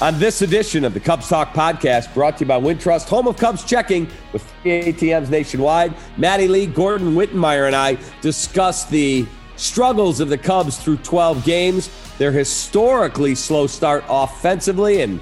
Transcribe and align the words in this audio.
On 0.00 0.18
this 0.18 0.40
edition 0.40 0.86
of 0.86 0.94
the 0.94 1.00
Cubs 1.00 1.28
Talk 1.28 1.52
podcast, 1.52 2.14
brought 2.14 2.38
to 2.38 2.44
you 2.44 2.48
by 2.48 2.58
Wintrust, 2.58 3.06
home 3.06 3.28
of 3.28 3.36
Cubs 3.36 3.62
checking 3.62 4.08
with 4.32 4.50
ATMs 4.64 5.28
nationwide, 5.28 5.94
Maddie 6.16 6.48
Lee, 6.48 6.64
Gordon 6.64 7.14
Wittenmyer, 7.14 7.66
and 7.66 7.76
I 7.76 7.98
discuss 8.22 8.86
the 8.86 9.26
struggles 9.56 10.20
of 10.20 10.30
the 10.30 10.38
Cubs 10.38 10.78
through 10.78 10.96
12 10.98 11.44
games, 11.44 11.90
their 12.16 12.32
historically 12.32 13.34
slow 13.34 13.66
start 13.66 14.02
offensively, 14.08 15.02
and 15.02 15.20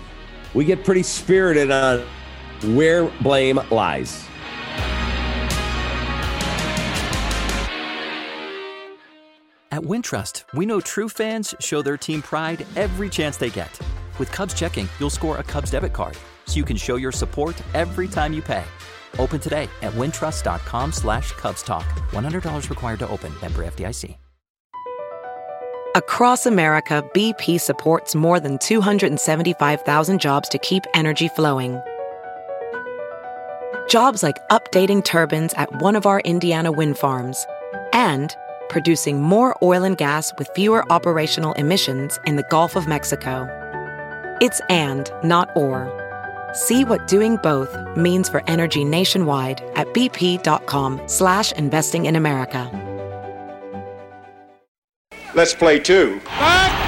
we 0.54 0.64
get 0.64 0.84
pretty 0.84 1.02
spirited 1.02 1.72
on 1.72 2.06
where 2.76 3.06
blame 3.20 3.58
lies. 3.72 4.24
At 9.72 9.82
Wintrust, 9.82 10.44
we 10.54 10.66
know 10.66 10.80
true 10.80 11.08
fans 11.08 11.52
show 11.58 11.82
their 11.82 11.96
team 11.96 12.22
pride 12.22 12.64
every 12.76 13.08
chance 13.08 13.36
they 13.36 13.50
get. 13.50 13.76
With 14.18 14.32
Cubs 14.32 14.54
checking, 14.54 14.88
you'll 14.98 15.10
score 15.10 15.38
a 15.38 15.42
Cubs 15.42 15.70
debit 15.70 15.92
card, 15.92 16.16
so 16.46 16.56
you 16.56 16.64
can 16.64 16.76
show 16.76 16.96
your 16.96 17.12
support 17.12 17.60
every 17.74 18.08
time 18.08 18.32
you 18.32 18.42
pay. 18.42 18.64
Open 19.18 19.40
today 19.40 19.68
at 19.82 19.92
wintrust.com 19.92 20.92
slash 20.92 21.32
Cubs 21.32 21.62
Talk. 21.62 21.86
$100 22.10 22.70
required 22.70 22.98
to 23.00 23.08
open. 23.08 23.32
Member 23.42 23.64
FDIC. 23.64 24.16
Across 25.94 26.46
America, 26.46 27.02
BP 27.12 27.58
supports 27.60 28.14
more 28.14 28.38
than 28.38 28.58
275,000 28.58 30.20
jobs 30.20 30.48
to 30.50 30.58
keep 30.58 30.84
energy 30.94 31.28
flowing. 31.28 31.80
Jobs 33.88 34.22
like 34.22 34.36
updating 34.50 35.02
turbines 35.02 35.54
at 35.54 35.80
one 35.80 35.96
of 35.96 36.06
our 36.06 36.20
Indiana 36.20 36.70
wind 36.70 36.98
farms 36.98 37.46
and 37.92 38.36
producing 38.68 39.22
more 39.22 39.56
oil 39.62 39.82
and 39.82 39.96
gas 39.96 40.32
with 40.38 40.48
fewer 40.54 40.84
operational 40.92 41.54
emissions 41.54 42.20
in 42.26 42.36
the 42.36 42.46
Gulf 42.50 42.76
of 42.76 42.86
Mexico. 42.86 43.67
It's 44.40 44.60
and, 44.68 45.10
not 45.22 45.48
or. 45.56 45.90
See 46.52 46.84
what 46.84 47.06
doing 47.08 47.36
both 47.42 47.76
means 47.96 48.28
for 48.28 48.42
energy 48.46 48.84
nationwide 48.84 49.60
at 49.74 49.86
bp.com 49.88 51.02
slash 51.06 51.52
investing 51.52 52.06
in 52.06 52.16
America. 52.16 52.70
Let's 55.34 55.54
play 55.54 55.78
two. 55.78 56.20
Back! 56.24 56.72
Back! 56.72 56.87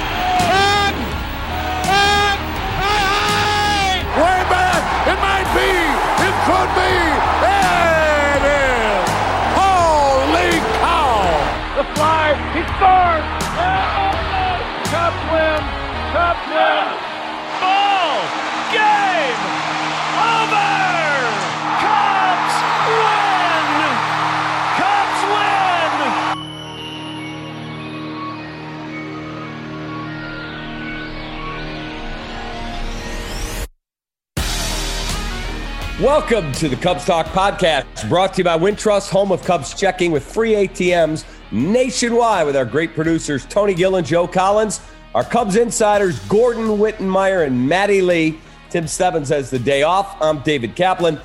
Welcome 36.01 36.51
to 36.53 36.67
the 36.67 36.75
Cubs 36.77 37.05
Talk 37.05 37.27
podcast, 37.27 38.09
brought 38.09 38.33
to 38.33 38.39
you 38.39 38.43
by 38.43 38.57
Wintrust, 38.57 39.11
home 39.11 39.31
of 39.31 39.43
Cubs 39.43 39.79
checking 39.79 40.11
with 40.11 40.23
free 40.23 40.53
ATMs 40.53 41.25
nationwide 41.51 42.47
with 42.47 42.55
our 42.55 42.65
great 42.65 42.95
producers, 42.95 43.45
Tony 43.45 43.75
Gill 43.75 43.97
and 43.97 44.07
Joe 44.07 44.27
Collins, 44.27 44.81
our 45.13 45.23
Cubs 45.23 45.57
insiders, 45.57 46.17
Gordon 46.21 46.79
Wittenmyer 46.79 47.45
and 47.45 47.69
Maddie 47.69 48.01
Lee. 48.01 48.39
Tim 48.71 48.87
Stebbins 48.87 49.29
has 49.29 49.51
the 49.51 49.59
day 49.59 49.83
off. 49.83 50.19
I'm 50.19 50.39
David 50.39 50.75
Kaplan. 50.75 51.21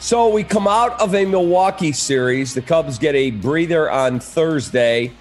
So 0.00 0.28
we 0.28 0.42
come 0.42 0.66
out 0.66 1.00
of 1.00 1.14
a 1.14 1.24
Milwaukee 1.24 1.92
series. 1.92 2.52
The 2.52 2.62
Cubs 2.62 2.98
get 2.98 3.14
a 3.14 3.30
breather 3.30 3.88
on 3.88 4.18
Thursday, 4.18 5.12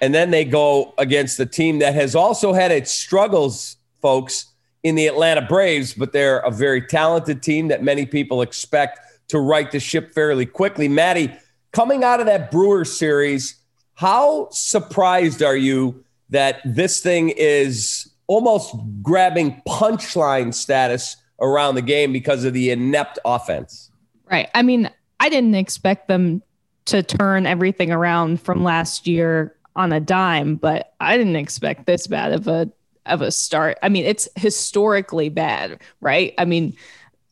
and 0.00 0.14
then 0.14 0.30
they 0.30 0.44
go 0.44 0.94
against 0.98 1.40
a 1.40 1.46
team 1.46 1.80
that 1.80 1.94
has 1.94 2.14
also 2.14 2.52
had 2.52 2.70
its 2.70 2.92
struggles, 2.92 3.76
folks, 4.00 4.46
in 4.86 4.94
the 4.94 5.08
Atlanta 5.08 5.42
Braves, 5.42 5.94
but 5.94 6.12
they're 6.12 6.38
a 6.38 6.50
very 6.52 6.80
talented 6.80 7.42
team 7.42 7.66
that 7.66 7.82
many 7.82 8.06
people 8.06 8.40
expect 8.40 9.00
to 9.26 9.40
right 9.40 9.72
the 9.72 9.80
ship 9.80 10.14
fairly 10.14 10.46
quickly. 10.46 10.86
Maddie, 10.86 11.34
coming 11.72 12.04
out 12.04 12.20
of 12.20 12.26
that 12.26 12.52
Brewers 12.52 12.96
series, 12.96 13.56
how 13.94 14.46
surprised 14.52 15.42
are 15.42 15.56
you 15.56 16.04
that 16.30 16.60
this 16.64 17.00
thing 17.00 17.30
is 17.30 18.08
almost 18.28 18.76
grabbing 19.02 19.60
punchline 19.66 20.54
status 20.54 21.16
around 21.40 21.74
the 21.74 21.82
game 21.82 22.12
because 22.12 22.44
of 22.44 22.52
the 22.52 22.70
inept 22.70 23.18
offense? 23.24 23.90
Right. 24.30 24.48
I 24.54 24.62
mean, 24.62 24.88
I 25.18 25.28
didn't 25.28 25.56
expect 25.56 26.06
them 26.06 26.44
to 26.84 27.02
turn 27.02 27.44
everything 27.44 27.90
around 27.90 28.40
from 28.40 28.62
last 28.62 29.08
year 29.08 29.52
on 29.74 29.92
a 29.92 29.98
dime, 29.98 30.54
but 30.54 30.94
I 31.00 31.18
didn't 31.18 31.34
expect 31.34 31.86
this 31.86 32.06
bad 32.06 32.32
of 32.32 32.46
a 32.46 32.70
of 33.06 33.22
a 33.22 33.30
start. 33.30 33.78
I 33.82 33.88
mean, 33.88 34.04
it's 34.04 34.28
historically 34.36 35.28
bad, 35.28 35.80
right? 36.00 36.34
I 36.38 36.44
mean, 36.44 36.76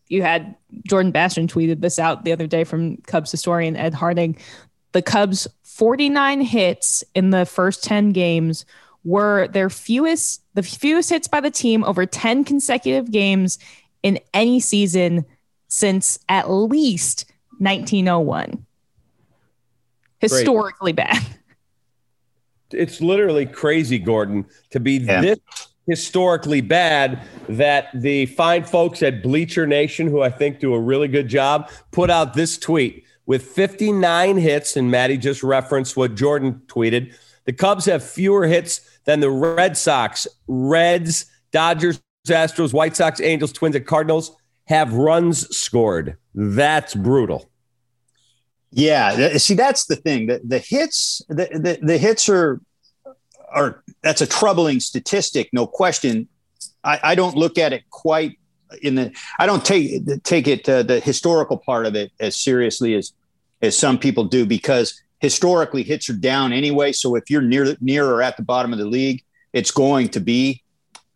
you 0.08 0.22
had 0.22 0.54
Jordan 0.86 1.12
Bastian 1.12 1.48
tweeted 1.48 1.80
this 1.80 1.98
out 1.98 2.24
the 2.24 2.32
other 2.32 2.46
day 2.46 2.64
from 2.64 2.98
Cubs 2.98 3.30
historian 3.30 3.76
Ed 3.76 3.94
Hartig. 3.94 4.38
The 4.92 5.02
Cubs 5.02 5.48
49 5.62 6.40
hits 6.40 7.02
in 7.14 7.30
the 7.30 7.44
first 7.46 7.82
10 7.84 8.12
games 8.12 8.64
were 9.04 9.48
their 9.48 9.68
fewest 9.68 10.42
the 10.54 10.62
fewest 10.62 11.10
hits 11.10 11.28
by 11.28 11.40
the 11.40 11.50
team 11.50 11.84
over 11.84 12.06
10 12.06 12.44
consecutive 12.44 13.10
games 13.10 13.58
in 14.02 14.18
any 14.32 14.60
season 14.60 15.24
since 15.68 16.18
at 16.28 16.48
least 16.50 17.26
1901. 17.58 18.64
Historically 20.20 20.92
bad. 20.92 21.20
It's 22.74 23.00
literally 23.00 23.46
crazy, 23.46 23.98
Gordon, 23.98 24.44
to 24.70 24.80
be 24.80 24.98
Yeah. 24.98 25.20
this 25.20 25.38
historically 25.86 26.60
bad 26.60 27.20
that 27.48 27.88
the 27.94 28.26
fine 28.26 28.64
folks 28.64 29.02
at 29.02 29.22
Bleacher 29.22 29.66
Nation, 29.66 30.08
who 30.08 30.22
I 30.22 30.30
think 30.30 30.58
do 30.60 30.74
a 30.74 30.80
really 30.80 31.08
good 31.08 31.28
job, 31.28 31.70
put 31.90 32.10
out 32.10 32.34
this 32.34 32.56
tweet 32.58 33.04
with 33.26 33.42
59 33.42 34.38
hits. 34.38 34.76
And 34.76 34.90
Maddie 34.90 35.18
just 35.18 35.42
referenced 35.42 35.96
what 35.96 36.14
Jordan 36.14 36.62
tweeted. 36.66 37.14
The 37.44 37.52
Cubs 37.52 37.84
have 37.84 38.02
fewer 38.02 38.46
hits 38.46 38.80
than 39.04 39.20
the 39.20 39.30
Red 39.30 39.76
Sox, 39.76 40.26
Reds, 40.48 41.26
Dodgers, 41.52 42.00
Astros, 42.26 42.72
White 42.72 42.96
Sox, 42.96 43.20
Angels, 43.20 43.52
Twins, 43.52 43.76
and 43.76 43.86
Cardinals 43.86 44.34
have 44.66 44.94
runs 44.94 45.54
scored. 45.54 46.16
That's 46.34 46.94
brutal. 46.94 47.50
Yeah, 48.76 49.36
see, 49.38 49.54
that's 49.54 49.86
the 49.86 49.94
thing. 49.94 50.26
The, 50.26 50.40
the 50.42 50.58
hits, 50.58 51.22
the, 51.28 51.46
the 51.52 51.78
the 51.80 51.96
hits 51.96 52.28
are 52.28 52.60
are 53.52 53.84
that's 54.02 54.20
a 54.20 54.26
troubling 54.26 54.80
statistic, 54.80 55.48
no 55.52 55.64
question. 55.64 56.26
I, 56.82 56.98
I 57.02 57.14
don't 57.14 57.36
look 57.36 57.56
at 57.56 57.72
it 57.72 57.88
quite 57.90 58.36
in 58.82 58.96
the. 58.96 59.12
I 59.38 59.46
don't 59.46 59.64
take 59.64 60.02
take 60.24 60.48
it 60.48 60.68
uh, 60.68 60.82
the 60.82 60.98
historical 60.98 61.56
part 61.56 61.86
of 61.86 61.94
it 61.94 62.10
as 62.18 62.36
seriously 62.36 62.94
as 62.94 63.12
as 63.62 63.78
some 63.78 63.96
people 63.96 64.24
do 64.24 64.44
because 64.44 65.00
historically 65.20 65.84
hits 65.84 66.10
are 66.10 66.14
down 66.14 66.52
anyway. 66.52 66.90
So 66.90 67.14
if 67.14 67.30
you're 67.30 67.42
near 67.42 67.76
near 67.80 68.04
or 68.06 68.22
at 68.22 68.36
the 68.36 68.42
bottom 68.42 68.72
of 68.72 68.80
the 68.80 68.86
league, 68.86 69.22
it's 69.52 69.70
going 69.70 70.08
to 70.10 70.20
be 70.20 70.64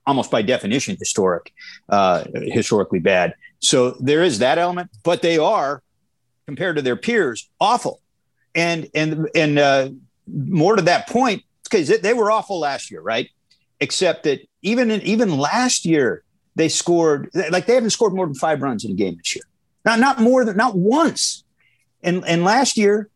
almost 0.06 0.30
by 0.30 0.42
definition 0.42 0.96
historic, 0.96 1.52
uh, 1.88 2.22
historically 2.34 3.00
bad. 3.00 3.34
So 3.58 3.90
there 3.98 4.22
is 4.22 4.38
that 4.38 4.58
element, 4.58 4.90
but 5.02 5.22
they 5.22 5.38
are 5.38 5.82
compared 6.48 6.76
to 6.76 6.82
their 6.82 6.96
peers 6.96 7.50
awful. 7.60 8.00
And 8.54 8.88
and 8.94 9.28
and 9.34 9.58
uh, 9.58 9.90
more 10.26 10.76
to 10.76 10.82
that 10.82 11.06
point, 11.06 11.42
because 11.62 12.00
they 12.00 12.14
were 12.14 12.30
awful 12.30 12.58
last 12.58 12.90
year, 12.90 13.02
right? 13.02 13.28
Except 13.80 14.24
that 14.24 14.40
even 14.62 14.90
in, 14.90 15.02
even 15.02 15.36
last 15.36 15.84
year 15.84 16.24
they 16.56 16.70
scored 16.70 17.28
like 17.50 17.66
they 17.66 17.74
haven't 17.74 17.90
scored 17.90 18.14
more 18.14 18.24
than 18.26 18.34
five 18.34 18.62
runs 18.62 18.82
in 18.82 18.92
a 18.92 18.94
game 18.94 19.16
this 19.18 19.36
year. 19.36 19.44
Not 19.84 20.00
not 20.00 20.20
more 20.20 20.46
than 20.46 20.56
not 20.56 20.74
once. 20.74 21.44
And 22.02 22.24
and 22.26 22.44
last 22.44 22.78
year, 22.78 23.10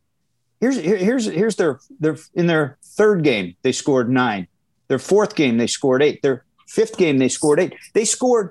here's 0.60 0.76
here's 0.76 1.24
here's 1.24 1.56
their 1.56 1.80
their 1.98 2.18
in 2.34 2.46
their 2.46 2.76
third 2.84 3.24
game 3.24 3.56
they 3.62 3.72
scored 3.72 4.10
nine. 4.10 4.46
Their 4.88 4.98
fourth 4.98 5.34
game 5.34 5.56
they 5.56 5.66
scored 5.66 6.02
eight. 6.02 6.20
Their 6.20 6.44
fifth 6.68 6.98
game 6.98 7.16
they 7.16 7.30
scored 7.30 7.60
eight. 7.60 7.74
They 7.94 8.04
scored 8.04 8.50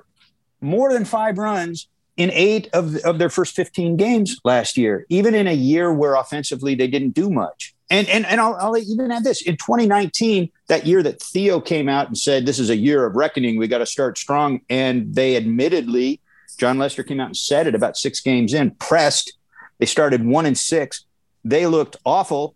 more 0.60 0.92
than 0.92 1.06
five 1.06 1.38
runs 1.38 1.88
in 2.18 2.30
eight 2.31 2.69
of, 2.74 2.96
of 2.98 3.18
their 3.18 3.30
first 3.30 3.56
15 3.56 3.96
games 3.98 4.40
last 4.44 4.78
year, 4.78 5.06
even 5.10 5.34
in 5.34 5.48
a 5.48 5.54
year 5.54 5.94
where 5.94 6.16
offensively 6.16 6.75
they 6.75 6.88
didn't 6.88 7.12
do 7.12 7.30
much. 7.30 7.74
And 7.90 8.08
and 8.08 8.25
and 8.25 8.40
I'll, 8.40 8.56
I'll 8.56 8.78
even 8.78 9.12
add 9.12 9.25
this 9.25 9.42
in 9.42 9.58
2019, 9.58 10.50
that 10.68 10.86
year 10.86 11.04
that 11.04 11.22
Theo 11.22 11.60
came 11.60 11.90
out 11.90 12.08
and 12.08 12.18
said 12.18 12.46
this 12.46 12.60
is 12.60 12.69
a 12.69 12.75
year 12.75 13.06
of 13.06 13.16
reckoning, 13.16 13.58
we 13.58 13.68
got 13.68 13.80
to 13.80 13.86
start 13.86 14.18
strong. 14.18 14.62
And 14.69 15.13
they 15.13 15.36
admittedly, 15.36 16.22
Jon 16.58 16.78
Lester 16.78 17.04
came 17.04 17.19
out 17.19 17.28
and 17.28 17.38
said 17.38 17.68
it 17.68 17.75
about 17.75 17.98
six 17.98 18.22
games 18.22 18.54
in, 18.54 18.72
pressed. 18.72 19.38
They 19.80 19.86
started 19.86 20.25
one 20.25 20.46
and 20.46 20.57
six. 20.57 21.06
They 21.44 21.66
looked 21.68 21.98
awful. 22.06 22.56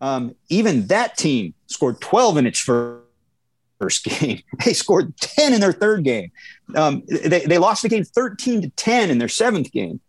Um, 0.00 0.36
even 0.48 0.86
that 0.86 1.18
team 1.18 1.54
scored 1.66 2.00
12 2.00 2.38
in 2.38 2.46
its 2.46 2.58
first 2.58 3.01
first 3.82 4.04
game. 4.04 4.40
They 4.64 4.74
scored 4.74 5.16
10 5.18 5.54
in 5.54 5.60
their 5.60 5.72
third 5.72 6.04
game. 6.04 6.30
Um, 6.76 7.02
they, 7.08 7.40
they 7.40 7.58
lost 7.58 7.82
the 7.82 7.88
game 7.88 8.04
13 8.04 8.62
to 8.62 8.70
10 8.70 9.10
in 9.10 9.18
their 9.18 9.28
seventh 9.28 9.72
game. 9.72 10.00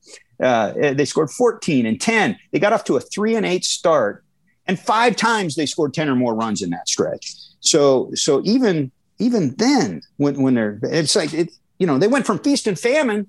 Uh, 0.41 0.93
they 0.93 1.05
scored 1.05 1.31
14 1.31 1.85
and 1.85 1.99
10. 1.99 2.37
They 2.51 2.59
got 2.59 2.73
off 2.73 2.83
to 2.85 2.97
a 2.97 2.99
three 2.99 3.35
and 3.35 3.45
eight 3.45 3.65
start, 3.65 4.23
and 4.67 4.79
five 4.79 5.15
times 5.15 5.55
they 5.55 5.65
scored 5.65 5.93
10 5.93 6.09
or 6.09 6.15
more 6.15 6.35
runs 6.35 6.61
in 6.61 6.69
that 6.71 6.87
stretch. 6.87 7.33
So, 7.61 8.11
so 8.13 8.41
even 8.43 8.91
even 9.19 9.55
then, 9.55 10.01
when 10.17 10.41
when 10.41 10.53
they're 10.55 10.79
it's 10.83 11.15
like 11.15 11.33
it, 11.33 11.51
you 11.77 11.87
know 11.87 11.97
they 11.97 12.07
went 12.07 12.25
from 12.25 12.39
feast 12.39 12.67
and 12.67 12.77
famine 12.77 13.27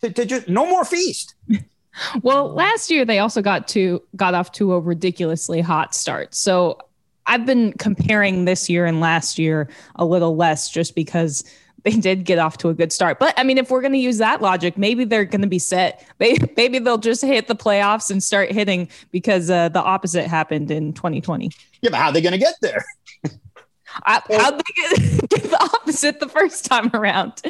to, 0.00 0.10
to 0.10 0.24
just 0.24 0.48
no 0.48 0.64
more 0.66 0.84
feast. 0.84 1.34
well, 2.22 2.48
last 2.54 2.90
year 2.90 3.04
they 3.04 3.18
also 3.18 3.42
got 3.42 3.68
to 3.68 4.02
got 4.16 4.34
off 4.34 4.52
to 4.52 4.72
a 4.72 4.80
ridiculously 4.80 5.60
hot 5.60 5.94
start. 5.94 6.34
So 6.34 6.78
I've 7.26 7.46
been 7.46 7.72
comparing 7.74 8.44
this 8.44 8.68
year 8.68 8.86
and 8.86 9.00
last 9.00 9.38
year 9.38 9.68
a 9.96 10.04
little 10.04 10.36
less 10.36 10.70
just 10.70 10.94
because 10.94 11.44
they 11.84 11.92
did 11.92 12.24
get 12.24 12.38
off 12.38 12.58
to 12.58 12.70
a 12.70 12.74
good 12.74 12.92
start. 12.92 13.18
But 13.18 13.34
I 13.36 13.44
mean, 13.44 13.58
if 13.58 13.70
we're 13.70 13.82
going 13.82 13.92
to 13.92 13.98
use 13.98 14.18
that 14.18 14.42
logic, 14.42 14.76
maybe 14.76 15.04
they're 15.04 15.24
going 15.24 15.42
to 15.42 15.48
be 15.48 15.58
set. 15.58 16.06
Maybe, 16.18 16.52
maybe 16.56 16.78
they'll 16.78 16.96
just 16.96 17.22
hit 17.22 17.48
the 17.48 17.56
playoffs 17.56 18.10
and 18.10 18.22
start 18.22 18.50
hitting 18.50 18.88
because 19.10 19.50
uh, 19.50 19.68
the 19.68 19.82
opposite 19.82 20.26
happened 20.26 20.70
in 20.70 20.92
2020. 20.94 21.50
Yeah, 21.82 21.90
but 21.90 21.98
how 21.98 22.06
are 22.06 22.12
they 22.12 22.22
going 22.22 22.32
to 22.32 22.38
get 22.38 22.54
there? 22.62 22.84
I, 24.04 24.22
how'd 24.30 24.58
they 24.58 24.96
get, 24.96 25.28
get 25.28 25.42
the 25.42 25.70
opposite 25.74 26.20
the 26.20 26.28
first 26.28 26.64
time 26.64 26.90
around? 26.94 27.42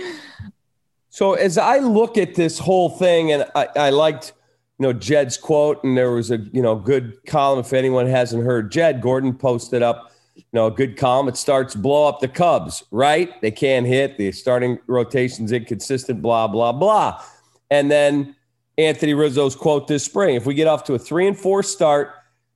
So 1.10 1.34
as 1.34 1.56
I 1.56 1.78
look 1.78 2.18
at 2.18 2.34
this 2.34 2.58
whole 2.58 2.90
thing, 2.90 3.30
and 3.30 3.46
I, 3.54 3.68
I 3.76 3.90
liked– 3.90 4.32
you 4.78 4.82
know 4.82 4.92
Jed's 4.92 5.36
quote, 5.36 5.82
and 5.84 5.96
there 5.96 6.10
was 6.10 6.30
a 6.30 6.38
you 6.38 6.62
know 6.62 6.74
good 6.74 7.24
column. 7.26 7.60
If 7.60 7.72
anyone 7.72 8.06
hasn't 8.06 8.44
heard 8.44 8.72
Jed, 8.72 9.00
Gordon 9.00 9.34
posted 9.34 9.82
up 9.82 10.10
you 10.34 10.42
know 10.52 10.66
a 10.66 10.70
good 10.70 10.96
column. 10.96 11.28
It 11.28 11.36
starts 11.36 11.74
blow 11.74 12.08
up 12.08 12.20
the 12.20 12.28
Cubs, 12.28 12.84
right? 12.90 13.40
They 13.40 13.50
can't 13.50 13.86
hit. 13.86 14.18
The 14.18 14.32
starting 14.32 14.78
rotation's 14.86 15.52
inconsistent. 15.52 16.22
Blah 16.22 16.48
blah 16.48 16.72
blah. 16.72 17.22
And 17.70 17.90
then 17.90 18.34
Anthony 18.76 19.14
Rizzo's 19.14 19.54
quote 19.54 19.86
this 19.86 20.04
spring: 20.04 20.34
If 20.34 20.46
we 20.46 20.54
get 20.54 20.66
off 20.66 20.84
to 20.84 20.94
a 20.94 20.98
three 20.98 21.28
and 21.28 21.38
four 21.38 21.62
start, 21.62 22.12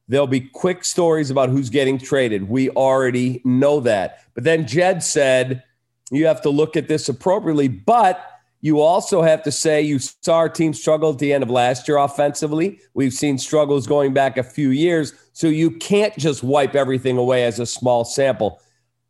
there'll 0.08 0.26
be 0.26 0.40
quick 0.40 0.84
stories 0.84 1.30
about 1.30 1.50
who's 1.50 1.70
getting 1.70 1.98
traded. 1.98 2.48
We 2.48 2.70
already 2.70 3.40
know 3.44 3.78
that. 3.80 4.20
But 4.34 4.42
then 4.42 4.66
Jed 4.66 5.04
said 5.04 5.62
you 6.10 6.26
have 6.26 6.40
to 6.42 6.50
look 6.50 6.76
at 6.76 6.88
this 6.88 7.08
appropriately, 7.08 7.68
but 7.68 8.37
you 8.60 8.80
also 8.80 9.22
have 9.22 9.42
to 9.44 9.52
say 9.52 9.80
you 9.82 9.98
saw 9.98 10.36
our 10.36 10.48
team 10.48 10.74
struggle 10.74 11.10
at 11.10 11.18
the 11.18 11.32
end 11.32 11.42
of 11.42 11.50
last 11.50 11.86
year 11.86 11.98
offensively. 11.98 12.80
We've 12.94 13.12
seen 13.12 13.38
struggles 13.38 13.86
going 13.86 14.12
back 14.12 14.36
a 14.36 14.42
few 14.42 14.70
years. 14.70 15.12
So 15.32 15.46
you 15.46 15.70
can't 15.70 16.16
just 16.16 16.42
wipe 16.42 16.74
everything 16.74 17.18
away 17.18 17.44
as 17.44 17.60
a 17.60 17.66
small 17.66 18.04
sample. 18.04 18.60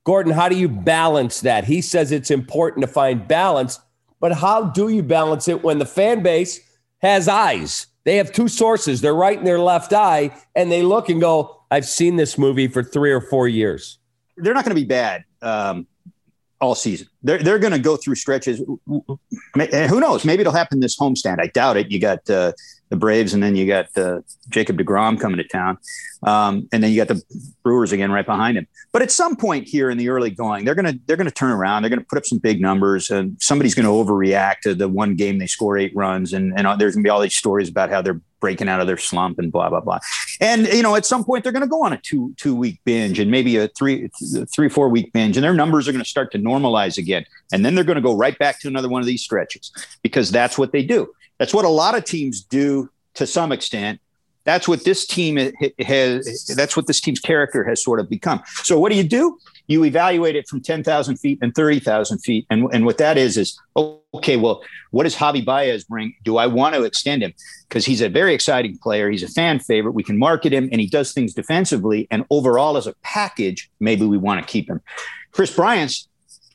Gordon, 0.05 0.33
how 0.33 0.49
do 0.49 0.57
you 0.57 0.69
balance 0.69 1.41
that? 1.41 1.65
He 1.65 1.81
says 1.81 2.13
it's 2.13 2.31
important 2.31 2.83
to 2.87 2.93
find 2.93 3.27
balance, 3.27 3.81
but 4.21 4.33
how 4.33 4.65
do 4.65 4.89
you 4.89 5.03
balance 5.03 5.49
it 5.49 5.63
when 5.63 5.79
the 5.79 5.87
fan 5.87 6.23
base 6.23 6.61
has 6.99 7.29
eyes? 7.29 7.87
They 8.05 8.17
have 8.17 8.33
two 8.33 8.49
sources, 8.49 9.01
their 9.01 9.15
right 9.15 9.37
and 9.37 9.47
their 9.47 9.59
left 9.59 9.93
eye, 9.93 10.35
and 10.55 10.73
they 10.73 10.83
look 10.83 11.09
and 11.09 11.21
go, 11.21 11.63
I've 11.71 11.87
seen 11.87 12.17
this 12.17 12.39
movie 12.39 12.69
for 12.69 12.83
three 12.83 13.13
or 13.13 13.21
four 13.21 13.49
years. 13.49 13.99
They're 14.37 14.55
not 14.55 14.65
going 14.65 14.75
to 14.75 14.81
be 14.81 14.87
bad. 14.87 15.25
Um, 15.43 15.87
all 16.61 16.75
season. 16.75 17.09
They're 17.23 17.39
they're 17.39 17.59
going 17.59 17.73
to 17.73 17.79
go 17.79 17.97
through 17.97 18.17
stretches. 18.17 18.59
Who 18.87 20.01
knows? 20.01 20.25
Maybe 20.25 20.41
it'll 20.41 20.53
happen 20.53 20.81
this 20.81 20.99
homestand. 20.99 21.41
I 21.41 21.47
doubt 21.49 21.77
it. 21.77 21.91
You 21.91 22.01
got 22.01 22.29
uh, 22.29 22.53
the 22.91 22.97
Braves, 22.97 23.35
and 23.35 23.43
then 23.43 23.57
you 23.57 23.67
got 23.67 23.87
uh, 23.97 24.21
Jacob 24.49 24.79
Degrom 24.79 25.21
coming 25.21 25.37
to 25.37 25.45
town, 25.45 25.79
um, 26.23 26.69
and 26.73 26.83
then 26.83 26.91
you 26.91 26.97
got 26.97 27.09
the 27.09 27.23
Brewers 27.63 27.93
again 27.93 28.11
right 28.11 28.27
behind 28.27 28.57
him. 28.57 28.67
But 28.93 29.03
at 29.03 29.11
some 29.11 29.37
point 29.37 29.69
here 29.69 29.91
in 29.91 29.99
the 29.99 30.09
early 30.09 30.31
going, 30.31 30.65
they're 30.65 30.75
gonna 30.75 30.95
they're 31.07 31.17
gonna 31.17 31.31
turn 31.31 31.51
around. 31.51 31.83
They're 31.83 31.91
gonna 31.91 32.03
put 32.03 32.19
up 32.19 32.27
some 32.27 32.39
big 32.39 32.61
numbers, 32.61 33.11
and 33.11 33.37
somebody's 33.41 33.75
gonna 33.75 33.89
overreact 33.89 34.61
to 34.63 34.75
the 34.75 34.89
one 34.89 35.17
game 35.17 35.39
they 35.39 35.47
score 35.47 35.77
eight 35.77 35.95
runs, 35.95 36.33
and 36.33 36.59
and 36.59 36.81
there's 36.81 36.95
gonna 36.95 37.05
be 37.05 37.11
all 37.11 37.21
these 37.21 37.37
stories 37.37 37.69
about 37.69 37.91
how 37.91 38.03
they're 38.03 38.21
breaking 38.41 38.69
out 38.69 38.81
of 38.81 38.87
their 38.87 38.97
slump 38.97 39.39
and 39.39 39.51
blah 39.53 39.69
blah 39.69 39.81
blah. 39.81 39.99
And 40.41 40.67
you 40.67 40.83
know, 40.83 40.95
at 40.97 41.07
some 41.07 41.25
point 41.25 41.45
they're 41.45 41.53
going 41.53 41.65
to 41.65 41.69
go 41.69 41.83
on 41.83 41.93
a 41.93 41.99
two 41.99 42.35
two 42.37 42.55
week 42.55 42.81
binge 42.85 43.19
and 43.19 43.31
maybe 43.31 43.57
a 43.57 43.69
three 43.69 44.11
three 44.55 44.69
four 44.69 44.89
week 44.89 45.13
binge, 45.13 45.37
and 45.37 45.45
their 45.45 45.55
numbers 45.55 45.89
are 45.89 45.93
going 45.93 46.05
to 46.05 46.09
start 46.09 46.33
to 46.33 46.39
normalize 46.39 46.99
again. 46.99 47.25
And 47.53 47.65
then 47.65 47.75
they're 47.75 47.85
going 47.85 47.97
to 47.97 48.03
go 48.03 48.17
right 48.17 48.39
back 48.39 48.61
to 48.61 48.69
another 48.69 48.89
one 48.89 49.01
of 49.01 49.07
these 49.07 49.23
stretches 49.23 49.73
because 50.03 50.31
that's 50.31 50.59
what 50.59 50.73
they 50.73 50.83
do. 50.83 51.13
That's 51.39 51.55
what 51.55 51.65
a 51.65 51.69
lot 51.69 51.97
of 51.97 52.05
teams 52.05 52.43
do 52.43 52.91
to 53.15 53.27
some 53.27 53.53
extent. 53.53 54.01
That's 54.45 54.67
what 54.67 54.85
this 54.85 55.07
team 55.07 55.37
has. 55.79 56.55
That's 56.57 56.75
what 56.75 56.87
this 56.87 57.01
team's 57.03 57.21
character 57.21 57.65
has 57.65 57.83
sort 57.83 58.01
of 58.01 58.09
become. 58.09 58.43
So 58.63 58.79
what 58.79 58.91
do 58.91 58.97
you 58.97 59.05
do? 59.05 59.39
You 59.67 59.85
evaluate 59.85 60.37
it 60.37 60.49
from 60.49 60.63
ten 60.63 60.83
thousand 60.83 61.19
feet 61.19 61.39
and 61.43 61.55
thirty 61.55 61.81
thousand 61.81 62.21
feet, 62.21 62.47
and 62.49 62.67
and 62.73 62.87
what 62.87 62.97
that 62.97 63.19
is 63.19 63.37
is 63.37 63.59
okay. 63.77 64.39
Well, 64.39 64.63
what 64.91 65.03
does 65.03 65.15
Javi 65.15 65.45
Baez 65.45 65.85
bring? 65.85 66.15
Do 66.25 66.39
I 66.39 66.47
want 66.47 66.75
to 66.77 66.85
extend 66.85 67.23
him 67.23 67.35
because 67.69 67.85
he's 67.85 68.01
a 68.01 68.09
very 68.09 68.33
exciting 68.33 68.79
player? 68.79 69.11
He's 69.11 69.23
a 69.23 69.29
fan 69.29 69.59
favorite. 69.59 69.93
We 69.93 70.03
can 70.03 70.17
market 70.17 70.51
him, 70.51 70.71
and 70.73 70.81
he 70.81 70.87
does 70.87 71.13
things 71.13 71.35
defensively. 71.35 72.09
And 72.11 72.25
overall, 72.31 72.79
as 72.79 72.87
a 72.87 72.95
package, 73.03 73.71
maybe 73.81 74.07
we 74.07 74.17
want 74.17 74.41
to 74.41 74.51
keep 74.51 74.71
him. 74.71 74.81
Kris 75.33 75.55
Bryant's 75.55 76.09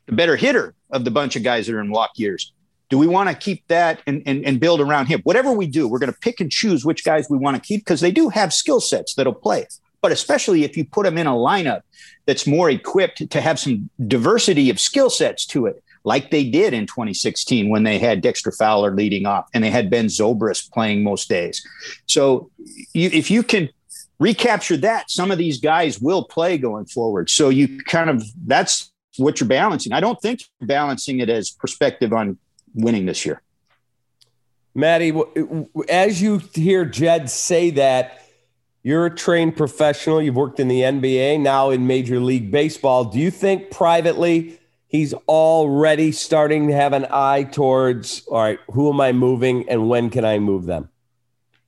the 0.07 0.13
better 0.13 0.36
hitter 0.36 0.74
of 0.89 1.06
the 1.06 1.12
bunch 1.12 1.36
of 1.36 1.44
guys 1.44 1.68
that 1.68 1.75
are 1.75 1.79
in 1.79 1.91
walk 1.91 2.12
years. 2.15 2.52
Do 2.94 3.00
we 3.00 3.07
want 3.07 3.28
to 3.28 3.34
keep 3.34 3.68
that 3.69 4.04
and, 4.06 4.22
and, 4.28 4.45
and 4.45 4.60
build 4.60 4.80
around 4.80 5.07
him? 5.07 5.22
Whatever 5.24 5.51
we 5.51 5.66
do, 5.66 5.88
we're 5.88 5.98
going 5.98 6.13
to 6.13 6.19
pick 6.19 6.40
and 6.40 6.51
choose 6.51 6.86
which 6.86 7.04
guys 7.04 7.25
we 7.28 7.40
want 7.40 7.56
to 7.56 7.60
keep 7.60 7.81
because 7.81 8.01
they 8.01 8.12
do 8.12 8.30
have 8.30 8.54
skill 8.54 8.80
sets 8.80 9.16
that'll 9.16 9.34
play. 9.34 9.66
But 10.01 10.12
especially 10.12 10.63
if 10.63 10.78
you 10.78 10.86
put 10.86 11.06
them 11.06 11.18
in 11.18 11.25
a 11.25 11.31
lineup 11.31 11.81
that's 12.28 12.45
more 12.45 12.69
equipped 12.69 13.28
to 13.28 13.42
have 13.42 13.57
some 13.57 13.90
diversity 14.06 14.69
of 14.69 14.80
skill 14.80 15.10
sets 15.10 15.48
to 15.48 15.66
it, 15.66 15.84
like 16.04 16.30
they 16.30 16.48
did 16.48 16.75
in 16.75 16.86
2016 16.86 17.68
when 17.68 17.81
they 17.81 17.98
had 17.98 18.22
Dexter 18.22 18.51
Fowler 18.51 18.94
leading 18.94 19.25
off 19.25 19.50
and 19.56 19.63
they 19.63 19.72
had 19.72 19.89
Ben 19.89 20.06
Zobrist 20.06 20.72
playing 20.72 21.01
most 21.01 21.28
days. 21.28 21.68
So 22.06 22.51
you, 22.94 23.10
if 23.12 23.31
you 23.31 23.42
can 23.42 23.69
recapture 24.19 24.78
that, 24.78 25.10
some 25.10 25.31
of 25.31 25.39
these 25.39 25.60
guys 25.60 26.00
will 26.00 26.25
play 26.25 26.60
going 26.60 26.86
forward. 26.86 27.31
So 27.31 27.50
you 27.50 27.84
kind 27.86 28.12
of 28.12 28.24
that's 28.46 28.92
what 29.18 29.39
you're 29.39 29.50
balancing. 29.50 29.94
I 29.94 30.00
don't 30.00 30.22
think 30.22 30.42
you're 30.60 30.68
balancing 30.68 31.22
it 31.22 31.30
as 31.30 31.50
perspective 31.50 32.13
on 32.13 32.38
winning 32.74 33.06
this 33.06 33.25
year. 33.25 33.42
Maddie, 34.75 35.14
as 35.88 36.22
you 36.22 36.40
hear 36.40 36.84
Jed 36.86 37.30
say 37.30 37.70
that, 37.72 38.20
you're 38.81 39.06
a 39.06 39.16
trained 39.16 39.56
professional. 39.56 40.22
You've 40.22 40.36
worked 40.36 40.60
in 40.60 40.68
the 40.68 40.81
NBA, 40.81 41.40
now 41.40 41.70
in 41.70 41.88
Major 41.88 42.20
League 42.20 42.52
Baseball. 42.52 43.06
Do 43.06 43.18
you 43.20 43.31
think 43.31 43.72
privately 43.72 44.60
he's 44.88 45.13
already 45.27 46.12
starting 46.12 46.68
to 46.68 46.74
have 46.74 46.94
an 46.94 47.08
eye 47.10 47.44
towards, 47.44 48.27
all 48.27 48.42
right, 48.42 48.60
who 48.72 48.92
am 48.92 49.00
I 49.00 49.12
moving 49.12 49.68
and 49.70 49.89
when 49.89 50.10
can 50.10 50.25
I 50.25 50.39
move 50.39 50.65
them? 50.65 50.89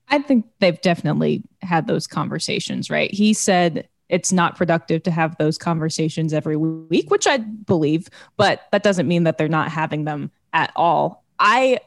I 0.10 0.20
think 0.20 0.46
they've 0.60 0.80
definitely 0.82 1.44
had 1.62 1.88
those 1.88 2.06
conversations, 2.06 2.90
right? 2.90 3.12
He 3.12 3.34
said 3.34 3.88
it's 4.10 4.32
not 4.32 4.56
productive 4.56 5.02
to 5.04 5.12
have 5.12 5.36
those 5.38 5.58
conversations 5.58 6.34
every 6.34 6.56
week, 6.56 7.10
which 7.10 7.26
I 7.26 7.38
believe, 7.38 8.10
but 8.38 8.62
that 8.72 8.84
doesn't 8.84 9.08
mean 9.08 9.24
that 9.24 9.38
they're 9.38 9.48
not 9.48 9.72
having 9.72 10.06
them 10.06 10.32
at 10.56 10.72
all. 10.76 11.24
I 11.38 11.80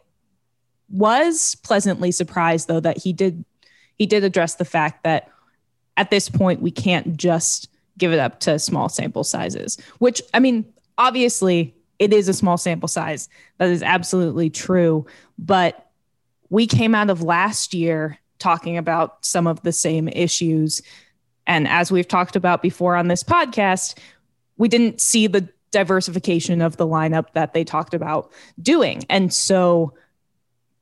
was 0.91 1.57
pleasantly 1.57 2.13
surprised 2.13 2.69
though 2.69 2.81
that 2.81 2.99
he 2.99 3.13
did 3.13 3.45
he 3.97 4.07
did 4.07 4.23
address 4.23 4.55
the 4.55 4.65
fact 4.65 5.03
that 5.03 5.29
at 5.97 6.11
this 6.11 6.29
point 6.29 6.63
we 6.63 6.71
can't 6.71 7.17
just 7.17 7.69
give 7.97 8.13
it 8.13 8.21
up 8.21 8.39
to 8.39 8.61
small 8.61 8.89
sample 8.89 9.25
sizes, 9.25 9.77
which 9.99 10.23
I 10.33 10.39
mean, 10.39 10.65
obviously 10.99 11.75
it 11.99 12.13
is 12.13 12.29
a 12.29 12.35
small 12.35 12.57
sample 12.57 12.87
size. 12.87 13.29
That 13.57 13.71
is 13.71 13.83
absolutely 13.83 14.51
true, 14.51 15.05
but 15.37 15.91
we 16.51 16.69
came 16.69 16.95
out 16.95 17.11
of 17.11 17.23
last 17.23 17.75
year 17.75 18.19
talking 18.39 18.77
about 18.77 19.25
some 19.25 19.49
of 19.49 19.63
the 19.63 19.73
same 19.73 20.07
issues 20.09 20.81
and 21.49 21.67
as 21.67 21.91
we've 21.91 22.07
talked 22.07 22.37
about 22.37 22.61
before 22.61 22.95
on 22.95 23.09
this 23.09 23.25
podcast, 23.25 23.99
we 24.59 24.69
didn't 24.69 25.01
see 25.01 25.27
the 25.27 25.49
diversification 25.71 26.63
of 26.63 26.77
the 26.77 26.87
lineup 26.87 27.33
that 27.35 27.55
they 27.55 27.65
talked 27.65 27.95
about 27.95 28.31
doing. 28.61 29.05
And 29.09 29.33
so 29.33 29.95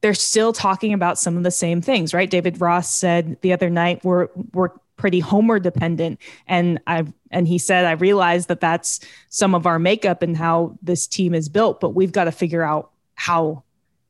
they're 0.01 0.15
still 0.15 0.53
talking 0.53 0.93
about 0.93 1.19
some 1.19 1.37
of 1.37 1.43
the 1.43 1.51
same 1.51 1.81
things, 1.81 2.15
right? 2.15 2.31
David 2.31 2.61
Ross 2.61 2.95
said 2.95 3.41
the 3.41 3.53
other 3.53 3.71
night 3.71 4.05
we're 4.05 4.29
we're 4.53 4.71
pretty 4.97 5.21
homer 5.21 5.59
dependent 5.59 6.19
and 6.47 6.81
I 6.87 7.05
and 7.31 7.47
he 7.47 7.59
said 7.59 7.85
I 7.85 7.93
realize 7.93 8.47
that 8.47 8.61
that's 8.61 9.01
some 9.29 9.55
of 9.55 9.67
our 9.67 9.79
makeup 9.79 10.23
and 10.23 10.37
how 10.37 10.79
this 10.83 11.07
team 11.07 11.35
is 11.35 11.49
built, 11.49 11.81
but 11.81 11.91
we've 11.91 12.13
got 12.13 12.25
to 12.25 12.33
figure 12.33 12.63
out 12.63 12.91
how 13.15 13.63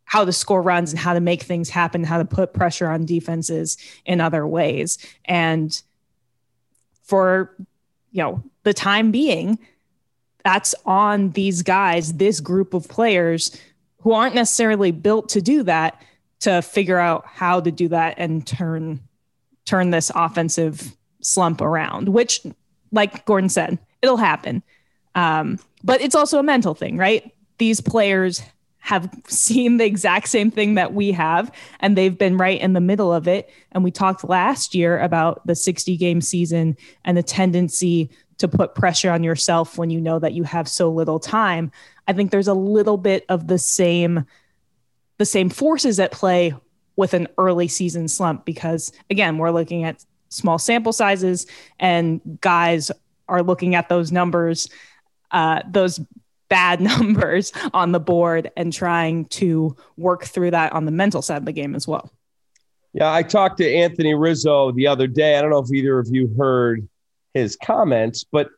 how 0.04 0.24
to 0.24 0.32
score 0.32 0.62
runs 0.62 0.92
and 0.92 1.00
how 1.00 1.14
to 1.14 1.20
make 1.20 1.42
things 1.42 1.68
happen, 1.68 2.04
how 2.04 2.18
to 2.18 2.24
put 2.24 2.52
pressure 2.52 2.88
on 2.88 3.04
defenses 3.04 3.76
in 4.04 4.20
other 4.20 4.46
ways. 4.46 4.98
And 5.24 5.80
for 7.02 7.54
you 8.10 8.22
know 8.22 8.42
the 8.64 8.74
time 8.74 9.10
being 9.10 9.58
that's 10.46 10.74
on 10.86 11.30
these 11.32 11.62
guys 11.62 12.14
this 12.14 12.38
group 12.40 12.72
of 12.74 12.88
players 12.88 13.60
who 14.02 14.12
aren't 14.12 14.34
necessarily 14.36 14.92
built 14.92 15.28
to 15.28 15.42
do 15.42 15.64
that 15.64 16.00
to 16.40 16.62
figure 16.62 16.98
out 16.98 17.26
how 17.26 17.60
to 17.60 17.72
do 17.72 17.88
that 17.88 18.14
and 18.18 18.46
turn 18.46 19.00
turn 19.64 19.90
this 19.90 20.12
offensive 20.14 20.96
slump 21.20 21.60
around 21.60 22.08
which 22.08 22.42
like 22.92 23.24
gordon 23.24 23.48
said 23.48 23.78
it'll 24.02 24.16
happen 24.16 24.62
Um, 25.16 25.58
but 25.82 26.00
it's 26.00 26.14
also 26.14 26.38
a 26.38 26.42
mental 26.42 26.74
thing, 26.74 26.98
right? 26.98 27.32
These 27.58 27.80
players 27.80 28.42
have 28.78 29.10
seen 29.26 29.78
the 29.78 29.84
exact 29.84 30.28
same 30.28 30.50
thing 30.50 30.74
that 30.74 30.92
we 30.92 31.12
have, 31.12 31.50
and 31.80 31.96
they've 31.96 32.18
been 32.18 32.36
right 32.36 32.60
in 32.60 32.74
the 32.74 32.80
middle 32.80 33.12
of 33.12 33.26
it. 33.26 33.50
And 33.72 33.82
we 33.82 33.90
talked 33.90 34.28
last 34.28 34.74
year 34.74 35.00
about 35.00 35.46
the 35.46 35.54
60 35.54 35.96
game 35.96 36.20
season 36.20 36.76
and 37.04 37.16
the 37.16 37.22
tendency 37.22 38.10
to 38.38 38.48
put 38.48 38.74
pressure 38.74 39.10
on 39.10 39.22
yourself 39.22 39.78
when 39.78 39.90
you 39.90 40.00
know 40.00 40.18
that 40.18 40.32
you 40.32 40.42
have 40.44 40.68
so 40.68 40.90
little 40.90 41.18
time. 41.18 41.70
I 42.06 42.12
think 42.12 42.30
there's 42.30 42.48
a 42.48 42.54
little 42.54 42.96
bit 42.96 43.24
of 43.28 43.46
the 43.46 43.58
same 43.58 44.26
the 45.18 45.24
same 45.24 45.48
forces 45.48 45.98
at 45.98 46.12
play 46.12 46.54
with 46.96 47.14
an 47.14 47.26
early 47.38 47.68
season 47.68 48.06
slump 48.08 48.44
because 48.44 48.92
again, 49.08 49.38
we're 49.38 49.50
looking 49.50 49.84
at 49.84 50.04
small 50.28 50.58
sample 50.58 50.92
sizes 50.92 51.46
and 51.78 52.20
guys 52.40 52.90
are 53.28 53.42
looking 53.42 53.74
at 53.74 53.88
those 53.88 54.12
numbers 54.12 54.68
uh, 55.30 55.62
those 55.68 56.00
bad 56.48 56.80
numbers 56.98 57.52
on 57.74 57.92
the 57.92 58.00
board 58.00 58.50
and 58.56 58.72
trying 58.72 59.24
to 59.26 59.76
work 59.96 60.24
through 60.24 60.52
that 60.52 60.72
on 60.72 60.84
the 60.84 60.92
mental 60.92 61.22
side 61.22 61.38
of 61.38 61.44
the 61.44 61.52
game 61.52 61.74
as 61.74 61.86
well. 61.86 62.12
Yeah, 62.92 63.12
I 63.12 63.22
talked 63.22 63.58
to 63.58 63.74
Anthony 63.74 64.14
Rizzo 64.14 64.72
the 64.72 64.86
other 64.86 65.06
day. 65.06 65.36
I 65.36 65.42
don't 65.42 65.50
know 65.50 65.58
if 65.58 65.70
either 65.70 65.98
of 65.98 66.08
you 66.10 66.32
heard 66.38 66.88
his 67.36 67.56
comments, 67.62 68.24
but 68.30 68.48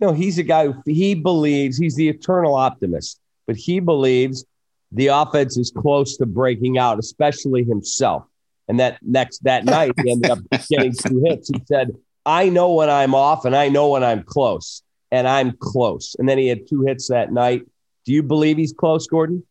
you 0.00 0.06
know, 0.06 0.12
he's 0.12 0.38
a 0.38 0.42
guy 0.42 0.66
who 0.66 0.82
he 0.86 1.14
believes 1.14 1.76
he's 1.76 1.96
the 1.96 2.08
eternal 2.08 2.54
optimist, 2.54 3.20
but 3.46 3.56
he 3.56 3.80
believes 3.80 4.44
the 4.90 5.08
offense 5.08 5.56
is 5.56 5.70
close 5.70 6.16
to 6.18 6.26
breaking 6.26 6.78
out, 6.78 6.98
especially 6.98 7.64
himself. 7.64 8.24
And 8.68 8.78
that 8.80 8.98
next 9.02 9.44
that 9.44 9.64
night 9.76 9.92
he 10.02 10.10
ended 10.10 10.30
up 10.30 10.38
getting 10.68 10.92
two 10.92 11.22
hits. 11.24 11.48
He 11.48 11.62
said, 11.66 11.96
I 12.24 12.48
know 12.48 12.72
when 12.72 12.90
I'm 12.90 13.14
off 13.14 13.44
and 13.44 13.56
I 13.56 13.68
know 13.68 13.88
when 13.88 14.04
I'm 14.04 14.22
close 14.22 14.82
and 15.10 15.26
I'm 15.26 15.56
close. 15.58 16.14
And 16.18 16.28
then 16.28 16.38
he 16.38 16.48
had 16.48 16.68
two 16.68 16.82
hits 16.82 17.08
that 17.08 17.32
night. 17.32 17.62
Do 18.04 18.12
you 18.12 18.22
believe 18.22 18.56
he's 18.56 18.72
close, 18.72 19.06
Gordon? 19.06 19.44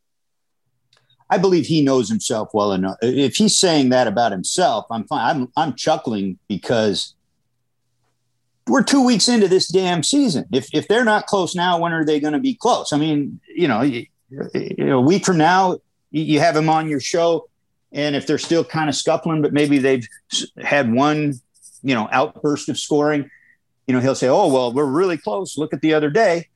I 1.30 1.38
believe 1.38 1.66
he 1.66 1.82
knows 1.82 2.10
himself 2.10 2.50
well 2.54 2.74
enough. 2.74 2.98
If 3.02 3.38
he's 3.38 3.58
saying 3.58 3.90
that 3.90 4.08
about 4.08 4.34
himself, 4.34 4.86
I'm 4.92 5.06
fine. 5.06 5.36
I'm 5.36 5.48
I'm 5.56 5.76
chuckling 5.76 6.38
because 6.50 7.16
we're 8.68 8.84
two 8.84 9.04
weeks 9.04 9.28
into 9.28 9.48
this 9.48 9.68
damn 9.68 10.04
season. 10.04 10.46
If 10.52 10.70
if 10.74 10.88
they're 10.88 11.06
not 11.06 11.26
close 11.28 11.56
now, 11.56 11.80
when 11.80 11.94
are 11.94 12.06
they 12.06 12.20
going 12.20 12.34
to 12.34 12.40
be 12.40 12.54
close? 12.54 12.94
I 12.94 12.98
mean, 12.98 13.40
you 13.54 13.68
know, 13.68 13.82
you, 13.82 14.06
you 14.30 14.86
know, 14.86 15.00
a 15.00 15.02
week 15.02 15.26
from 15.26 15.38
now, 15.38 15.80
you 16.12 16.40
have 16.40 16.56
them 16.56 16.70
on 16.70 16.88
your 16.88 17.00
show, 17.00 17.50
and 17.92 18.16
if 18.16 18.28
they're 18.28 18.38
still 18.38 18.64
kind 18.64 18.90
of 18.90 18.96
scuffling, 18.96 19.42
but 19.42 19.54
maybe 19.54 19.78
they've 19.78 20.08
had 20.62 20.92
one, 20.92 21.34
you 21.84 21.96
know, 21.96 22.08
outburst 22.12 22.70
of 22.70 22.78
scoring, 22.78 23.30
you 23.88 23.94
know, 23.94 24.00
he'll 24.00 24.16
say, 24.16 24.30
"Oh, 24.30 24.48
well, 24.48 24.72
we're 24.72 24.86
really 24.86 25.18
close. 25.18 25.58
Look 25.58 25.74
at 25.74 25.82
the 25.82 25.94
other 25.94 26.10
day." 26.10 26.48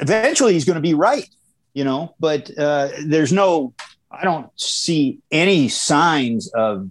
Eventually, 0.00 0.54
he's 0.54 0.64
going 0.64 0.76
to 0.76 0.82
be 0.82 0.94
right, 0.94 1.28
you 1.74 1.84
know. 1.84 2.14
But 2.18 2.50
uh, 2.58 2.88
there's 3.04 3.32
no, 3.32 3.74
I 4.10 4.24
don't 4.24 4.48
see 4.58 5.20
any 5.30 5.68
signs 5.68 6.50
of 6.52 6.90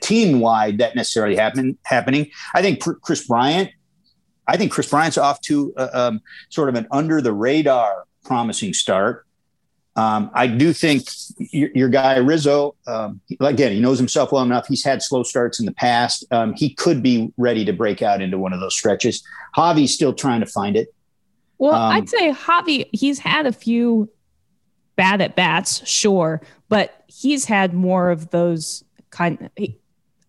team 0.00 0.40
wide 0.40 0.78
that 0.78 0.94
necessarily 0.94 1.36
happen 1.36 1.78
happening. 1.84 2.30
I 2.54 2.62
think 2.62 2.82
Kris 3.02 3.26
Bryant. 3.26 3.70
I 4.48 4.56
think 4.56 4.70
Kris 4.70 4.88
Bryant's 4.88 5.18
off 5.18 5.40
to 5.42 5.74
uh, 5.76 5.88
um, 5.92 6.20
sort 6.50 6.68
of 6.68 6.76
an 6.76 6.86
under 6.92 7.20
the 7.20 7.32
radar 7.32 8.04
promising 8.24 8.74
start. 8.74 9.26
Um, 9.96 10.30
I 10.34 10.46
do 10.46 10.74
think 10.74 11.08
your, 11.38 11.70
your 11.74 11.88
guy 11.88 12.18
Rizzo, 12.18 12.76
um, 12.86 13.20
again, 13.40 13.72
he 13.72 13.80
knows 13.80 13.98
himself 13.98 14.30
well 14.30 14.42
enough. 14.42 14.68
He's 14.68 14.84
had 14.84 15.02
slow 15.02 15.22
starts 15.22 15.58
in 15.58 15.64
the 15.64 15.72
past. 15.72 16.24
Um, 16.30 16.52
he 16.52 16.74
could 16.74 17.02
be 17.02 17.32
ready 17.38 17.64
to 17.64 17.72
break 17.72 18.02
out 18.02 18.20
into 18.20 18.38
one 18.38 18.52
of 18.52 18.60
those 18.60 18.74
stretches. 18.74 19.24
Javi's 19.56 19.94
still 19.94 20.12
trying 20.12 20.40
to 20.40 20.46
find 20.46 20.76
it. 20.76 20.94
Well, 21.58 21.74
um, 21.74 21.92
I'd 21.92 22.08
say 22.10 22.30
Javi, 22.30 22.88
he's 22.92 23.18
had 23.18 23.46
a 23.46 23.52
few 23.52 24.10
bad 24.96 25.22
at 25.22 25.34
bats, 25.34 25.86
sure, 25.88 26.42
but 26.68 27.04
he's 27.06 27.46
had 27.46 27.72
more 27.72 28.10
of 28.10 28.30
those 28.30 28.84
kind. 29.10 29.50
He, 29.56 29.78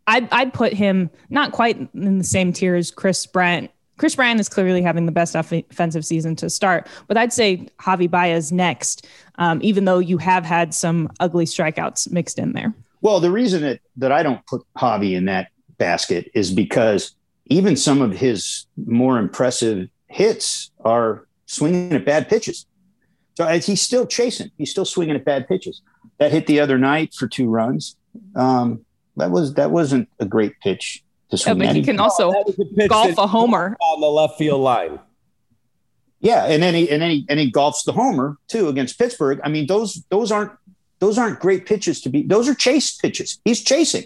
I'd, 0.07 0.31
I'd 0.31 0.53
put 0.53 0.74
him 0.74 1.10
not 1.29 1.51
quite 1.51 1.77
in 1.93 2.17
the 2.17 2.24
same 2.24 2.53
tier 2.53 2.75
as 2.75 2.91
Kris 2.91 3.25
Bryant 3.25 3.72
Kris 3.98 4.15
Bryant 4.15 4.39
is 4.39 4.48
clearly 4.48 4.81
having 4.81 5.05
the 5.05 5.12
best 5.12 5.36
offensive 5.36 6.05
season 6.05 6.36
to 6.38 6.50
start, 6.50 6.88
but 7.07 7.17
I'd 7.17 7.34
say 7.34 7.67
Javi 7.79 8.10
Baez 8.10 8.51
next, 8.51 9.07
um, 9.36 9.60
even 9.63 9.86
though 9.86 10.00
you 10.00 10.17
have 10.19 10.46
had 10.46 10.74
some 10.74 11.10
ugly 11.19 11.46
strikeouts 11.46 12.12
mixed 12.12 12.38
in 12.38 12.53
there. 12.53 12.74
Well, 13.01 13.19
the 13.19 13.31
reason 13.31 13.63
that, 13.63 13.79
that 13.98 14.12
I 14.12 14.24
don't 14.24 14.46
put 14.46 14.63
Javi 14.77 15.15
in 15.15 15.25
that 15.25 15.50
basket 15.77 16.29
is 16.34 16.51
because 16.51 17.15
even 17.48 17.75
some 17.75 18.01
of 18.01 18.13
his 18.13 18.67
more 18.86 19.17
impressive 19.17 19.89
hits 20.07 20.72
are 20.84 21.27
swinging 21.46 21.93
at 21.93 22.05
bad 22.05 22.29
pitches. 22.29 22.65
So 23.36 23.48
he's 23.48 23.81
still 23.81 24.05
chasing. 24.05 24.51
He's 24.57 24.72
still 24.72 24.86
swinging 24.86 25.15
at 25.15 25.25
bad 25.25 25.48
pitches. 25.48 25.81
That 26.17 26.31
hit 26.31 26.48
the 26.48 26.60
other 26.60 26.77
night 26.77 27.13
for 27.13 27.27
two 27.27 27.50
runs. 27.50 27.96
Um, 28.36 28.86
that 29.17 29.31
was 29.31 29.53
that 29.55 29.71
wasn't 29.71 30.09
a 30.19 30.25
great 30.25 30.59
pitch 30.59 31.03
to 31.29 31.38
swing. 31.38 31.59
yeah, 31.59 31.67
but 31.67 31.75
he 31.75 31.83
can 31.83 32.00
also 32.00 32.31
a 32.31 32.88
golf 32.88 33.17
a 33.17 33.27
homer 33.27 33.75
on 33.79 34.01
the 34.01 34.07
left 34.07 34.38
field 34.38 34.62
line. 34.62 35.00
Yeah, 36.19 36.45
and 36.45 36.62
then 36.62 36.74
he 36.74 36.89
and 36.89 37.01
then 37.01 37.12
he 37.12 37.25
and 37.29 37.39
he 37.39 37.51
golfs 37.51 37.83
the 37.86 37.91
homer 37.91 38.38
too 38.47 38.69
against 38.69 38.97
Pittsburgh. 38.97 39.39
I 39.43 39.50
mean, 39.50 39.67
those 39.67 40.03
those 40.09 40.31
aren't 40.31 40.51
those 41.00 41.17
aren't 41.17 41.39
great 41.39 41.65
pitches 41.65 42.01
to 42.01 42.09
be. 42.09 42.24
Those 42.24 42.47
are 42.47 42.55
chase 42.55 42.95
pitches. 42.95 43.39
He's 43.45 43.63
chasing. 43.63 44.05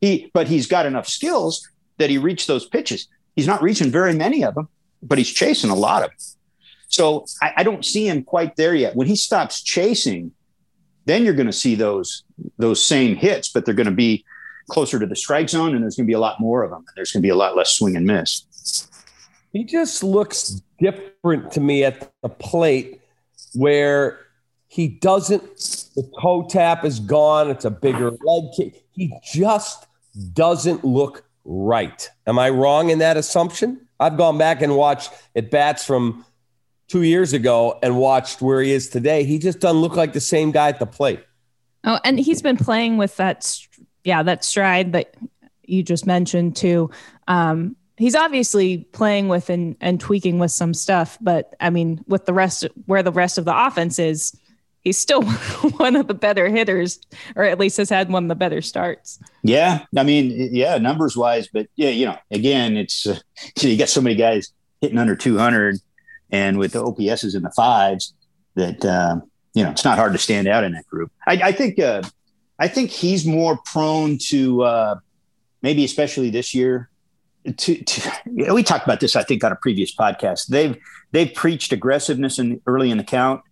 He 0.00 0.30
but 0.32 0.48
he's 0.48 0.66
got 0.66 0.86
enough 0.86 1.08
skills 1.08 1.68
that 1.98 2.10
he 2.10 2.18
reached 2.18 2.46
those 2.46 2.66
pitches. 2.66 3.08
He's 3.36 3.46
not 3.46 3.62
reaching 3.62 3.90
very 3.90 4.14
many 4.14 4.42
of 4.44 4.54
them, 4.54 4.68
but 5.02 5.18
he's 5.18 5.30
chasing 5.30 5.70
a 5.70 5.74
lot 5.74 6.02
of 6.02 6.10
them. 6.10 6.18
So 6.88 7.26
I, 7.40 7.52
I 7.58 7.62
don't 7.62 7.84
see 7.84 8.08
him 8.08 8.24
quite 8.24 8.56
there 8.56 8.74
yet. 8.74 8.96
When 8.96 9.06
he 9.06 9.16
stops 9.16 9.62
chasing, 9.62 10.32
then 11.04 11.24
you're 11.24 11.34
going 11.34 11.46
to 11.46 11.52
see 11.52 11.74
those 11.74 12.24
those 12.58 12.84
same 12.84 13.16
hits, 13.16 13.48
but 13.48 13.64
they're 13.64 13.74
going 13.74 13.86
to 13.86 13.92
be 13.92 14.24
closer 14.70 14.98
to 14.98 15.06
the 15.06 15.16
strike 15.16 15.48
zone, 15.48 15.74
and 15.74 15.82
there's 15.82 15.96
going 15.96 16.06
to 16.06 16.10
be 16.10 16.14
a 16.14 16.20
lot 16.20 16.40
more 16.40 16.62
of 16.62 16.70
them. 16.70 16.78
And 16.78 16.96
there's 16.96 17.12
going 17.12 17.22
to 17.22 17.26
be 17.26 17.30
a 17.30 17.36
lot 17.36 17.56
less 17.56 17.70
swing 17.70 17.96
and 17.96 18.06
miss. 18.06 18.44
He 19.52 19.64
just 19.64 20.04
looks 20.04 20.62
different 20.78 21.50
to 21.52 21.60
me 21.60 21.84
at 21.84 22.12
the 22.22 22.28
plate, 22.28 23.00
where 23.54 24.20
he 24.68 24.86
doesn't. 24.86 25.42
The 25.96 26.08
toe 26.20 26.46
tap 26.48 26.84
is 26.84 27.00
gone. 27.00 27.50
It's 27.50 27.64
a 27.64 27.70
bigger 27.70 28.10
leg 28.10 28.44
kick. 28.56 28.84
He 28.92 29.12
just 29.24 29.86
doesn't 30.32 30.84
look 30.84 31.24
right. 31.44 32.08
Am 32.26 32.38
I 32.38 32.50
wrong 32.50 32.90
in 32.90 33.00
that 33.00 33.16
assumption? 33.16 33.88
I've 33.98 34.16
gone 34.16 34.38
back 34.38 34.62
and 34.62 34.76
watched 34.76 35.12
at 35.34 35.50
bats 35.50 35.84
from 35.84 36.24
two 36.86 37.02
years 37.02 37.32
ago 37.32 37.78
and 37.82 37.96
watched 37.98 38.40
where 38.40 38.60
he 38.62 38.72
is 38.72 38.88
today. 38.88 39.24
He 39.24 39.38
just 39.38 39.58
doesn't 39.58 39.80
look 39.80 39.96
like 39.96 40.12
the 40.12 40.20
same 40.20 40.52
guy 40.52 40.68
at 40.68 40.78
the 40.78 40.86
plate. 40.86 41.20
Oh, 41.84 41.98
and 42.04 42.18
he's 42.20 42.42
been 42.42 42.56
playing 42.56 42.96
with 42.98 43.16
that 43.16 43.58
yeah, 44.04 44.22
that 44.22 44.44
stride 44.44 44.92
that 44.92 45.14
you 45.64 45.82
just 45.82 46.06
mentioned 46.06 46.56
too. 46.56 46.90
Um, 47.28 47.76
he's 47.96 48.14
obviously 48.14 48.78
playing 48.92 49.28
with 49.28 49.50
and, 49.50 49.76
and 49.80 50.00
tweaking 50.00 50.38
with 50.38 50.50
some 50.50 50.74
stuff, 50.74 51.18
but 51.20 51.54
I 51.60 51.70
mean, 51.70 52.04
with 52.06 52.26
the 52.26 52.32
rest, 52.32 52.66
where 52.86 53.02
the 53.02 53.12
rest 53.12 53.38
of 53.38 53.44
the 53.44 53.66
offense 53.66 53.98
is, 53.98 54.36
he's 54.80 54.98
still 54.98 55.22
one 55.76 55.96
of 55.96 56.08
the 56.08 56.14
better 56.14 56.48
hitters, 56.48 56.98
or 57.36 57.44
at 57.44 57.58
least 57.58 57.76
has 57.76 57.90
had 57.90 58.10
one 58.10 58.24
of 58.24 58.28
the 58.28 58.34
better 58.34 58.62
starts. 58.62 59.18
Yeah, 59.42 59.84
I 59.96 60.02
mean, 60.02 60.50
yeah, 60.52 60.78
numbers 60.78 61.16
wise, 61.16 61.48
but 61.52 61.68
yeah, 61.76 61.90
you 61.90 62.06
know, 62.06 62.16
again, 62.30 62.76
it's 62.76 63.06
uh, 63.06 63.18
you 63.60 63.76
got 63.76 63.88
so 63.88 64.00
many 64.00 64.16
guys 64.16 64.52
hitting 64.80 64.98
under 64.98 65.14
200, 65.14 65.76
and 66.30 66.58
with 66.58 66.72
the 66.72 66.82
OPSs 66.82 67.36
in 67.36 67.42
the 67.42 67.50
fives, 67.50 68.14
that 68.54 68.84
uh, 68.84 69.20
you 69.54 69.64
know, 69.64 69.70
it's 69.70 69.84
not 69.84 69.98
hard 69.98 70.12
to 70.12 70.18
stand 70.18 70.46
out 70.46 70.64
in 70.64 70.72
that 70.72 70.86
group. 70.86 71.10
I, 71.26 71.32
I 71.44 71.52
think 71.52 71.78
uh, 71.78 72.02
I 72.58 72.68
think 72.68 72.90
he's 72.90 73.26
more 73.26 73.58
prone 73.64 74.18
to 74.28 74.62
uh, 74.62 74.94
maybe, 75.62 75.84
especially 75.84 76.30
this 76.30 76.54
year. 76.54 76.88
To, 77.46 77.82
to 77.82 78.12
we 78.52 78.62
talked 78.62 78.84
about 78.84 79.00
this, 79.00 79.16
I 79.16 79.22
think, 79.22 79.42
on 79.42 79.52
a 79.52 79.56
previous 79.56 79.94
podcast. 79.94 80.48
They've 80.48 80.76
they've 81.12 81.32
preached 81.34 81.72
aggressiveness 81.72 82.38
in 82.38 82.60
early 82.66 82.90
in 82.90 82.98
the 82.98 83.04
count 83.04 83.42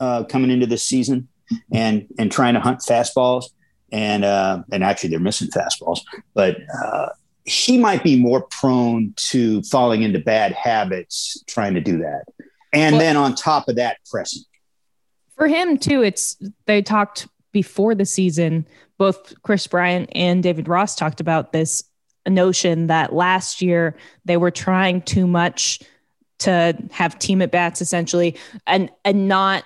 uh, 0.00 0.24
coming 0.24 0.50
into 0.50 0.66
this 0.66 0.82
season, 0.82 1.28
and 1.72 2.06
and 2.18 2.30
trying 2.30 2.54
to 2.54 2.60
hunt 2.60 2.80
fastballs, 2.80 3.44
and 3.90 4.24
uh, 4.24 4.62
and 4.70 4.84
actually 4.84 5.10
they're 5.10 5.20
missing 5.20 5.48
fastballs, 5.48 6.00
but. 6.34 6.56
Uh, 6.82 7.08
he 7.44 7.78
might 7.78 8.02
be 8.02 8.20
more 8.20 8.42
prone 8.42 9.14
to 9.16 9.62
falling 9.62 10.02
into 10.02 10.18
bad 10.18 10.52
habits 10.52 11.42
trying 11.46 11.72
to 11.72 11.80
do 11.80 11.96
that. 11.96 12.24
And 12.74 12.96
well, 12.96 13.00
then 13.00 13.16
on 13.16 13.34
top 13.34 13.68
of 13.68 13.76
that, 13.76 13.96
pressing. 14.10 14.42
For 15.38 15.46
him, 15.48 15.78
too, 15.78 16.02
it's 16.02 16.36
they 16.66 16.82
talked 16.82 17.28
before 17.52 17.94
the 17.94 18.04
season, 18.04 18.66
both 18.98 19.40
Kris 19.42 19.66
Bryant 19.66 20.10
and 20.12 20.42
David 20.42 20.68
Ross 20.68 20.94
talked 20.94 21.20
about 21.20 21.52
this 21.52 21.82
notion 22.26 22.88
that 22.88 23.14
last 23.14 23.62
year 23.62 23.96
they 24.24 24.36
were 24.36 24.50
trying 24.50 25.00
too 25.00 25.26
much 25.26 25.80
to 26.40 26.76
have 26.90 27.18
team 27.18 27.40
at 27.40 27.50
bats 27.50 27.80
essentially 27.80 28.36
and 28.66 28.90
and 29.04 29.26
not 29.26 29.64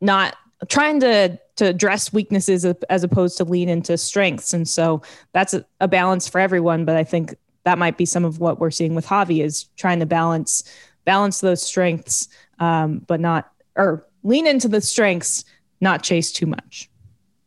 not 0.00 0.34
trying 0.68 0.98
to 1.00 1.38
to 1.56 1.66
address 1.66 2.12
weaknesses 2.12 2.64
as 2.64 3.04
opposed 3.04 3.36
to 3.36 3.44
lean 3.44 3.68
into 3.68 3.98
strengths. 3.98 4.54
And 4.54 4.66
so 4.66 5.02
that's 5.32 5.54
a, 5.54 5.64
a 5.80 5.86
balance 5.86 6.26
for 6.26 6.40
everyone 6.40 6.84
but 6.84 6.96
i 6.96 7.04
think 7.04 7.34
that 7.64 7.78
might 7.78 7.98
be 7.98 8.06
some 8.06 8.24
of 8.24 8.40
what 8.40 8.58
we're 8.58 8.70
seeing 8.70 8.94
with 8.94 9.06
javi 9.06 9.44
is 9.44 9.64
trying 9.76 10.00
to 10.00 10.06
balance 10.06 10.64
balance 11.04 11.40
those 11.40 11.62
strengths, 11.62 12.28
um, 12.58 12.98
but 13.06 13.18
not 13.18 13.50
or 13.76 14.04
lean 14.28 14.46
into 14.46 14.68
the 14.68 14.80
strengths, 14.80 15.44
not 15.80 16.02
chase 16.02 16.30
too 16.30 16.46
much. 16.46 16.88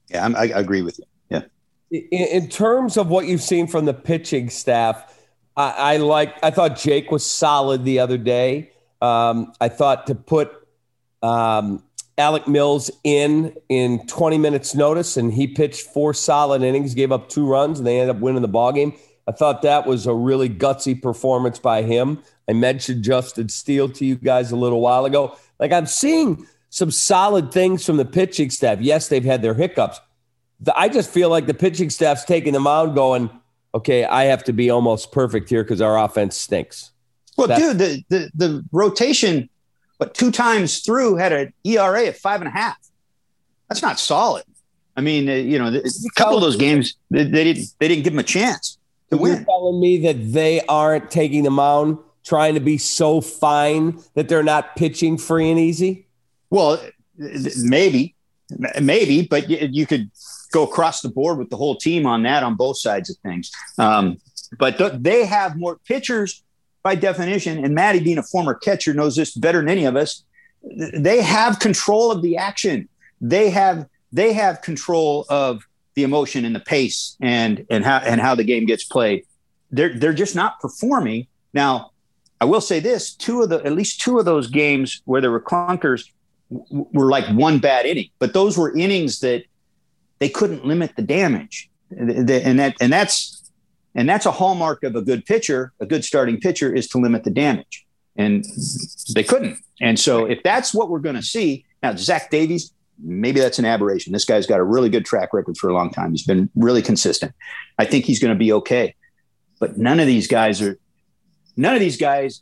Yeah, 0.10 0.26
I'm, 0.26 0.36
i 0.36 0.46
agree 0.46 0.82
with 0.82 1.00
you. 1.00 1.06
Yeah. 1.30 1.44
In, 2.12 2.44
in, 2.44 2.50
terms 2.50 2.98
of 2.98 3.08
what 3.08 3.28
you've 3.28 3.42
seen 3.42 3.68
from 3.68 3.86
the 3.86 3.94
pitching 3.94 4.50
staff, 4.50 5.18
I, 5.56 5.94
I 5.94 5.98
like. 5.98 6.36
I 6.44 6.52
thought 6.52 6.78
Jake 6.78 7.12
was 7.12 7.26
solid 7.26 7.86
the 7.86 8.00
other 8.00 8.18
day. 8.18 8.72
Um, 9.02 9.54
I 9.62 9.70
thought 9.70 10.08
to 10.08 10.16
put 10.16 10.52
um, 11.22 11.84
Alec 12.18 12.48
Mills 12.48 12.92
in 13.04 13.56
in 13.70 14.06
20 14.08 14.38
minutes 14.38 14.76
notice, 14.76 15.18
and 15.18 15.32
he 15.32 15.48
pitched 15.48 15.88
four 15.88 16.14
solid 16.14 16.62
innings, 16.62 16.94
gave 16.94 17.12
up 17.12 17.30
two 17.30 17.48
runs, 17.48 17.80
and 17.80 17.88
they 17.88 18.00
ended 18.00 18.16
up 18.16 18.22
winning 18.22 18.42
the 18.42 18.48
ball 18.48 18.72
game. 18.74 18.94
I 19.28 19.32
thought 19.32 19.62
that 19.62 19.86
was 19.86 20.08
a 20.08 20.14
really 20.14 20.50
gutsy 20.50 21.00
performance 21.00 21.60
by 21.60 21.84
him. 21.84 22.22
I 22.50 22.54
mentioned 22.54 23.04
Justin 23.04 23.50
Steele 23.50 23.88
to 23.90 24.06
you 24.06 24.16
guys 24.16 24.52
a 24.52 24.56
little 24.56 24.82
while 24.82 25.06
ago. 25.06 25.38
Like 25.60 25.72
I'm 25.72 25.86
seeing 25.86 26.48
some 26.72 26.90
solid 26.90 27.52
things 27.52 27.86
from 27.86 27.98
the 27.98 28.06
pitching 28.06 28.50
staff. 28.50 28.82
Yes, 28.82 29.08
they've 29.08 29.24
had 29.24 29.44
their 29.44 29.54
hiccups. 29.54 30.02
I 30.76 30.90
just 30.90 31.12
feel 31.12 31.30
like 31.30 31.46
the 31.46 31.54
pitching 31.54 31.92
staff's 31.92 32.26
taking 32.26 32.54
the 32.54 32.60
mound, 32.60 32.96
going, 32.96 33.30
"Okay, 33.76 34.06
I 34.06 34.24
have 34.24 34.44
to 34.46 34.54
be 34.54 34.72
almost 34.72 35.12
perfect 35.12 35.50
here 35.50 35.64
because 35.64 35.82
our 35.82 36.04
offense 36.04 36.36
stinks." 36.36 36.92
Well, 37.38 37.48
That's- 37.48 37.70
dude, 37.72 37.78
the, 37.78 38.04
the 38.10 38.32
the 38.34 38.66
rotation 38.72 39.50
but 40.02 40.16
two 40.16 40.32
times 40.32 40.80
through 40.80 41.18
had 41.18 41.32
an 41.32 41.54
ERA 41.64 42.08
of 42.08 42.18
five 42.18 42.42
and 42.42 42.48
a 42.48 42.52
half. 42.52 42.76
That's 43.70 43.84
not 43.84 44.00
solid. 44.00 44.44
I 44.98 45.02
mean, 45.02 45.30
uh, 45.30 45.34
you 45.34 45.60
know, 45.60 45.68
a 45.68 46.10
couple 46.16 46.36
of 46.38 46.42
those 46.42 46.56
games 46.56 46.96
they, 47.12 47.24
they, 47.24 47.44
didn't 47.44 47.68
they 47.78 47.88
didn't 47.88 48.06
give 48.06 48.14
them 48.14 48.20
a 48.20 48.24
chance 48.24 48.80
to. 49.12 49.18
You're 49.18 49.44
telling 49.44 49.80
me 49.80 50.00
that 50.00 50.34
they 50.34 50.62
aren't 50.62 51.12
taking 51.12 51.44
the 51.44 51.52
mound, 51.52 52.00
trying 52.24 52.56
to 52.56 52.60
be 52.60 52.80
so 52.80 53.22
fine 53.22 54.02
that 54.16 54.28
they're 54.28 54.42
not 54.42 54.76
pitching 54.76 55.20
free 55.20 55.52
and 55.52 55.60
easy. 55.60 56.08
Well, 56.52 56.80
maybe, 57.18 58.14
maybe, 58.80 59.26
but 59.26 59.50
you, 59.50 59.88
could 59.88 60.12
go 60.52 60.64
across 60.64 61.02
the 61.02 61.10
board 61.10 61.40
with 61.40 61.50
the 61.50 61.58
whole 61.58 61.78
team 61.78 62.06
on 62.06 62.24
that 62.24 62.44
on 62.44 62.56
both 62.56 62.78
sides 62.78 63.10
of 63.10 63.18
things. 63.24 63.50
Um, 63.78 64.18
but 64.60 64.78
th- 64.78 64.94
they 64.98 65.26
have 65.26 65.58
more 65.58 65.80
pitchers 65.88 66.44
by 66.84 66.96
definition, 66.96 67.64
and 67.64 67.74
Maddie 67.74 68.02
being 68.02 68.18
a 68.18 68.24
former 68.24 68.54
catcher 68.54 68.94
knows 68.94 69.16
this 69.16 69.36
better 69.36 69.60
than 69.60 69.70
any 69.70 69.86
of 69.86 69.96
us, 69.96 70.24
they 70.64 71.22
have 71.22 71.60
control 71.60 72.12
of 72.12 72.22
the 72.22 72.38
action. 72.38 72.88
They 73.20 73.50
have 73.50 73.88
they 74.12 74.34
have 74.34 74.62
control 74.62 75.26
of 75.30 75.64
the 75.96 76.04
emotion 76.04 76.44
and 76.44 76.56
the 76.56 76.60
pace 76.60 77.16
and 77.22 77.66
and 77.70 77.86
how 77.86 77.98
and 77.98 78.20
how 78.20 78.36
the 78.36 78.44
game 78.44 78.66
gets 78.66 78.84
played. 78.84 79.26
They're 79.72 79.98
they're 79.98 80.14
just 80.14 80.36
not 80.36 80.60
performing. 80.60 81.28
Now, 81.54 81.92
I 82.40 82.46
will 82.46 82.62
say 82.62 82.80
this: 82.80 83.14
two 83.14 83.42
of 83.42 83.50
the 83.50 83.64
at 83.64 83.74
least 83.74 84.02
two 84.02 84.20
of 84.20 84.26
those 84.26 84.48
games 84.48 85.02
where 85.06 85.22
there 85.22 85.32
were 85.32 85.42
clunkers 85.42 86.10
were 86.70 87.10
like 87.10 87.26
one 87.36 87.60
bad 87.60 87.86
inning, 87.86 88.10
but 88.20 88.34
those 88.34 88.58
were 88.58 88.76
innings 88.78 89.20
that 89.22 89.44
they 90.20 90.30
couldn't 90.30 90.66
limit 90.66 90.96
the 90.96 91.02
damage, 91.02 91.70
and 91.90 92.28
that 92.28 92.76
and 92.80 92.92
that's 92.94 93.52
and 93.96 94.08
that's 94.08 94.26
a 94.26 94.32
hallmark 94.32 94.84
of 94.84 94.96
a 94.96 95.02
good 95.02 95.26
pitcher, 95.26 95.74
a 95.80 95.86
good 95.86 96.06
starting 96.06 96.40
pitcher 96.40 96.74
is 96.74 96.88
to 96.90 96.98
limit 96.98 97.24
the 97.24 97.32
damage. 97.32 97.86
And 98.18 98.46
they 99.14 99.24
couldn't. 99.24 99.58
And 99.80 100.00
so 100.00 100.26
if 100.26 100.44
that's 100.44 100.74
what 100.74 100.90
we're 100.90 101.00
going 101.00 101.16
to 101.16 101.24
see, 101.24 101.66
now 101.82 101.96
Zach 101.96 102.30
Davies, 102.30 102.74
maybe 103.02 103.40
that's 103.40 103.58
an 103.58 103.66
aberration. 103.66 104.14
This 104.14 104.26
guy's 104.26 104.46
got 104.46 104.60
a 104.60 104.64
really 104.64 104.90
good 104.90 105.06
track 105.06 105.34
record 105.34 105.58
for 105.58 105.70
a 105.70 105.74
long 105.74 105.90
time. 105.90 106.12
He's 106.12 106.26
been 106.26 106.50
really 106.56 106.82
consistent. 106.82 107.34
I 107.80 107.86
think 107.86 108.06
he's 108.06 108.20
going 108.20 108.34
to 108.34 108.38
be 108.38 108.52
okay. 108.54 108.96
But 109.60 109.78
none 109.78 110.00
of 110.00 110.08
these 110.08 110.28
guys 110.28 110.62
are, 110.62 110.78
none 111.56 111.74
of 111.74 111.80
these 111.80 111.98
guys, 111.98 112.42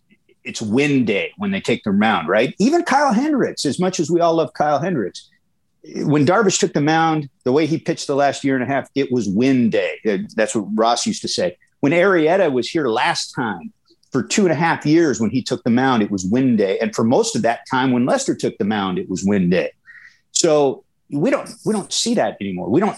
it's 0.49 0.63
win 0.63 1.05
day 1.05 1.31
when 1.37 1.51
they 1.51 1.61
take 1.61 1.83
the 1.83 1.93
mound, 1.93 2.27
right? 2.27 2.55
Even 2.57 2.81
Kyle 2.81 3.13
Hendricks, 3.13 3.67
as 3.67 3.79
much 3.79 3.99
as 3.99 4.09
we 4.09 4.19
all 4.19 4.33
love 4.33 4.51
Kyle 4.53 4.79
Hendricks, 4.79 5.29
when 5.97 6.25
Darvish 6.25 6.59
took 6.59 6.73
the 6.73 6.81
mound, 6.81 7.29
the 7.43 7.51
way 7.51 7.67
he 7.67 7.77
pitched 7.77 8.07
the 8.07 8.15
last 8.15 8.43
year 8.43 8.55
and 8.55 8.63
a 8.63 8.67
half, 8.67 8.89
it 8.95 9.12
was 9.12 9.29
win 9.29 9.69
day. 9.69 9.99
Uh, 10.07 10.17
that's 10.35 10.55
what 10.55 10.65
Ross 10.73 11.05
used 11.05 11.21
to 11.21 11.27
say. 11.27 11.55
When 11.81 11.91
Arrieta 11.91 12.51
was 12.51 12.67
here 12.67 12.88
last 12.88 13.31
time 13.33 13.71
for 14.12 14.23
two 14.23 14.41
and 14.41 14.51
a 14.51 14.55
half 14.55 14.88
years, 14.88 15.21
when 15.21 15.29
he 15.29 15.43
took 15.43 15.63
the 15.63 15.69
mound, 15.69 16.01
it 16.01 16.09
was 16.09 16.25
win 16.25 16.55
day. 16.55 16.79
And 16.79 16.95
for 16.95 17.03
most 17.03 17.35
of 17.35 17.43
that 17.43 17.59
time, 17.69 17.91
when 17.91 18.07
Lester 18.07 18.35
took 18.35 18.57
the 18.57 18.65
mound, 18.65 18.97
it 18.97 19.07
was 19.07 19.23
win 19.23 19.51
day. 19.51 19.71
So 20.31 20.83
we 21.12 21.29
don't 21.29 21.47
we 21.63 21.73
don't 21.73 21.93
see 21.93 22.15
that 22.15 22.38
anymore. 22.41 22.69
We 22.69 22.79
don't 22.79 22.97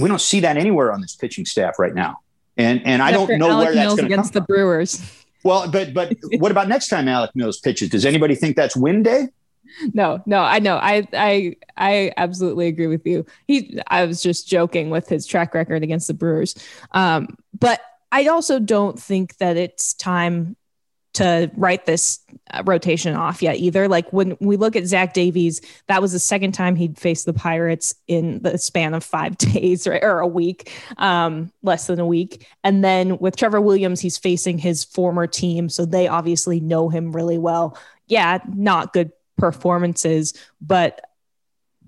we 0.00 0.06
don't 0.06 0.20
see 0.20 0.40
that 0.40 0.58
anywhere 0.58 0.92
on 0.92 1.00
this 1.00 1.16
pitching 1.16 1.46
staff 1.46 1.78
right 1.78 1.94
now. 1.94 2.18
And 2.58 2.84
and 2.86 3.02
I 3.02 3.10
don't 3.10 3.38
know 3.38 3.50
Alec 3.50 3.66
where 3.66 3.74
that's 3.74 3.86
going 3.86 3.96
to 3.96 4.02
come. 4.02 4.12
against 4.12 4.32
the 4.34 4.42
Brewers. 4.42 5.19
Well, 5.42 5.70
but 5.70 5.94
but 5.94 6.14
what 6.38 6.50
about 6.50 6.68
next 6.68 6.88
time 6.88 7.08
Alec 7.08 7.30
Mills 7.34 7.58
pitches? 7.58 7.88
Does 7.88 8.04
anybody 8.04 8.34
think 8.34 8.56
that's 8.56 8.76
win 8.76 9.02
day? 9.02 9.28
no, 9.94 10.20
no, 10.26 10.40
I 10.40 10.58
know. 10.58 10.76
I 10.76 11.06
I 11.12 11.56
I 11.76 12.12
absolutely 12.16 12.66
agree 12.66 12.86
with 12.86 13.06
you. 13.06 13.24
He 13.46 13.80
I 13.88 14.04
was 14.04 14.22
just 14.22 14.48
joking 14.48 14.90
with 14.90 15.08
his 15.08 15.26
track 15.26 15.54
record 15.54 15.82
against 15.82 16.06
the 16.08 16.14
Brewers. 16.14 16.54
Um, 16.92 17.36
but 17.58 17.80
I 18.12 18.26
also 18.26 18.58
don't 18.58 18.98
think 18.98 19.36
that 19.38 19.56
it's 19.56 19.94
time 19.94 20.56
to 21.12 21.50
write 21.56 21.86
this 21.86 22.20
uh, 22.52 22.62
rotation 22.64 23.14
off 23.14 23.42
yet 23.42 23.56
either. 23.56 23.88
Like 23.88 24.12
when 24.12 24.36
we 24.40 24.56
look 24.56 24.76
at 24.76 24.86
Zach 24.86 25.12
Davies, 25.12 25.60
that 25.88 26.00
was 26.00 26.12
the 26.12 26.18
second 26.18 26.52
time 26.52 26.76
he'd 26.76 26.98
faced 26.98 27.26
the 27.26 27.32
Pirates 27.32 27.94
in 28.06 28.40
the 28.42 28.58
span 28.58 28.94
of 28.94 29.04
five 29.04 29.36
days 29.38 29.86
or 29.86 30.20
a 30.20 30.26
week, 30.26 30.72
um, 30.98 31.52
less 31.62 31.86
than 31.86 31.98
a 31.98 32.06
week. 32.06 32.46
And 32.62 32.84
then 32.84 33.18
with 33.18 33.36
Trevor 33.36 33.60
Williams, 33.60 34.00
he's 34.00 34.18
facing 34.18 34.58
his 34.58 34.84
former 34.84 35.26
team. 35.26 35.68
So 35.68 35.84
they 35.84 36.08
obviously 36.08 36.60
know 36.60 36.88
him 36.88 37.12
really 37.12 37.38
well. 37.38 37.76
Yeah, 38.06 38.38
not 38.48 38.92
good 38.92 39.12
performances, 39.36 40.34
but 40.60 41.00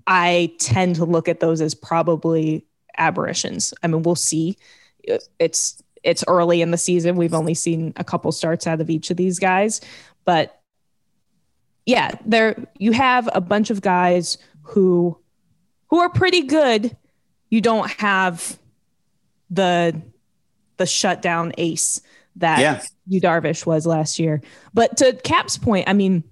I 0.07 0.53
tend 0.59 0.97
to 0.97 1.05
look 1.05 1.27
at 1.27 1.39
those 1.39 1.61
as 1.61 1.75
probably 1.75 2.65
aberrations. 2.97 3.73
I 3.81 3.87
mean, 3.87 4.03
we'll 4.03 4.15
see. 4.15 4.57
It's 5.39 5.82
it's 6.03 6.23
early 6.27 6.61
in 6.61 6.71
the 6.71 6.77
season. 6.77 7.15
We've 7.15 7.33
only 7.33 7.53
seen 7.53 7.93
a 7.95 8.03
couple 8.03 8.31
starts 8.31 8.67
out 8.67 8.81
of 8.81 8.89
each 8.89 9.09
of 9.09 9.17
these 9.17 9.39
guys, 9.39 9.81
but 10.25 10.59
yeah, 11.85 12.11
there 12.25 12.55
you 12.77 12.91
have 12.91 13.29
a 13.33 13.41
bunch 13.41 13.69
of 13.69 13.81
guys 13.81 14.37
who 14.61 15.17
who 15.87 15.99
are 15.99 16.09
pretty 16.09 16.43
good. 16.43 16.95
You 17.49 17.61
don't 17.61 17.89
have 17.99 18.57
the 19.49 20.01
the 20.77 20.85
shutdown 20.85 21.53
ace 21.57 22.01
that 22.37 22.59
yeah. 22.59 22.81
Yu 23.07 23.21
Darvish 23.21 23.65
was 23.65 23.85
last 23.85 24.17
year. 24.19 24.41
But 24.73 24.97
to 24.97 25.13
Cap's 25.23 25.57
point, 25.57 25.87
I 25.87 25.93
mean, 25.93 26.23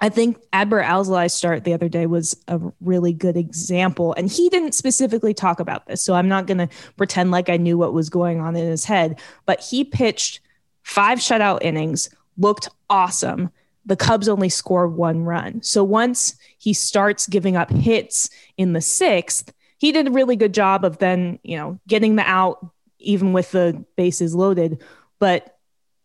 I 0.00 0.08
think 0.08 0.38
Adbert 0.52 0.84
Alzolay's 0.84 1.32
start 1.32 1.64
the 1.64 1.72
other 1.72 1.88
day 1.88 2.06
was 2.06 2.36
a 2.48 2.60
really 2.80 3.12
good 3.12 3.36
example. 3.36 4.14
And 4.14 4.30
he 4.30 4.48
didn't 4.48 4.74
specifically 4.74 5.32
talk 5.32 5.58
about 5.60 5.86
this. 5.86 6.02
So 6.02 6.14
I'm 6.14 6.28
not 6.28 6.46
going 6.46 6.58
to 6.58 6.68
pretend 6.96 7.30
like 7.30 7.48
I 7.48 7.56
knew 7.56 7.78
what 7.78 7.94
was 7.94 8.10
going 8.10 8.40
on 8.40 8.56
in 8.56 8.66
his 8.66 8.84
head. 8.84 9.20
But 9.46 9.60
he 9.60 9.84
pitched 9.84 10.40
five 10.82 11.18
shutout 11.18 11.62
innings, 11.62 12.10
looked 12.36 12.68
awesome. 12.90 13.50
The 13.86 13.96
Cubs 13.96 14.28
only 14.28 14.48
scored 14.48 14.94
one 14.94 15.22
run. 15.24 15.62
So 15.62 15.82
once 15.82 16.36
he 16.58 16.72
starts 16.72 17.26
giving 17.26 17.56
up 17.56 17.70
hits 17.70 18.28
in 18.56 18.72
the 18.72 18.80
sixth, 18.80 19.52
he 19.78 19.92
did 19.92 20.08
a 20.08 20.12
really 20.12 20.36
good 20.36 20.52
job 20.52 20.84
of 20.84 20.98
then, 20.98 21.38
you 21.42 21.56
know, 21.56 21.78
getting 21.86 22.16
the 22.16 22.22
out, 22.22 22.66
even 22.98 23.32
with 23.32 23.50
the 23.52 23.84
bases 23.96 24.34
loaded. 24.34 24.82
But 25.18 25.56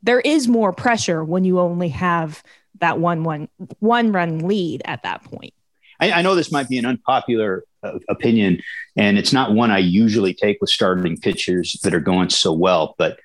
there 0.04 0.20
is 0.20 0.48
more 0.48 0.74
pressure 0.74 1.24
when 1.24 1.44
you 1.44 1.60
only 1.60 1.90
have 1.90 2.44
that 2.82 3.00
one 3.00 3.24
one 3.24 3.48
one 3.80 4.12
run 4.12 4.40
lead 4.40 4.82
at 4.86 5.04
that 5.04 5.24
point. 5.24 5.54
I, 6.00 6.12
I 6.12 6.22
know 6.22 6.36
this 6.36 6.52
might 6.52 6.68
be 6.68 6.78
an 6.78 6.86
unpopular 6.86 7.64
uh, 7.84 8.00
opinion, 8.10 8.62
and 8.98 9.18
it's 9.18 9.32
not 9.32 9.54
one 9.54 9.72
I 9.72 9.78
usually 9.78 10.34
take 10.34 10.58
with 10.60 10.70
starting 10.70 11.18
pitchers 11.18 11.80
that 11.84 11.94
are 11.94 12.00
going 12.00 12.30
so 12.30 12.52
well. 12.52 12.96
But 12.98 13.20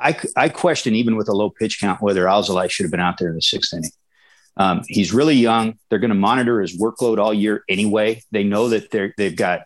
I, 0.00 0.18
I 0.36 0.48
question 0.48 0.94
even 0.94 1.16
with 1.16 1.28
a 1.28 1.32
low 1.32 1.50
pitch 1.50 1.80
count 1.80 2.02
whether 2.02 2.24
Alzolay 2.24 2.70
should 2.70 2.84
have 2.84 2.90
been 2.90 3.00
out 3.00 3.18
there 3.18 3.28
in 3.28 3.34
the 3.34 3.42
sixth 3.42 3.72
inning. 3.74 3.90
Um, 4.56 4.82
he's 4.88 5.12
really 5.12 5.36
young. 5.36 5.78
They're 5.88 6.00
going 6.00 6.10
to 6.10 6.16
monitor 6.16 6.60
his 6.60 6.76
workload 6.76 7.18
all 7.18 7.32
year 7.32 7.62
anyway. 7.68 8.22
They 8.32 8.42
know 8.42 8.70
that 8.70 8.90
they're 8.90 9.14
they've 9.16 9.36
got 9.36 9.62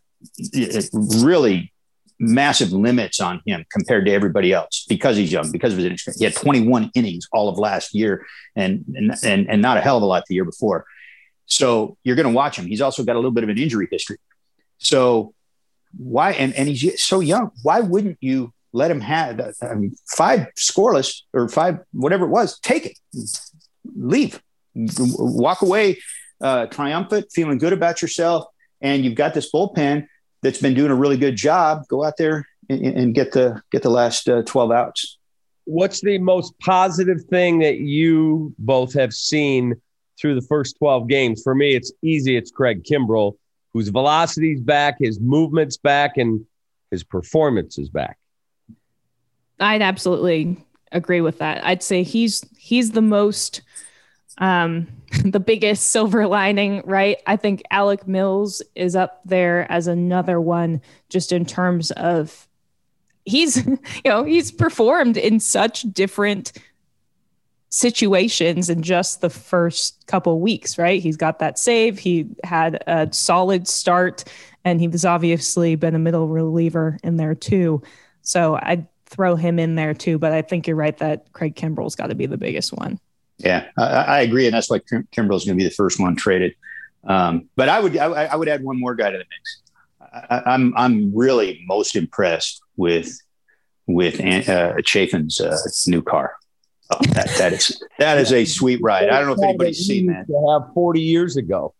really 1.20 1.71
massive 2.22 2.72
limits 2.72 3.20
on 3.20 3.42
him 3.44 3.64
compared 3.70 4.06
to 4.06 4.12
everybody 4.12 4.52
else 4.52 4.86
because 4.88 5.16
he's 5.16 5.32
young, 5.32 5.50
because 5.50 5.72
of 5.72 5.78
his 5.78 5.86
inexperience. 5.86 6.18
He 6.20 6.24
had 6.24 6.34
21 6.34 6.92
innings 6.94 7.26
all 7.32 7.48
of 7.48 7.58
last 7.58 7.94
year 7.94 8.24
and, 8.54 8.84
and, 9.24 9.48
and, 9.48 9.60
not 9.60 9.76
a 9.76 9.80
hell 9.80 9.96
of 9.96 10.04
a 10.04 10.06
lot 10.06 10.24
the 10.26 10.34
year 10.34 10.44
before. 10.44 10.86
So 11.46 11.98
you're 12.04 12.14
going 12.14 12.28
to 12.28 12.34
watch 12.34 12.56
him. 12.56 12.66
He's 12.66 12.80
also 12.80 13.02
got 13.02 13.16
a 13.16 13.18
little 13.18 13.32
bit 13.32 13.42
of 13.42 13.50
an 13.50 13.58
injury 13.58 13.88
history. 13.90 14.18
So 14.78 15.34
why, 15.98 16.32
and, 16.32 16.54
and 16.54 16.68
he's 16.68 17.02
so 17.02 17.20
young, 17.20 17.50
why 17.62 17.80
wouldn't 17.80 18.18
you 18.20 18.52
let 18.72 18.90
him 18.90 19.00
have 19.00 19.40
five 20.16 20.46
scoreless 20.56 21.22
or 21.34 21.48
five, 21.48 21.80
whatever 21.92 22.24
it 22.24 22.30
was, 22.30 22.58
take 22.60 22.86
it, 22.86 22.98
leave, 23.84 24.40
walk 24.74 25.62
away, 25.62 25.98
uh, 26.40 26.66
triumphant, 26.66 27.26
feeling 27.32 27.58
good 27.58 27.72
about 27.72 28.00
yourself. 28.00 28.46
And 28.80 29.04
you've 29.04 29.14
got 29.14 29.34
this 29.34 29.50
bullpen 29.52 30.06
that's 30.42 30.60
been 30.60 30.74
doing 30.74 30.90
a 30.90 30.94
really 30.94 31.16
good 31.16 31.36
job, 31.36 31.86
go 31.88 32.04
out 32.04 32.16
there 32.18 32.46
and, 32.68 32.84
and 32.84 33.14
get 33.14 33.32
the 33.32 33.62
get 33.70 33.82
the 33.82 33.90
last 33.90 34.28
uh, 34.28 34.42
12 34.42 34.72
outs. 34.72 35.18
what's 35.64 36.00
the 36.00 36.18
most 36.18 36.58
positive 36.58 37.22
thing 37.24 37.60
that 37.60 37.78
you 37.78 38.54
both 38.58 38.92
have 38.94 39.12
seen 39.12 39.80
through 40.20 40.34
the 40.34 40.46
first 40.46 40.76
12 40.78 41.08
games? 41.08 41.42
For 41.42 41.54
me, 41.54 41.74
it's 41.74 41.92
easy. 42.02 42.36
It's 42.36 42.50
Craig 42.50 42.84
Kimbrel, 42.84 43.36
whose 43.72 43.88
velocity's 43.88 44.60
back, 44.60 44.96
his 44.98 45.20
movement's 45.20 45.76
back, 45.76 46.16
and 46.16 46.44
his 46.90 47.04
performance 47.04 47.78
is 47.78 47.88
back. 47.88 48.18
I'd 49.60 49.82
absolutely 49.82 50.64
agree 50.90 51.20
with 51.20 51.38
that. 51.38 51.64
I'd 51.64 51.82
say 51.82 52.02
he's 52.02 52.44
he's 52.58 52.90
the 52.90 53.02
most 53.02 53.62
um 54.38 54.86
the 55.24 55.40
biggest 55.40 55.88
silver 55.88 56.26
lining, 56.26 56.82
right? 56.84 57.18
I 57.26 57.36
think 57.36 57.62
Alec 57.70 58.06
Mills 58.06 58.62
is 58.74 58.96
up 58.96 59.20
there 59.24 59.70
as 59.70 59.86
another 59.86 60.40
one 60.40 60.80
just 61.08 61.32
in 61.32 61.44
terms 61.44 61.90
of 61.92 62.48
he's 63.24 63.64
you 63.66 63.78
know, 64.04 64.24
he's 64.24 64.50
performed 64.50 65.16
in 65.16 65.40
such 65.40 65.82
different 65.82 66.52
situations 67.68 68.68
in 68.68 68.82
just 68.82 69.22
the 69.22 69.30
first 69.30 70.06
couple 70.06 70.40
weeks, 70.40 70.76
right? 70.76 71.02
He's 71.02 71.16
got 71.16 71.38
that 71.38 71.58
save, 71.58 71.98
he 71.98 72.28
had 72.44 72.82
a 72.86 73.08
solid 73.12 73.66
start 73.66 74.24
and 74.64 74.80
he 74.80 74.88
was 74.88 75.04
obviously 75.04 75.74
been 75.74 75.94
a 75.94 75.98
middle 75.98 76.28
reliever 76.28 76.98
in 77.02 77.16
there 77.16 77.34
too. 77.34 77.82
So 78.22 78.58
I'd 78.60 78.86
throw 79.06 79.36
him 79.36 79.58
in 79.58 79.74
there 79.74 79.94
too. 79.94 80.18
But 80.18 80.32
I 80.32 80.42
think 80.42 80.66
you're 80.66 80.76
right 80.76 80.96
that 80.98 81.32
Craig 81.32 81.54
Kimbrel's 81.54 81.96
got 81.96 82.08
to 82.08 82.14
be 82.14 82.26
the 82.26 82.36
biggest 82.36 82.72
one. 82.72 82.98
Yeah, 83.42 83.68
I, 83.76 83.82
I 83.82 84.20
agree, 84.20 84.46
and 84.46 84.54
that's 84.54 84.70
why 84.70 84.78
Kim- 84.78 85.08
Kimbrel's 85.12 85.44
going 85.44 85.56
to 85.58 85.62
be 85.62 85.68
the 85.68 85.74
first 85.74 85.98
one 85.98 86.16
traded. 86.16 86.54
Um, 87.04 87.48
but 87.56 87.68
I 87.68 87.80
would 87.80 87.96
I, 87.96 88.06
I, 88.06 88.36
would 88.36 88.48
add 88.48 88.62
one 88.62 88.78
more 88.78 88.94
guy 88.94 89.10
to 89.10 89.18
the 89.18 89.24
mix. 89.24 89.62
I, 90.00 90.36
am 90.36 90.42
I'm, 90.46 90.74
I'm 90.76 91.16
really 91.16 91.64
most 91.66 91.96
impressed 91.96 92.62
with 92.76 93.18
with 93.86 94.20
uh, 94.20 94.80
Chafin's 94.82 95.40
uh, 95.40 95.56
new 95.86 96.02
car. 96.02 96.36
Oh, 96.90 96.98
that, 97.12 97.28
that 97.38 97.52
is 97.54 97.82
that 97.98 98.18
is 98.18 98.32
a 98.32 98.44
sweet 98.44 98.80
ride. 98.82 99.08
I 99.08 99.18
don't 99.18 99.26
know 99.26 99.34
if 99.34 99.42
anybody's 99.42 99.84
seen 99.84 100.06
that. 100.06 100.26
To 100.26 100.60
have 100.60 100.74
40 100.74 101.00
years 101.00 101.36
ago, 101.36 101.74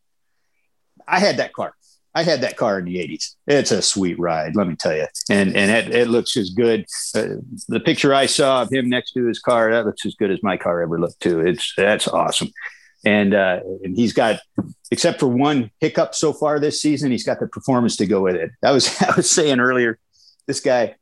I 1.07 1.21
had 1.21 1.37
that 1.37 1.53
car. 1.53 1.75
I 2.15 2.23
had 2.23 2.43
that 2.43 2.57
car 2.57 2.79
in 2.79 2.85
the 2.85 2.97
80s. 2.97 3.37
It's 3.47 3.71
a 3.71 3.81
sweet 3.81 4.19
ride, 4.19 4.55
let 4.55 4.67
me 4.67 4.77
tell 4.77 4.95
you. 4.95 5.07
And 5.31 5.57
and 5.57 5.71
it, 5.71 5.95
it 5.95 6.09
looks 6.09 6.37
as 6.37 6.51
good. 6.51 6.85
Uh, 7.15 7.37
the 7.69 7.81
picture 7.81 8.13
I 8.13 8.27
saw 8.27 8.63
of 8.63 8.73
him 8.73 8.89
next 8.89 9.13
to 9.13 9.25
his 9.25 9.39
car, 9.39 9.73
that 9.73 9.87
looks 9.87 10.05
as 10.05 10.15
good 10.15 10.31
as 10.31 10.43
my 10.43 10.57
car 10.57 10.83
ever 10.83 11.01
looked 11.01 11.21
too. 11.21 11.41
It's 11.41 11.73
that's 11.77 12.09
awesome. 12.09 12.49
And 13.05 13.35
uh, 13.35 13.61
and 13.83 13.97
he's 13.97 14.13
got, 14.13 14.41
except 14.91 15.21
for 15.21 15.27
one 15.27 15.71
hiccup 15.81 16.15
so 16.15 16.33
far 16.33 16.61
this 16.61 16.81
season, 16.81 17.11
he's 17.11 17.25
got 17.25 17.41
the 17.41 17.47
performance 17.47 17.97
to 17.97 18.07
go 18.07 18.21
with 18.21 18.37
it. 18.37 18.51
I 18.63 18.73
was 18.73 19.01
I 19.03 19.15
was 19.17 19.31
saying 19.31 19.61
earlier, 19.61 19.99
this 20.47 20.61
guy, 20.61 20.97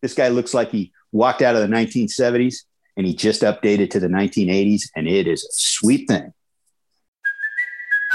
this 0.00 0.14
guy 0.14 0.28
looks 0.28 0.54
like 0.54 0.70
he 0.70 0.92
walked 1.12 1.42
out 1.42 1.54
of 1.54 1.62
the 1.62 1.74
1970s 1.74 2.64
and 2.96 3.06
he 3.06 3.14
just 3.14 3.42
updated 3.42 3.90
to 3.90 4.00
the 4.00 4.08
1980s, 4.08 4.84
and 4.96 5.06
it 5.06 5.26
is 5.26 5.44
a 5.44 5.52
sweet 5.52 6.08
thing. 6.08 6.32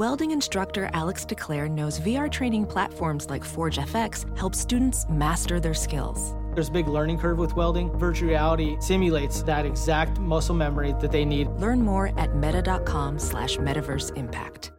Welding 0.00 0.30
instructor 0.30 0.88
Alex 0.94 1.26
DeClaire 1.26 1.70
knows 1.70 2.00
VR 2.00 2.32
training 2.32 2.64
platforms 2.64 3.28
like 3.28 3.44
Forge 3.44 3.76
FX 3.76 4.24
help 4.34 4.54
students 4.54 5.04
master 5.10 5.60
their 5.60 5.74
skills. 5.74 6.34
There's 6.54 6.70
a 6.70 6.72
big 6.72 6.88
learning 6.88 7.18
curve 7.18 7.36
with 7.36 7.54
welding. 7.54 7.92
Virtual 7.98 8.30
reality 8.30 8.78
simulates 8.80 9.42
that 9.42 9.66
exact 9.66 10.18
muscle 10.18 10.54
memory 10.54 10.94
that 11.02 11.12
they 11.12 11.26
need. 11.26 11.48
Learn 11.58 11.82
more 11.82 12.18
at 12.18 12.34
meta.com 12.34 13.18
slash 13.18 13.58
metaverse 13.58 14.16
impact. 14.16 14.72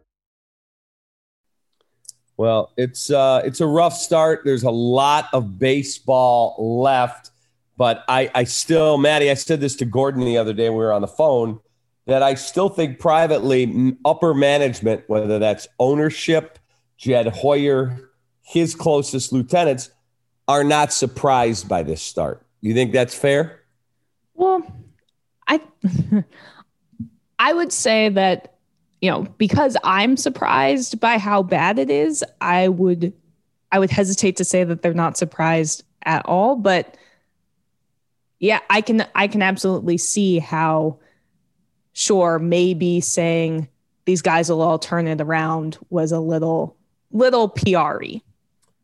Well, 2.36 2.72
it's 2.76 3.08
uh, 3.08 3.42
it's 3.44 3.60
a 3.60 3.66
rough 3.68 3.94
start. 3.94 4.40
There's 4.44 4.64
a 4.64 4.72
lot 4.72 5.28
of 5.32 5.56
baseball 5.56 6.56
left, 6.82 7.30
but 7.76 8.02
I, 8.08 8.28
I 8.34 8.42
still, 8.42 8.98
Maddie, 8.98 9.30
I 9.30 9.34
said 9.34 9.60
this 9.60 9.76
to 9.76 9.84
Gordon 9.84 10.24
the 10.24 10.38
other 10.38 10.52
day 10.52 10.68
when 10.68 10.78
we 10.78 10.84
were 10.84 10.92
on 10.92 11.00
the 11.00 11.06
phone 11.06 11.60
that 12.06 12.22
I 12.22 12.34
still 12.34 12.68
think 12.68 12.98
privately, 12.98 13.96
upper 14.04 14.34
management, 14.34 15.04
whether 15.06 15.38
that's 15.38 15.68
ownership, 15.78 16.58
Jed 16.96 17.28
Hoyer, 17.28 18.10
his 18.42 18.74
closest 18.74 19.32
lieutenants, 19.32 19.90
are 20.48 20.64
not 20.64 20.92
surprised 20.92 21.68
by 21.68 21.82
this 21.82 22.02
start. 22.02 22.44
You 22.60 22.74
think 22.74 22.92
that's 22.92 23.14
fair? 23.14 23.60
Well, 24.34 24.62
I 25.46 25.60
I 27.38 27.52
would 27.52 27.72
say 27.72 28.08
that 28.08 28.56
you 29.00 29.10
know 29.10 29.22
because 29.38 29.76
I'm 29.84 30.16
surprised 30.16 31.00
by 31.00 31.18
how 31.18 31.42
bad 31.42 31.78
it 31.78 31.90
is. 31.90 32.24
I 32.40 32.68
would 32.68 33.12
I 33.70 33.78
would 33.78 33.90
hesitate 33.90 34.36
to 34.36 34.44
say 34.44 34.64
that 34.64 34.82
they're 34.82 34.94
not 34.94 35.16
surprised 35.16 35.84
at 36.04 36.26
all, 36.26 36.56
but 36.56 36.96
yeah, 38.38 38.60
I 38.68 38.80
can 38.80 39.06
I 39.14 39.28
can 39.28 39.42
absolutely 39.42 39.98
see 39.98 40.38
how 40.38 40.98
sure, 41.92 42.38
maybe 42.38 43.00
saying 43.00 43.68
these 44.04 44.22
guys 44.22 44.50
will 44.50 44.62
all 44.62 44.78
turn 44.78 45.06
it 45.06 45.20
around 45.20 45.78
was 45.90 46.12
a 46.12 46.20
little 46.20 46.76
little 47.10 47.48
PRE. 47.48 48.20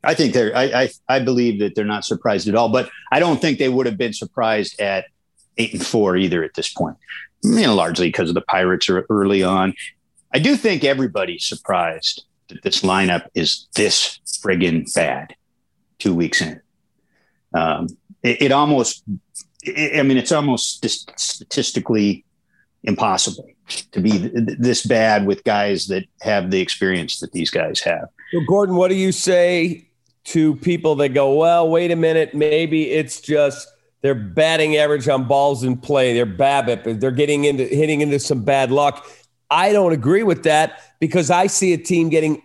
I 0.05 0.14
think 0.14 0.33
they're 0.33 0.57
I, 0.57 0.64
I, 0.64 0.90
I 1.09 1.18
believe 1.18 1.59
that 1.61 1.75
they're 1.75 1.85
not 1.85 2.05
surprised 2.05 2.49
at 2.49 2.55
all, 2.55 2.68
but 2.68 2.90
I 3.11 3.21
don't 3.21 3.40
think 3.40 3.59
they 3.59 3.68
would 3.68 3.87
have 3.87 3.99
been 3.99 4.12
surprised 4.12 4.81
at 4.81 5.07
eight 5.57 5.73
and 5.73 5.85
four 5.85 6.16
either 6.16 6.44
at 6.44 6.55
this 6.55 6.73
point. 6.73 6.97
You 7.42 7.62
know, 7.62 7.75
largely 7.75 8.09
because 8.09 8.29
of 8.29 8.35
the 8.35 8.40
Pirates 8.42 8.88
are 8.88 9.07
early 9.11 9.42
on. 9.42 9.75
I 10.33 10.38
do 10.38 10.57
think 10.57 10.85
everybody's 10.85 11.44
surprised 11.44 12.25
that 12.49 12.62
this 12.62 12.83
lineup 12.83 13.29
is 13.35 13.66
this 13.75 14.21
friggin' 14.42 14.92
bad 14.94 15.35
two 15.99 16.14
weeks 16.14 16.40
in. 16.40 16.61
Um, 17.55 17.88
it, 18.23 18.42
it 18.42 18.53
almost, 18.53 19.05
it, 19.62 19.99
I 19.99 20.03
mean, 20.03 20.16
it's 20.16 20.33
almost 20.33 20.85
statistically 21.18 22.25
impossible 22.85 23.49
to 23.93 24.01
be 24.01 24.11
th- 24.11 24.33
this 24.59 24.87
bad 24.87 25.27
with 25.27 25.45
guys 25.45 25.87
that 25.88 26.05
have 26.23 26.51
the 26.51 26.61
experience 26.61 27.21
that 27.21 27.33
these 27.33 27.51
guys 27.51 27.81
have. 27.81 28.09
So, 28.33 28.41
Gordon, 28.47 28.77
what 28.77 28.88
do 28.88 28.95
you 28.95 29.12
say 29.12 29.88
to 30.25 30.57
people 30.57 30.95
that 30.97 31.11
go, 31.11 31.35
well, 31.35 31.69
wait 31.69 31.91
a 31.91 31.97
minute, 31.97 32.35
maybe 32.35 32.91
it's 32.91 33.21
just 33.21 33.69
their 34.03 34.14
batting 34.14 34.77
average 34.77 35.09
on 35.09 35.25
balls 35.27 35.64
in 35.64 35.77
play, 35.77 36.14
their 36.14 36.27
BABIP, 36.27 37.01
they're 37.01 37.11
getting 37.11 37.45
into 37.45 37.64
hitting 37.64 38.01
into 38.01 38.19
some 38.19 38.45
bad 38.45 38.71
luck. 38.71 39.07
I 39.51 39.73
don't 39.73 39.93
agree 39.93 40.23
with 40.23 40.43
that 40.45 40.83
because 41.01 41.31
I 41.31 41.47
see 41.47 41.73
a 41.73 41.79
team 41.79 42.09
getting 42.09 42.43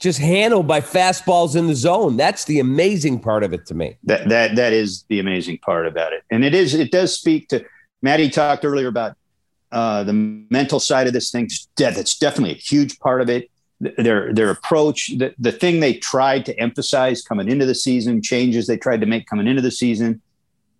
just 0.00 0.18
handled 0.18 0.66
by 0.66 0.80
fastballs 0.80 1.54
in 1.54 1.66
the 1.66 1.74
zone. 1.74 2.16
That's 2.16 2.44
the 2.46 2.58
amazing 2.58 3.20
part 3.20 3.44
of 3.44 3.52
it 3.52 3.66
to 3.66 3.74
me. 3.74 3.96
That 4.04 4.28
that 4.28 4.56
that 4.56 4.72
is 4.72 5.04
the 5.08 5.20
amazing 5.20 5.58
part 5.58 5.86
about 5.86 6.12
it, 6.12 6.24
and 6.30 6.44
it 6.44 6.54
is 6.54 6.74
it 6.74 6.90
does 6.90 7.16
speak 7.16 7.48
to. 7.48 7.64
Maddie 8.02 8.30
talked 8.30 8.64
earlier 8.64 8.88
about 8.88 9.16
uh, 9.72 10.04
the 10.04 10.12
mental 10.12 10.80
side 10.80 11.06
of 11.06 11.12
this 11.12 11.30
thing. 11.30 11.48
That's 11.76 12.18
definitely 12.18 12.56
a 12.56 12.58
huge 12.58 12.98
part 12.98 13.20
of 13.20 13.30
it. 13.30 13.50
Their 13.80 14.32
their 14.34 14.50
approach, 14.50 15.12
the, 15.16 15.34
the 15.38 15.52
thing 15.52 15.80
they 15.80 15.94
tried 15.94 16.44
to 16.46 16.60
emphasize 16.60 17.22
coming 17.22 17.48
into 17.48 17.64
the 17.64 17.74
season, 17.74 18.20
changes 18.20 18.66
they 18.66 18.76
tried 18.76 19.00
to 19.00 19.06
make 19.06 19.26
coming 19.26 19.46
into 19.46 19.62
the 19.62 19.70
season. 19.70 20.20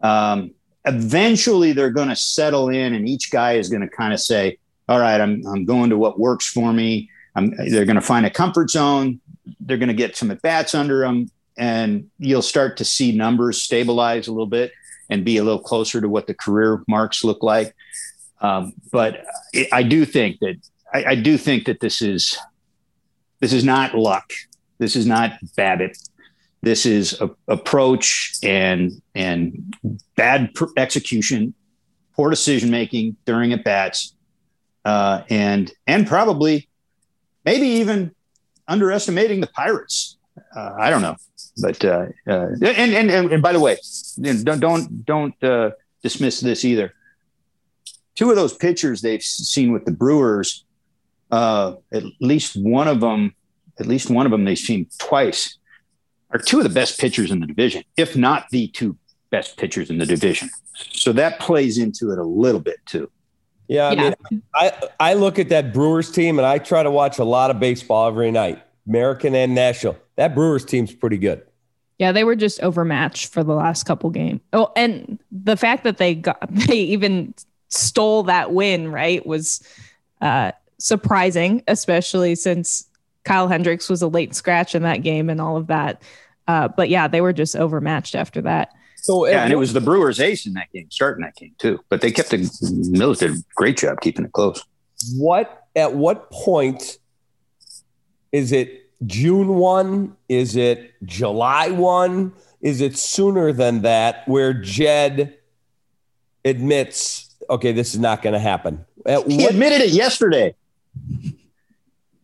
Um, 0.03 0.50
eventually, 0.85 1.72
they're 1.72 1.90
going 1.90 2.09
to 2.09 2.16
settle 2.16 2.68
in, 2.68 2.92
and 2.92 3.09
each 3.09 3.31
guy 3.31 3.55
is 3.55 3.70
going 3.70 3.81
to 3.81 3.88
kind 3.88 4.12
of 4.12 4.20
say, 4.20 4.59
"All 4.87 5.00
right, 5.00 5.18
I'm 5.18 5.46
I'm 5.46 5.64
going 5.64 5.88
to 5.90 5.96
what 5.96 6.20
works 6.20 6.46
for 6.46 6.72
me." 6.74 7.09
I'm, 7.35 7.55
they're 7.70 7.87
going 7.87 7.96
to 7.96 8.03
find 8.03 8.26
a 8.26 8.31
comfort 8.31 8.70
zone. 8.70 9.20
They're 9.61 9.79
going 9.79 9.88
to 9.88 9.94
get 9.94 10.16
some 10.16 10.31
at 10.31 10.42
bats 10.42 10.74
under 10.74 11.00
them, 11.00 11.31
and 11.57 12.11
you'll 12.18 12.42
start 12.42 12.76
to 12.79 12.85
see 12.85 13.12
numbers 13.12 13.62
stabilize 13.62 14.29
a 14.29 14.33
little 14.33 14.46
bit 14.46 14.72
and 15.09 15.24
be 15.24 15.38
a 15.38 15.44
little 15.44 15.61
closer 15.61 16.00
to 16.00 16.09
what 16.09 16.26
the 16.26 16.35
career 16.35 16.83
marks 16.87 17.24
look 17.24 17.42
like. 17.42 17.74
Um, 18.40 18.72
but 18.90 19.24
I 19.72 19.83
do 19.83 20.05
think 20.05 20.38
that 20.40 20.57
I, 20.92 21.05
I, 21.09 21.14
do 21.14 21.37
think 21.37 21.66
that 21.66 21.81
this 21.81 22.00
is 22.00 22.38
this 23.40 23.53
is 23.53 23.64
not 23.64 23.94
luck. 23.94 24.33
This 24.79 24.96
is 24.96 25.07
not 25.07 25.33
BABIP. 25.59 25.94
This 26.62 26.87
is 26.87 27.20
a, 27.20 27.31
approach 27.48 28.35
and 28.42 29.03
and 29.14 29.74
bad 30.16 30.55
pr- 30.55 30.66
execution, 30.76 31.55
poor 32.14 32.31
decision 32.31 32.70
making 32.70 33.16
during 33.26 33.53
at 33.53 33.62
bats, 33.62 34.14
uh, 34.85 35.22
and 35.29 35.70
and 35.87 36.07
probably 36.07 36.68
maybe 37.44 37.66
even 37.66 38.14
underestimating 38.68 39.40
the 39.40 39.48
Pirates. 39.48 40.16
Uh, 40.57 40.72
I 40.79 40.88
don't 40.88 41.03
know. 41.03 41.16
but 41.61 41.85
uh, 41.85 42.07
uh, 42.26 42.46
and, 42.62 42.94
and 42.94 43.11
and 43.11 43.33
and 43.33 43.42
by 43.42 43.53
the 43.53 43.61
way, 43.61 43.76
don't 44.42 44.61
don't 44.61 45.05
don't 45.05 45.44
uh, 45.44 45.70
dismiss 46.03 46.40
this 46.40 46.64
either. 46.64 46.94
Two 48.20 48.28
of 48.28 48.37
those 48.37 48.52
pitchers 48.52 49.00
they've 49.00 49.22
seen 49.22 49.72
with 49.72 49.87
the 49.87 49.92
Brewers, 49.92 50.66
uh, 51.30 51.76
at 51.90 52.02
least 52.20 52.54
one 52.54 52.87
of 52.87 53.00
them, 53.00 53.35
at 53.78 53.87
least 53.87 54.11
one 54.11 54.26
of 54.26 54.30
them 54.30 54.44
they've 54.44 54.59
seen 54.59 54.87
twice, 54.98 55.56
are 56.30 56.38
two 56.38 56.59
of 56.59 56.64
the 56.64 56.68
best 56.68 57.00
pitchers 57.00 57.30
in 57.30 57.40
the 57.40 57.46
division, 57.46 57.83
if 57.96 58.16
not 58.16 58.50
the 58.50 58.68
two 58.68 58.94
best 59.30 59.56
pitchers 59.56 59.88
in 59.88 59.96
the 59.96 60.04
division. 60.04 60.50
So 60.74 61.14
that 61.14 61.40
plays 61.40 61.78
into 61.78 62.12
it 62.12 62.18
a 62.18 62.22
little 62.22 62.61
bit 62.61 62.76
too. 62.85 63.11
Yeah, 63.68 63.87
I 63.87 63.92
yeah. 63.92 64.14
mean, 64.30 64.42
I 64.54 64.72
I 65.00 65.14
look 65.14 65.38
at 65.38 65.48
that 65.48 65.72
Brewers 65.72 66.12
team 66.12 66.38
and 66.38 66.44
I 66.44 66.59
try 66.59 66.83
to 66.83 66.90
watch 66.90 67.18
a 67.20 67.24
lot 67.24 67.50
of 67.50 67.59
baseball 67.59 68.06
every 68.06 68.30
night, 68.30 68.62
American 68.87 69.35
and 69.35 69.54
national. 69.54 69.96
That 70.16 70.35
Brewers 70.35 70.66
team's 70.66 70.92
pretty 70.92 71.16
good. 71.16 71.40
Yeah, 71.98 72.12
they 72.12 72.24
were 72.24 72.37
just 72.37 72.62
overmatched 72.62 73.33
for 73.33 73.42
the 73.42 73.54
last 73.54 73.85
couple 73.85 74.11
games. 74.11 74.42
Oh, 74.52 74.72
and 74.76 75.18
the 75.33 75.56
fact 75.56 75.85
that 75.85 75.96
they 75.96 76.16
got 76.16 76.38
they 76.50 76.80
even 76.80 77.33
stole 77.70 78.24
that 78.24 78.52
win, 78.52 78.90
right, 78.90 79.24
was 79.24 79.62
uh, 80.20 80.52
surprising, 80.78 81.62
especially 81.66 82.35
since 82.35 82.87
Kyle 83.24 83.48
Hendricks 83.48 83.88
was 83.88 84.02
a 84.02 84.09
late 84.09 84.35
scratch 84.35 84.74
in 84.74 84.83
that 84.83 84.98
game 84.98 85.30
and 85.30 85.40
all 85.40 85.56
of 85.56 85.68
that. 85.68 86.02
Uh, 86.48 86.68
but 86.68 86.88
yeah, 86.88 87.06
they 87.06 87.20
were 87.20 87.33
just 87.33 87.54
overmatched 87.56 88.14
after 88.14 88.42
that. 88.42 88.70
So 88.96 89.26
yeah, 89.26 89.44
and 89.44 89.52
it 89.52 89.56
was 89.56 89.72
the 89.72 89.80
Brewers' 89.80 90.20
ace 90.20 90.46
in 90.46 90.52
that 90.54 90.70
game, 90.72 90.90
starting 90.90 91.24
that 91.24 91.35
game 91.37 91.54
too. 91.59 91.80
But 91.88 92.00
they 92.00 92.11
kept 92.11 92.30
the 92.30 92.88
Mills 92.90 93.20
did 93.20 93.33
a 93.33 93.42
great 93.54 93.78
job 93.78 94.00
keeping 94.00 94.24
it 94.24 94.33
close. 94.33 94.62
What 95.16 95.64
at 95.74 95.94
what 95.94 96.30
point 96.30 96.98
is 98.33 98.52
it 98.52 98.90
June 99.06 99.48
one? 99.54 100.16
Is 100.28 100.56
it 100.56 100.92
July 101.04 101.70
one? 101.70 102.33
Is 102.61 102.83
it 102.83 102.98
sooner 102.98 103.52
than 103.52 103.83
that? 103.83 104.28
Where 104.28 104.52
Jed 104.52 105.38
admits, 106.44 107.30
okay, 107.51 107.73
this 107.73 107.95
is 107.95 108.01
not 108.01 108.23
going 108.23 108.33
to 108.33 108.39
happen. 108.39 108.85
At 109.05 109.27
he 109.27 109.43
what- 109.43 109.51
admitted 109.53 109.81
it 109.83 109.91
yesterday. 109.91 110.55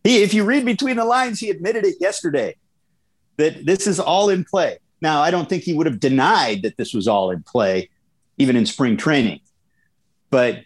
He, 0.03 0.23
if 0.23 0.33
you 0.33 0.45
read 0.45 0.65
between 0.65 0.95
the 0.95 1.05
lines, 1.05 1.39
he 1.39 1.49
admitted 1.49 1.85
it 1.85 1.97
yesterday 1.99 2.55
that 3.35 3.65
this 3.65 3.87
is 3.87 3.99
all 3.99 4.29
in 4.29 4.45
play. 4.45 4.77
Now, 5.01 5.21
I 5.21 5.31
don't 5.31 5.47
think 5.49 5.63
he 5.63 5.73
would 5.73 5.85
have 5.85 5.99
denied 5.99 6.63
that 6.63 6.77
this 6.77 6.93
was 6.93 7.07
all 7.07 7.29
in 7.29 7.43
play, 7.43 7.89
even 8.37 8.55
in 8.55 8.65
spring 8.65 8.97
training. 8.97 9.41
But 10.29 10.61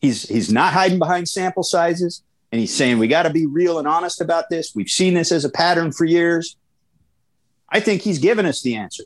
he's 0.00 0.28
he's 0.28 0.52
not 0.52 0.72
hiding 0.72 0.98
behind 0.98 1.28
sample 1.28 1.62
sizes, 1.62 2.22
and 2.52 2.60
he's 2.60 2.74
saying 2.74 2.98
we 2.98 3.08
got 3.08 3.24
to 3.24 3.30
be 3.30 3.46
real 3.46 3.78
and 3.78 3.88
honest 3.88 4.20
about 4.20 4.48
this. 4.50 4.72
We've 4.74 4.88
seen 4.88 5.14
this 5.14 5.32
as 5.32 5.44
a 5.44 5.50
pattern 5.50 5.90
for 5.92 6.04
years. 6.04 6.56
I 7.70 7.80
think 7.80 8.02
he's 8.02 8.18
given 8.18 8.46
us 8.46 8.62
the 8.62 8.76
answer. 8.76 9.04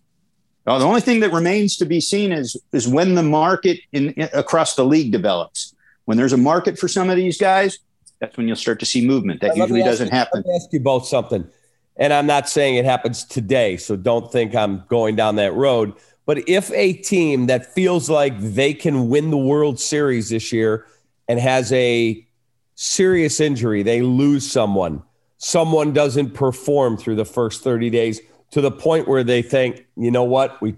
Now, 0.67 0.79
the 0.79 0.85
only 0.85 1.01
thing 1.01 1.21
that 1.21 1.33
remains 1.33 1.77
to 1.79 1.85
be 1.85 2.01
seen 2.01 2.33
is 2.33 2.57
is 2.73 2.87
when 2.87 3.15
the 3.15 3.23
market 3.23 3.81
in, 3.93 4.11
in 4.11 4.29
across 4.33 4.77
the 4.77 4.85
league 4.85 5.13
develops. 5.13 5.75
When 6.05 6.17
there's 6.17 6.33
a 6.33 6.39
market 6.39 6.79
for 6.79 6.89
some 6.89 7.11
of 7.11 7.17
these 7.17 7.39
guys, 7.39 7.79
that's 8.19 8.37
when 8.37 8.49
you'll 8.49 8.57
start 8.57 8.81
to 8.81 8.87
see 8.87 9.07
movement. 9.07 9.41
That 9.41 9.57
usually 9.57 9.83
doesn't 9.83 10.09
you, 10.09 10.13
happen. 10.13 10.43
Let 10.45 10.47
me 10.47 10.57
ask 10.57 10.73
you 10.73 10.81
both 10.81 11.07
something 11.07 11.49
and 11.97 12.13
I'm 12.13 12.27
not 12.27 12.49
saying 12.49 12.77
it 12.77 12.85
happens 12.85 13.25
today, 13.25 13.77
so 13.77 13.97
don't 13.97 14.31
think 14.33 14.55
I'm 14.55 14.85
going 14.89 15.17
down 15.17 15.37
that 15.37 15.53
road. 15.53 15.95
But 16.25 16.49
if 16.49 16.71
a 16.73 16.95
team 16.95 17.47
that 17.47 17.75
feels 17.75 18.09
like 18.09 18.39
they 18.41 18.73
can 18.75 19.09
win 19.09 19.31
the 19.31 19.37
World 19.37 19.79
Series 19.79 20.31
this 20.31 20.53
year 20.53 20.87
and 21.29 21.39
has 21.39 21.73
a 21.73 22.27
serious 22.75 23.41
injury, 23.41 23.83
they 23.83 24.03
lose 24.03 24.51
someone, 24.51 25.03
someone 25.37 25.93
doesn't 25.93 26.33
perform 26.33 26.97
through 26.97 27.17
the 27.17 27.25
first 27.25 27.63
30 27.63 27.91
days 27.91 28.21
to 28.53 28.61
the 28.61 28.71
point 28.71 29.09
where 29.09 29.25
they 29.25 29.43
think, 29.43 29.87
you 29.97 30.11
know 30.11 30.25
what, 30.25 30.61
we 30.63 30.77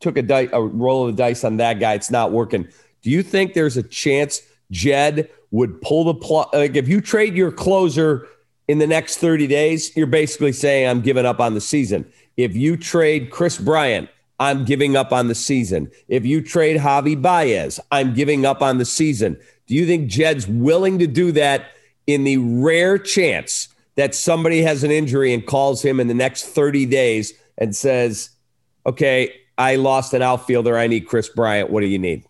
took 0.00 0.16
a, 0.16 0.22
di- 0.22 0.48
a 0.52 0.60
roll 0.60 1.08
of 1.08 1.16
the 1.16 1.22
dice 1.22 1.42
on 1.42 1.56
that 1.56 1.80
guy, 1.80 1.94
it's 1.94 2.10
not 2.10 2.30
working. 2.30 2.68
Do 3.02 3.10
you 3.10 3.22
think 3.22 3.54
there's 3.54 3.76
a 3.76 3.82
chance 3.82 4.42
Jed 4.70 5.30
would 5.50 5.80
pull 5.80 6.04
the 6.04 6.14
plug? 6.14 6.48
Like 6.52 6.76
if 6.76 6.86
you 6.86 7.00
trade 7.00 7.34
your 7.34 7.50
closer 7.50 8.28
in 8.68 8.78
the 8.78 8.86
next 8.86 9.16
30 9.16 9.46
days, 9.46 9.96
you're 9.96 10.06
basically 10.06 10.52
saying, 10.52 10.88
I'm 10.88 11.00
giving 11.00 11.26
up 11.26 11.40
on 11.40 11.54
the 11.54 11.60
season. 11.60 12.10
If 12.36 12.54
you 12.54 12.76
trade 12.76 13.30
Kris 13.30 13.58
Bryant, 13.58 14.10
I'm 14.38 14.64
giving 14.64 14.94
up 14.94 15.10
on 15.10 15.28
the 15.28 15.34
season. 15.34 15.90
If 16.06 16.24
you 16.24 16.42
trade 16.42 16.78
Javi 16.80 17.20
Baez, 17.20 17.80
I'm 17.90 18.14
giving 18.14 18.44
up 18.44 18.62
on 18.62 18.78
the 18.78 18.84
season. 18.84 19.40
Do 19.66 19.74
you 19.74 19.86
think 19.86 20.08
Jed's 20.08 20.46
willing 20.46 20.98
to 21.00 21.06
do 21.06 21.32
that 21.32 21.70
in 22.06 22.24
the 22.24 22.36
rare 22.36 22.98
chance 22.98 23.68
that 23.98 24.14
somebody 24.14 24.62
has 24.62 24.84
an 24.84 24.92
injury 24.92 25.34
and 25.34 25.44
calls 25.44 25.82
him 25.82 25.98
in 25.98 26.06
the 26.06 26.14
next 26.14 26.46
30 26.46 26.86
days 26.86 27.32
and 27.58 27.74
says, 27.74 28.30
okay, 28.86 29.34
I 29.58 29.74
lost 29.74 30.14
an 30.14 30.22
outfielder. 30.22 30.78
I 30.78 30.86
need 30.86 31.00
Kris 31.00 31.28
Bryant. 31.28 31.68
What 31.70 31.80
do 31.80 31.88
you 31.88 31.98
need? 31.98 32.24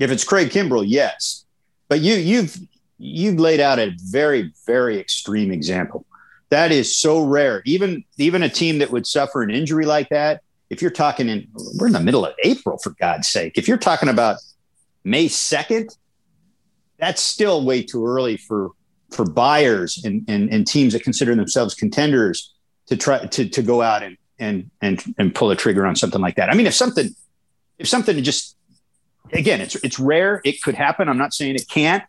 If 0.00 0.10
it's 0.10 0.24
Craig 0.24 0.50
Kimbrel, 0.50 0.84
yes. 0.84 1.44
But 1.88 2.00
you 2.00 2.16
you've 2.16 2.58
you've 2.98 3.38
laid 3.38 3.60
out 3.60 3.78
a 3.78 3.92
very, 4.06 4.52
very 4.66 4.98
extreme 4.98 5.52
example. 5.52 6.04
That 6.48 6.72
is 6.72 6.96
so 6.96 7.22
rare. 7.22 7.62
Even 7.64 8.02
even 8.16 8.42
a 8.42 8.48
team 8.48 8.78
that 8.80 8.90
would 8.90 9.06
suffer 9.06 9.40
an 9.42 9.50
injury 9.50 9.86
like 9.86 10.08
that, 10.08 10.42
if 10.68 10.82
you're 10.82 10.90
talking 10.90 11.28
in 11.28 11.46
we're 11.78 11.86
in 11.86 11.92
the 11.92 12.00
middle 12.00 12.26
of 12.26 12.34
April, 12.42 12.78
for 12.78 12.90
God's 12.90 13.28
sake. 13.28 13.56
If 13.56 13.68
you're 13.68 13.78
talking 13.78 14.08
about 14.08 14.38
May 15.04 15.26
2nd, 15.26 15.96
that's 16.98 17.22
still 17.22 17.64
way 17.64 17.84
too 17.84 18.04
early 18.04 18.36
for 18.36 18.72
for 19.12 19.24
buyers 19.24 20.02
and, 20.04 20.24
and, 20.28 20.52
and 20.52 20.66
teams 20.66 20.92
that 20.92 21.02
consider 21.02 21.34
themselves 21.34 21.74
contenders 21.74 22.52
to 22.86 22.96
try 22.96 23.24
to, 23.26 23.48
to 23.48 23.62
go 23.62 23.82
out 23.82 24.02
and, 24.02 24.16
and 24.38 24.70
and 24.80 25.02
and 25.18 25.34
pull 25.34 25.50
a 25.50 25.56
trigger 25.56 25.86
on 25.86 25.94
something 25.96 26.20
like 26.20 26.36
that. 26.36 26.50
I 26.50 26.54
mean, 26.54 26.66
if 26.66 26.74
something 26.74 27.08
if 27.78 27.88
something 27.88 28.22
just 28.22 28.56
again, 29.32 29.60
it's 29.60 29.76
it's 29.76 29.98
rare. 29.98 30.40
It 30.44 30.62
could 30.62 30.74
happen. 30.74 31.08
I'm 31.08 31.18
not 31.18 31.32
saying 31.32 31.54
it 31.54 31.68
can't, 31.68 32.02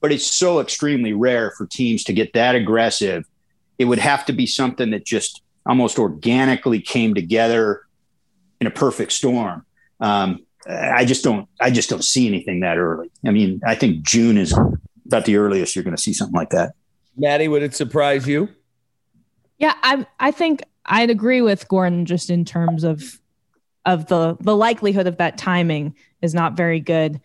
but 0.00 0.12
it's 0.12 0.26
so 0.26 0.60
extremely 0.60 1.12
rare 1.12 1.52
for 1.56 1.66
teams 1.66 2.04
to 2.04 2.12
get 2.12 2.32
that 2.34 2.54
aggressive. 2.54 3.24
It 3.78 3.86
would 3.86 3.98
have 3.98 4.24
to 4.26 4.32
be 4.32 4.46
something 4.46 4.90
that 4.90 5.04
just 5.04 5.42
almost 5.66 5.98
organically 5.98 6.80
came 6.80 7.14
together 7.14 7.82
in 8.60 8.66
a 8.66 8.70
perfect 8.70 9.12
storm. 9.12 9.64
Um, 10.00 10.46
I 10.68 11.04
just 11.04 11.24
don't. 11.24 11.48
I 11.60 11.70
just 11.70 11.90
don't 11.90 12.04
see 12.04 12.28
anything 12.28 12.60
that 12.60 12.78
early. 12.78 13.10
I 13.26 13.30
mean, 13.30 13.60
I 13.66 13.74
think 13.74 14.02
June 14.02 14.36
is 14.36 14.54
about 15.12 15.24
the 15.24 15.36
earliest 15.36 15.74
you're 15.74 15.84
going 15.84 15.96
to 15.96 16.02
see 16.02 16.12
something 16.12 16.34
like 16.34 16.50
that. 16.50 16.74
Maddie, 17.16 17.48
would 17.48 17.62
it 17.62 17.74
surprise 17.74 18.26
you? 18.26 18.48
Yeah, 19.58 19.74
I 19.82 20.06
I 20.18 20.30
think 20.30 20.62
I'd 20.86 21.10
agree 21.10 21.42
with 21.42 21.68
Gordon 21.68 22.06
just 22.06 22.30
in 22.30 22.44
terms 22.44 22.84
of 22.84 23.20
of 23.84 24.06
the 24.06 24.36
the 24.40 24.56
likelihood 24.56 25.06
of 25.06 25.18
that 25.18 25.36
timing 25.38 25.94
is 26.22 26.34
not 26.34 26.54
very 26.54 26.80
good 26.80 27.20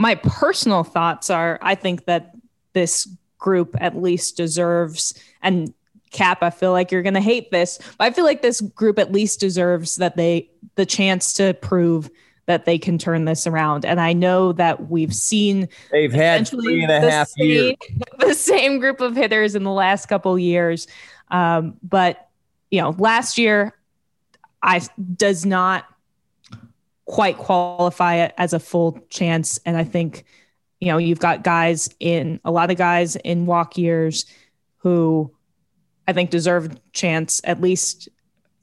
my 0.00 0.14
personal 0.14 0.82
thoughts 0.82 1.28
are 1.28 1.58
I 1.60 1.74
think 1.74 2.06
that 2.06 2.34
this 2.72 3.06
group 3.36 3.76
at 3.80 4.00
least 4.00 4.36
deserves 4.36 5.14
and 5.42 5.74
cap 6.10 6.42
i 6.42 6.50
feel 6.50 6.72
like 6.72 6.90
you're 6.90 7.02
going 7.02 7.14
to 7.14 7.20
hate 7.20 7.50
this 7.52 7.78
but 7.96 8.04
i 8.04 8.10
feel 8.10 8.24
like 8.24 8.42
this 8.42 8.60
group 8.60 8.98
at 8.98 9.12
least 9.12 9.40
deserves 9.40 9.96
that 9.96 10.16
they 10.16 10.50
the 10.74 10.84
chance 10.84 11.32
to 11.32 11.54
prove 11.54 12.10
that 12.50 12.64
they 12.64 12.78
can 12.78 12.98
turn 12.98 13.24
this 13.24 13.46
around. 13.46 13.84
And 13.84 14.00
i 14.00 14.12
know 14.12 14.52
that 14.52 14.90
we've 14.90 15.14
seen 15.14 15.68
they've 15.90 16.12
had 16.12 16.48
three 16.48 16.82
and 16.82 16.92
a 16.92 17.00
half 17.00 17.28
same, 17.28 17.46
years. 17.46 17.76
the 18.18 18.34
same 18.34 18.78
group 18.78 19.00
of 19.00 19.16
hitters 19.16 19.54
in 19.54 19.64
the 19.64 19.72
last 19.72 20.06
couple 20.06 20.38
years. 20.38 20.86
Um, 21.28 21.76
but 21.82 22.28
you 22.70 22.80
know 22.80 22.90
last 22.98 23.38
year 23.38 23.74
i 24.62 24.80
does 25.16 25.46
not 25.46 25.86
quite 27.10 27.36
qualify 27.36 28.16
it 28.16 28.32
as 28.38 28.52
a 28.52 28.60
full 28.60 28.98
chance. 29.10 29.58
And 29.66 29.76
I 29.76 29.82
think, 29.82 30.24
you 30.78 30.88
know, 30.88 30.96
you've 30.96 31.18
got 31.18 31.42
guys 31.42 31.92
in 31.98 32.40
a 32.44 32.52
lot 32.52 32.70
of 32.70 32.76
guys 32.76 33.16
in 33.16 33.46
walk 33.46 33.76
years 33.76 34.26
who 34.78 35.32
I 36.06 36.12
think 36.12 36.30
deserve 36.30 36.78
chance 36.92 37.40
at 37.42 37.60
least 37.60 38.08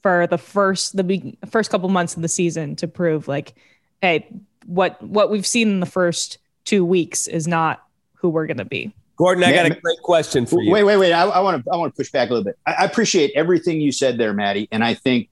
for 0.02 0.26
the 0.26 0.38
first 0.38 0.96
the 0.96 1.36
first 1.50 1.70
couple 1.70 1.90
months 1.90 2.16
of 2.16 2.22
the 2.22 2.28
season 2.28 2.74
to 2.76 2.88
prove 2.88 3.28
like, 3.28 3.54
hey, 4.02 4.28
what 4.66 5.02
what 5.02 5.30
we've 5.30 5.46
seen 5.46 5.68
in 5.68 5.80
the 5.80 5.86
first 5.86 6.38
two 6.64 6.84
weeks 6.84 7.26
is 7.26 7.46
not 7.48 7.82
who 8.14 8.28
we're 8.28 8.46
going 8.46 8.58
to 8.58 8.64
be. 8.64 8.94
Gordon, 9.16 9.42
I 9.42 9.52
got 9.52 9.66
a 9.66 9.70
great 9.70 10.00
question 10.02 10.46
for 10.46 10.62
you. 10.62 10.70
Wait, 10.70 10.84
wait, 10.84 10.96
wait. 10.96 11.12
I 11.12 11.40
want 11.40 11.64
to 11.64 11.70
I 11.72 11.76
want 11.76 11.92
to 11.92 11.96
push 11.96 12.10
back 12.10 12.30
a 12.30 12.32
little 12.32 12.44
bit. 12.44 12.58
I, 12.66 12.74
I 12.80 12.84
appreciate 12.84 13.32
everything 13.34 13.80
you 13.80 13.90
said 13.90 14.18
there, 14.18 14.32
Maddie, 14.32 14.68
and 14.70 14.84
I 14.84 14.94
think 14.94 15.28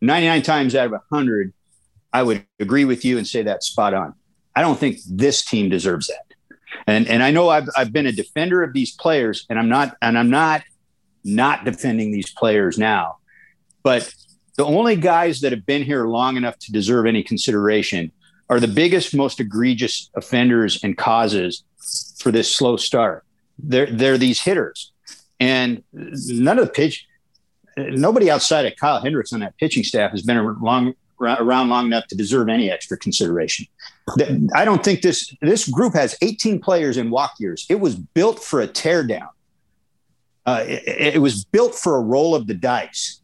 99 0.00 0.42
times 0.42 0.74
out 0.74 0.86
of 0.86 0.92
100 0.92 1.52
I 2.12 2.22
would 2.22 2.46
agree 2.60 2.84
with 2.86 3.04
you 3.04 3.18
and 3.18 3.26
say 3.26 3.42
that's 3.42 3.66
spot 3.66 3.92
on. 3.92 4.14
I 4.54 4.62
don't 4.62 4.78
think 4.78 4.98
this 5.06 5.44
team 5.44 5.68
deserves 5.68 6.06
that. 6.06 6.34
And 6.86 7.06
and 7.08 7.22
I 7.22 7.30
know 7.30 7.48
I've 7.48 7.68
I've 7.76 7.92
been 7.92 8.06
a 8.06 8.12
defender 8.12 8.62
of 8.62 8.72
these 8.72 8.92
players, 8.92 9.44
and 9.50 9.58
I'm 9.58 9.68
not 9.68 9.96
and 10.00 10.16
I'm 10.16 10.30
not 10.30 10.62
not 11.24 11.64
defending 11.64 12.12
these 12.12 12.32
players 12.32 12.78
now. 12.78 13.16
But 13.82 14.14
the 14.56 14.64
only 14.64 14.96
guys 14.96 15.40
that 15.40 15.52
have 15.52 15.66
been 15.66 15.82
here 15.82 16.06
long 16.06 16.36
enough 16.36 16.58
to 16.60 16.72
deserve 16.72 17.06
any 17.06 17.22
consideration 17.22 18.10
are 18.48 18.60
the 18.60 18.68
biggest, 18.68 19.14
most 19.14 19.40
egregious 19.40 20.10
offenders 20.14 20.82
and 20.82 20.96
causes 20.96 21.64
for 22.18 22.30
this 22.30 22.54
slow 22.54 22.76
start. 22.76 23.24
They're 23.58 23.86
they're 23.86 24.18
these 24.18 24.40
hitters, 24.40 24.92
and 25.40 25.82
none 25.92 26.58
of 26.58 26.66
the 26.66 26.72
pitch. 26.72 27.06
nobody 27.76 28.30
outside 28.30 28.66
of 28.66 28.76
Kyle 28.76 29.00
Hendricks 29.00 29.32
on 29.32 29.40
that 29.40 29.56
pitching 29.58 29.82
staff 29.82 30.10
has 30.10 30.22
been 30.22 30.60
long, 30.60 30.94
around 31.20 31.68
long 31.68 31.86
enough 31.86 32.06
to 32.08 32.16
deserve 32.16 32.48
any 32.48 32.70
extra 32.70 32.96
consideration. 32.96 33.66
I 34.54 34.64
don't 34.64 34.84
think 34.84 35.02
this 35.02 35.34
this 35.40 35.68
group 35.68 35.94
has 35.94 36.16
18 36.22 36.60
players 36.60 36.96
in 36.96 37.10
walk 37.10 37.34
years. 37.38 37.66
It 37.68 37.80
was 37.80 37.96
built 37.96 38.42
for 38.42 38.60
a 38.60 38.68
teardown. 38.68 39.28
Uh, 40.44 40.64
it, 40.64 41.16
it, 41.16 41.18
was 41.18 41.44
built 41.44 41.74
for 41.74 41.96
a 41.96 42.00
roll 42.00 42.32
of 42.32 42.46
the 42.46 42.54
dice. 42.54 43.20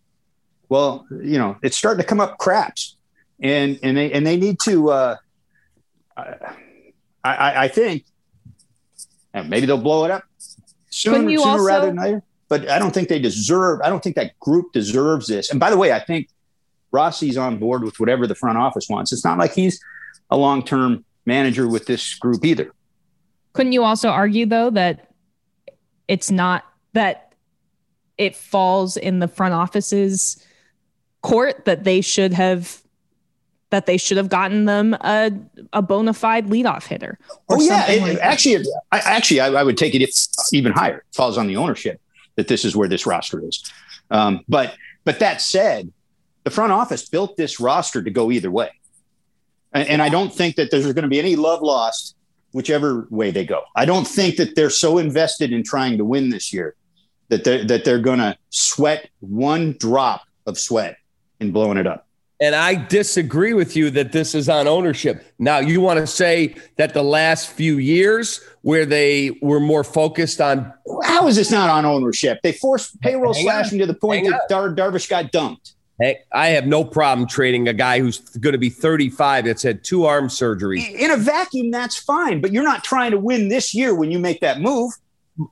Well, 0.72 1.06
you 1.10 1.36
know, 1.36 1.58
it's 1.62 1.76
starting 1.76 2.00
to 2.00 2.06
come 2.06 2.18
up 2.18 2.38
craps, 2.38 2.96
and 3.42 3.78
and 3.82 3.94
they 3.94 4.10
and 4.10 4.26
they 4.26 4.38
need 4.38 4.58
to. 4.60 4.88
Uh, 4.90 5.16
I, 6.16 7.64
I 7.64 7.68
think 7.68 8.06
maybe 9.34 9.66
they'll 9.66 9.76
blow 9.76 10.06
it 10.06 10.10
up 10.10 10.24
sooner, 10.88 11.18
sooner 11.18 11.40
also- 11.46 11.62
rather 11.62 11.86
than 11.88 11.96
later. 11.96 12.22
But 12.48 12.70
I 12.70 12.78
don't 12.78 12.94
think 12.94 13.10
they 13.10 13.18
deserve. 13.18 13.82
I 13.84 13.90
don't 13.90 14.02
think 14.02 14.16
that 14.16 14.38
group 14.40 14.72
deserves 14.72 15.26
this. 15.26 15.50
And 15.50 15.60
by 15.60 15.68
the 15.68 15.76
way, 15.76 15.92
I 15.92 16.00
think 16.00 16.30
Rossy's 16.90 17.36
on 17.36 17.58
board 17.58 17.84
with 17.84 18.00
whatever 18.00 18.26
the 18.26 18.34
front 18.34 18.56
office 18.56 18.88
wants. 18.88 19.12
It's 19.12 19.26
not 19.26 19.36
like 19.36 19.52
he's 19.52 19.78
a 20.30 20.38
long 20.38 20.64
term 20.64 21.04
manager 21.26 21.68
with 21.68 21.84
this 21.84 22.14
group 22.14 22.46
either. 22.46 22.72
Couldn't 23.52 23.72
you 23.72 23.84
also 23.84 24.08
argue 24.08 24.46
though 24.46 24.70
that 24.70 25.10
it's 26.08 26.30
not 26.30 26.64
that 26.94 27.34
it 28.16 28.34
falls 28.34 28.96
in 28.96 29.18
the 29.18 29.28
front 29.28 29.52
office's 29.52 30.42
court 31.22 31.64
that 31.64 31.84
they 31.84 32.00
should 32.00 32.32
have 32.32 32.82
that 33.70 33.86
they 33.86 33.96
should 33.96 34.18
have 34.18 34.28
gotten 34.28 34.66
them 34.66 34.92
a, 35.00 35.32
a 35.72 35.80
bona 35.80 36.12
fide 36.12 36.48
leadoff 36.48 36.86
hitter. 36.86 37.18
oh 37.48 37.60
yeah, 37.60 37.90
it, 37.90 38.02
like 38.02 38.18
actually, 38.18 38.62
I, 38.92 38.98
actually, 38.98 39.40
I, 39.40 39.48
I, 39.48 39.62
would 39.62 39.78
take 39.78 39.94
it 39.94 40.14
even 40.52 40.72
higher. 40.72 40.98
It 40.98 41.14
falls 41.14 41.38
on 41.38 41.46
the 41.46 41.56
ownership 41.56 41.98
that 42.36 42.48
this 42.48 42.66
is 42.66 42.76
where 42.76 42.86
this 42.86 43.06
roster 43.06 43.40
is. 43.42 43.64
Um, 44.10 44.44
but 44.46 44.74
but 45.04 45.20
that 45.20 45.40
said, 45.40 45.90
the 46.44 46.50
front 46.50 46.70
office 46.70 47.08
built 47.08 47.38
this 47.38 47.58
roster 47.60 48.02
to 48.02 48.10
go 48.10 48.30
either 48.30 48.50
way, 48.50 48.70
and, 49.72 49.88
and 49.88 50.02
I 50.02 50.10
don't 50.10 50.32
think 50.32 50.56
that 50.56 50.70
there's 50.70 50.84
going 50.84 51.02
to 51.02 51.08
be 51.08 51.18
any 51.18 51.34
love 51.34 51.62
lost 51.62 52.14
whichever 52.52 53.06
way 53.08 53.30
they 53.30 53.46
go. 53.46 53.62
I 53.74 53.86
don't 53.86 54.06
think 54.06 54.36
that 54.36 54.54
they're 54.54 54.70
so 54.70 54.98
invested 54.98 55.50
in 55.50 55.64
trying 55.64 55.96
to 55.96 56.04
win 56.04 56.28
this 56.28 56.52
year 56.52 56.76
that 57.30 57.44
they're, 57.44 57.64
that 57.64 57.86
they're 57.86 57.98
going 57.98 58.18
to 58.18 58.36
sweat 58.50 59.08
one 59.20 59.76
drop 59.78 60.24
of 60.46 60.58
sweat 60.58 60.96
in 61.42 61.52
blowing 61.52 61.76
it 61.76 61.86
up. 61.86 62.06
And 62.40 62.56
I 62.56 62.74
disagree 62.74 63.52
with 63.54 63.76
you 63.76 63.90
that 63.90 64.10
this 64.10 64.34
is 64.34 64.48
on 64.48 64.66
ownership. 64.66 65.24
Now, 65.38 65.58
you 65.58 65.80
want 65.80 66.00
to 66.00 66.08
say 66.08 66.56
that 66.76 66.92
the 66.92 67.02
last 67.02 67.50
few 67.52 67.78
years 67.78 68.40
where 68.62 68.84
they 68.84 69.38
were 69.42 69.60
more 69.60 69.84
focused 69.84 70.40
on. 70.40 70.72
How 71.04 71.28
is 71.28 71.36
this 71.36 71.52
not 71.52 71.70
on 71.70 71.84
ownership? 71.84 72.40
They 72.42 72.50
forced 72.52 73.00
payroll 73.00 73.32
Hang 73.32 73.44
slashing 73.44 73.80
on. 73.80 73.86
to 73.86 73.92
the 73.92 73.98
point 73.98 74.24
Hang 74.24 74.30
that 74.32 74.48
Dar- 74.48 74.74
Darvish 74.74 75.08
got 75.08 75.30
dumped. 75.30 75.74
Hey, 76.00 76.18
I 76.32 76.48
have 76.48 76.66
no 76.66 76.82
problem 76.82 77.28
trading 77.28 77.68
a 77.68 77.72
guy 77.72 78.00
who's 78.00 78.18
going 78.18 78.54
to 78.54 78.58
be 78.58 78.70
35 78.70 79.44
that's 79.44 79.62
had 79.62 79.84
two 79.84 80.06
arm 80.06 80.26
surgeries. 80.26 80.92
In 80.98 81.12
a 81.12 81.16
vacuum, 81.16 81.70
that's 81.70 81.96
fine, 81.96 82.40
but 82.40 82.50
you're 82.50 82.64
not 82.64 82.82
trying 82.82 83.12
to 83.12 83.18
win 83.18 83.48
this 83.50 83.72
year 83.72 83.94
when 83.94 84.10
you 84.10 84.18
make 84.18 84.40
that 84.40 84.60
move. 84.60 84.92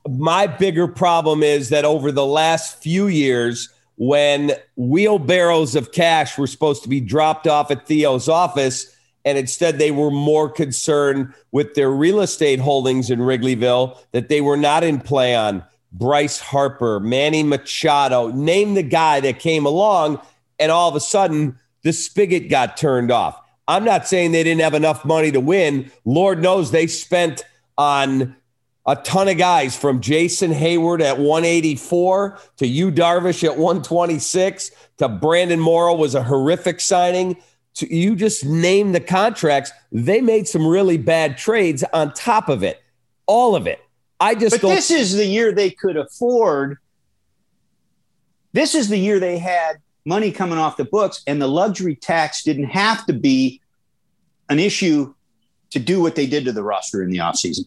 My 0.09 0.45
bigger 0.45 0.89
problem 0.89 1.41
is 1.41 1.69
that 1.69 1.85
over 1.85 2.11
the 2.11 2.25
last 2.25 2.83
few 2.83 3.07
years, 3.07 3.69
when 4.01 4.51
wheelbarrows 4.77 5.75
of 5.75 5.91
cash 5.91 6.35
were 6.35 6.47
supposed 6.47 6.81
to 6.81 6.89
be 6.89 6.99
dropped 6.99 7.45
off 7.45 7.69
at 7.69 7.85
Theo's 7.85 8.27
office. 8.27 8.97
And 9.25 9.37
instead, 9.37 9.77
they 9.77 9.91
were 9.91 10.09
more 10.09 10.49
concerned 10.49 11.31
with 11.51 11.75
their 11.75 11.91
real 11.91 12.19
estate 12.19 12.59
holdings 12.59 13.11
in 13.11 13.19
Wrigleyville 13.19 13.95
that 14.11 14.27
they 14.27 14.41
were 14.41 14.57
not 14.57 14.83
in 14.83 15.01
play 15.01 15.35
on. 15.35 15.63
Bryce 15.91 16.39
Harper, 16.39 16.99
Manny 16.99 17.43
Machado, 17.43 18.29
name 18.29 18.73
the 18.73 18.81
guy 18.81 19.19
that 19.19 19.37
came 19.37 19.67
along, 19.67 20.19
and 20.57 20.71
all 20.71 20.89
of 20.89 20.95
a 20.95 20.99
sudden, 20.99 21.59
the 21.83 21.93
spigot 21.93 22.49
got 22.49 22.77
turned 22.77 23.11
off. 23.11 23.39
I'm 23.67 23.85
not 23.85 24.07
saying 24.07 24.31
they 24.31 24.43
didn't 24.43 24.61
have 24.61 24.73
enough 24.73 25.05
money 25.05 25.31
to 25.31 25.39
win. 25.39 25.91
Lord 26.05 26.41
knows 26.41 26.71
they 26.71 26.87
spent 26.87 27.45
on 27.77 28.35
a 28.85 28.95
ton 28.95 29.27
of 29.27 29.37
guys 29.37 29.77
from 29.77 30.01
Jason 30.01 30.51
Heyward 30.51 31.01
at 31.01 31.17
184 31.19 32.39
to 32.57 32.67
Yu 32.67 32.91
Darvish 32.91 33.43
at 33.43 33.57
126 33.57 34.71
to 34.97 35.09
Brandon 35.09 35.59
Morrow 35.59 35.95
was 35.95 36.15
a 36.15 36.23
horrific 36.23 36.79
signing. 36.79 37.37
To, 37.75 37.93
you 37.93 38.15
just 38.15 38.43
name 38.43 38.91
the 38.91 38.99
contracts. 38.99 39.71
They 39.91 40.19
made 40.19 40.47
some 40.47 40.65
really 40.65 40.97
bad 40.97 41.37
trades 41.37 41.83
on 41.93 42.13
top 42.13 42.49
of 42.49 42.63
it. 42.63 42.81
All 43.27 43.55
of 43.55 43.67
it. 43.67 43.79
I 44.19 44.35
just 44.35 44.61
But 44.61 44.67
this 44.67 44.91
is 44.91 45.15
the 45.15 45.25
year 45.25 45.51
they 45.51 45.69
could 45.69 45.95
afford. 45.95 46.77
This 48.53 48.75
is 48.75 48.89
the 48.89 48.97
year 48.97 49.19
they 49.19 49.37
had 49.37 49.77
money 50.05 50.31
coming 50.31 50.57
off 50.57 50.77
the 50.77 50.85
books 50.85 51.23
and 51.27 51.41
the 51.41 51.47
luxury 51.47 51.95
tax 51.95 52.43
didn't 52.43 52.65
have 52.65 53.05
to 53.05 53.13
be 53.13 53.61
an 54.49 54.59
issue 54.59 55.13
to 55.69 55.79
do 55.79 56.01
what 56.01 56.15
they 56.15 56.25
did 56.25 56.45
to 56.45 56.51
the 56.51 56.63
roster 56.63 57.01
in 57.01 57.09
the 57.09 57.19
offseason. 57.19 57.65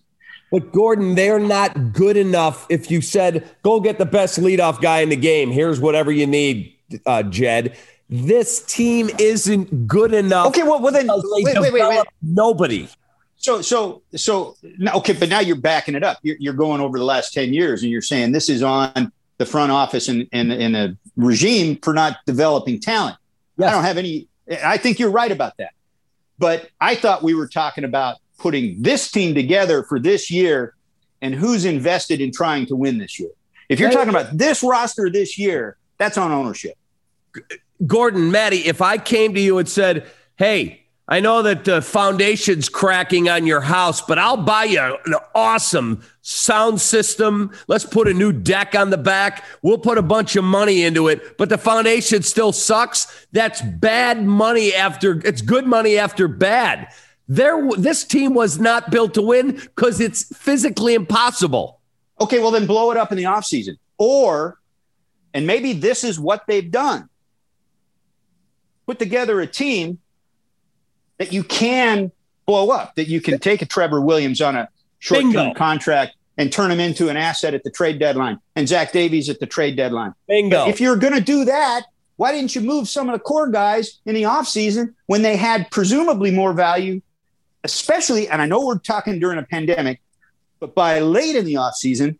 But 0.50 0.72
Gordon, 0.72 1.14
they're 1.14 1.40
not 1.40 1.92
good 1.92 2.16
enough. 2.16 2.66
If 2.68 2.90
you 2.90 3.00
said, 3.00 3.48
go 3.62 3.80
get 3.80 3.98
the 3.98 4.06
best 4.06 4.38
leadoff 4.38 4.80
guy 4.80 5.00
in 5.00 5.08
the 5.08 5.16
game, 5.16 5.50
here's 5.50 5.80
whatever 5.80 6.12
you 6.12 6.26
need, 6.26 6.76
uh, 7.06 7.24
Jed. 7.24 7.76
This 8.08 8.64
team 8.64 9.10
isn't 9.18 9.86
good 9.88 10.12
enough. 10.12 10.48
Okay, 10.48 10.62
well, 10.62 10.80
well 10.80 10.92
then 10.92 11.08
wait, 11.08 11.58
wait, 11.58 11.72
wait, 11.72 11.88
wait. 11.88 12.04
Nobody. 12.22 12.88
So, 13.36 13.60
so, 13.60 14.02
so, 14.14 14.56
okay, 14.94 15.12
but 15.12 15.28
now 15.28 15.40
you're 15.40 15.56
backing 15.56 15.94
it 15.94 16.04
up. 16.04 16.18
You're, 16.22 16.36
you're 16.38 16.54
going 16.54 16.80
over 16.80 16.98
the 16.98 17.04
last 17.04 17.32
10 17.34 17.52
years 17.52 17.82
and 17.82 17.90
you're 17.90 18.00
saying 18.02 18.32
this 18.32 18.48
is 18.48 18.62
on 18.62 19.12
the 19.38 19.46
front 19.46 19.72
office 19.72 20.08
and, 20.08 20.26
and, 20.32 20.52
and 20.52 20.74
the 20.74 20.96
regime 21.16 21.78
for 21.82 21.92
not 21.92 22.18
developing 22.26 22.80
talent. 22.80 23.16
Yes. 23.56 23.68
I 23.68 23.72
don't 23.72 23.84
have 23.84 23.98
any, 23.98 24.28
I 24.64 24.76
think 24.76 24.98
you're 24.98 25.10
right 25.10 25.30
about 25.30 25.56
that. 25.58 25.72
But 26.38 26.70
I 26.80 26.94
thought 26.94 27.22
we 27.22 27.34
were 27.34 27.48
talking 27.48 27.84
about 27.84 28.16
putting 28.38 28.80
this 28.82 29.10
team 29.10 29.34
together 29.34 29.82
for 29.82 29.98
this 29.98 30.30
year 30.30 30.74
and 31.22 31.34
who's 31.34 31.64
invested 31.64 32.20
in 32.20 32.32
trying 32.32 32.66
to 32.66 32.76
win 32.76 32.98
this 32.98 33.18
year. 33.18 33.30
If 33.68 33.80
you're 33.80 33.90
talking 33.90 34.10
about 34.10 34.36
this 34.36 34.62
roster 34.62 35.08
this 35.08 35.38
year, 35.38 35.78
that's 35.98 36.18
on 36.18 36.32
ownership. 36.32 36.76
Gordon, 37.86 38.30
Maddie, 38.30 38.66
if 38.66 38.82
I 38.82 38.98
came 38.98 39.34
to 39.34 39.40
you 39.40 39.58
and 39.58 39.68
said, 39.68 40.06
hey, 40.36 40.84
I 41.06 41.20
know 41.20 41.42
that 41.42 41.64
the 41.64 41.82
foundation's 41.82 42.70
cracking 42.70 43.28
on 43.28 43.46
your 43.46 43.60
house, 43.60 44.00
but 44.00 44.18
I'll 44.18 44.38
buy 44.38 44.64
you 44.64 44.80
an 45.04 45.14
awesome 45.34 46.02
sound 46.22 46.80
system. 46.80 47.52
Let's 47.68 47.84
put 47.84 48.08
a 48.08 48.14
new 48.14 48.32
deck 48.32 48.74
on 48.74 48.88
the 48.88 48.96
back. 48.96 49.44
We'll 49.60 49.78
put 49.78 49.98
a 49.98 50.02
bunch 50.02 50.34
of 50.36 50.44
money 50.44 50.82
into 50.82 51.08
it, 51.08 51.36
but 51.36 51.50
the 51.50 51.58
foundation 51.58 52.22
still 52.22 52.52
sucks. 52.52 53.26
That's 53.32 53.60
bad 53.60 54.24
money 54.24 54.74
after 54.74 55.20
it's 55.26 55.42
good 55.42 55.66
money 55.66 55.98
after 55.98 56.26
bad. 56.26 56.88
There, 57.26 57.70
this 57.78 58.04
team 58.04 58.34
was 58.34 58.58
not 58.58 58.90
built 58.90 59.14
to 59.14 59.22
win 59.22 59.52
because 59.52 60.00
it's 60.00 60.36
physically 60.36 60.94
impossible. 60.94 61.80
Okay, 62.20 62.38
well 62.38 62.50
then 62.50 62.66
blow 62.66 62.90
it 62.90 62.96
up 62.96 63.10
in 63.12 63.18
the 63.18 63.24
offseason. 63.24 63.76
Or, 63.98 64.58
and 65.32 65.46
maybe 65.46 65.72
this 65.72 66.04
is 66.04 66.20
what 66.20 66.42
they've 66.46 66.70
done. 66.70 67.08
Put 68.86 68.98
together 68.98 69.40
a 69.40 69.46
team 69.46 69.98
that 71.18 71.32
you 71.32 71.44
can 71.44 72.12
blow 72.46 72.70
up, 72.70 72.96
that 72.96 73.08
you 73.08 73.20
can 73.20 73.38
take 73.38 73.62
a 73.62 73.66
Trevor 73.66 74.00
Williams 74.00 74.40
on 74.40 74.56
a 74.56 74.68
short-term 74.98 75.54
contract 75.54 76.16
and 76.36 76.52
turn 76.52 76.70
him 76.70 76.80
into 76.80 77.08
an 77.08 77.16
asset 77.16 77.54
at 77.54 77.62
the 77.62 77.70
trade 77.70 77.98
deadline, 77.98 78.38
and 78.56 78.68
Zach 78.68 78.92
Davies 78.92 79.30
at 79.30 79.38
the 79.38 79.46
trade 79.46 79.76
deadline. 79.76 80.12
Bingo. 80.26 80.64
But 80.64 80.68
if 80.68 80.80
you're 80.80 80.96
going 80.96 81.14
to 81.14 81.20
do 81.20 81.44
that, 81.44 81.84
why 82.16 82.32
didn't 82.32 82.54
you 82.54 82.60
move 82.60 82.88
some 82.88 83.08
of 83.08 83.12
the 83.12 83.18
core 83.20 83.48
guys 83.48 84.00
in 84.04 84.14
the 84.14 84.24
offseason 84.24 84.94
when 85.06 85.22
they 85.22 85.36
had 85.36 85.70
presumably 85.70 86.30
more 86.30 86.52
value 86.52 87.00
especially, 87.64 88.28
and 88.28 88.40
I 88.40 88.46
know 88.46 88.64
we're 88.64 88.78
talking 88.78 89.18
during 89.18 89.38
a 89.38 89.42
pandemic, 89.42 90.00
but 90.60 90.74
by 90.74 91.00
late 91.00 91.34
in 91.34 91.44
the 91.44 91.54
offseason, 91.54 92.18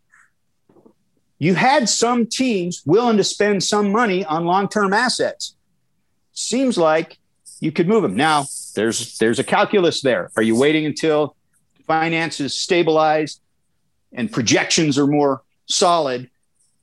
you 1.38 1.54
had 1.54 1.88
some 1.88 2.26
teams 2.26 2.82
willing 2.86 3.18
to 3.18 3.24
spend 3.24 3.62
some 3.62 3.92
money 3.92 4.24
on 4.24 4.46
long-term 4.46 4.92
assets. 4.92 5.54
Seems 6.32 6.78
like 6.78 7.18
you 7.60 7.70
could 7.70 7.86
move 7.86 8.02
them. 8.02 8.16
Now, 8.16 8.46
there's 8.74 9.18
there's 9.18 9.38
a 9.38 9.44
calculus 9.44 10.00
there. 10.00 10.30
Are 10.36 10.42
you 10.42 10.58
waiting 10.58 10.86
until 10.86 11.36
finances 11.86 12.54
stabilize 12.54 13.40
and 14.12 14.32
projections 14.32 14.98
are 14.98 15.06
more 15.06 15.42
solid 15.66 16.30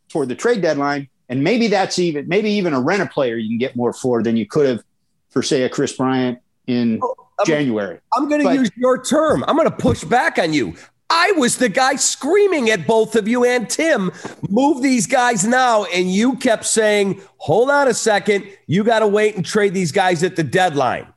toward 0.09 0.29
the 0.29 0.35
trade 0.35 0.61
deadline? 0.61 1.09
And 1.27 1.43
maybe 1.43 1.67
that's 1.67 1.97
even 1.99 2.27
maybe 2.27 2.51
even 2.51 2.73
a 2.73 2.79
rent 2.79 3.01
a 3.01 3.07
player 3.07 3.35
you 3.37 3.49
can 3.49 3.57
get 3.57 3.75
more 3.75 3.93
for 3.93 4.21
than 4.21 4.37
you 4.37 4.45
could 4.45 4.67
have 4.67 4.83
for 5.29 5.41
say 5.41 5.63
a 5.63 5.69
Kris 5.69 5.93
Bryant 5.93 6.39
in 6.67 7.01
January. 7.45 7.99
I'm 8.13 8.29
going 8.29 8.45
to 8.45 8.53
use 8.53 8.69
your 8.75 9.01
term. 9.01 9.43
I'm 9.47 9.55
going 9.55 9.69
to 9.69 9.75
push 9.75 10.03
back 10.03 10.37
on 10.37 10.53
you. 10.53 10.75
I 11.09 11.33
was 11.33 11.57
the 11.57 11.67
guy 11.67 11.95
screaming 11.95 12.69
at 12.69 12.87
both 12.87 13.15
of 13.17 13.27
you 13.27 13.43
and 13.43 13.69
Tim, 13.69 14.11
move 14.49 14.81
these 14.81 15.07
guys 15.07 15.45
now. 15.45 15.83
And 15.85 16.09
you 16.09 16.37
kept 16.37 16.65
saying, 16.65 17.21
hold 17.37 17.69
on 17.69 17.89
a 17.89 17.93
second. 17.93 18.45
You 18.65 18.85
got 18.85 18.99
to 18.99 19.07
wait 19.07 19.35
and 19.35 19.45
trade 19.45 19.73
these 19.73 19.91
guys 19.91 20.23
at 20.23 20.37
the 20.37 20.43
deadline. 20.43 21.07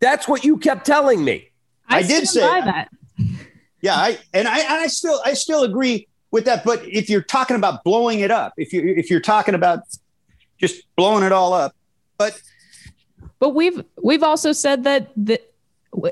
That's 0.00 0.26
what 0.26 0.42
you 0.42 0.56
kept 0.56 0.86
telling 0.86 1.22
me. 1.22 1.50
I, 1.86 1.98
I 1.98 2.02
did 2.02 2.26
say 2.26 2.40
that. 2.40 2.88
Yeah, 3.82 3.96
I 3.96 4.16
and 4.32 4.46
I 4.46 4.60
and 4.60 4.74
I 4.74 4.86
still 4.86 5.20
I 5.24 5.34
still 5.34 5.64
agree 5.64 6.06
with 6.30 6.44
that. 6.44 6.62
But 6.64 6.86
if 6.86 7.10
you're 7.10 7.20
talking 7.20 7.56
about 7.56 7.82
blowing 7.82 8.20
it 8.20 8.30
up, 8.30 8.52
if 8.56 8.72
you 8.72 8.80
if 8.96 9.10
you're 9.10 9.20
talking 9.20 9.56
about 9.56 9.80
just 10.56 10.84
blowing 10.94 11.24
it 11.24 11.32
all 11.32 11.52
up. 11.52 11.74
But 12.16 12.40
but 13.40 13.50
we've 13.50 13.84
we've 14.00 14.22
also 14.22 14.52
said 14.52 14.84
that 14.84 15.10
the, 15.16 15.40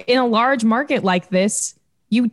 in 0.07 0.18
a 0.18 0.26
large 0.26 0.64
market 0.64 1.05
like 1.05 1.28
this, 1.28 1.74
you 2.09 2.31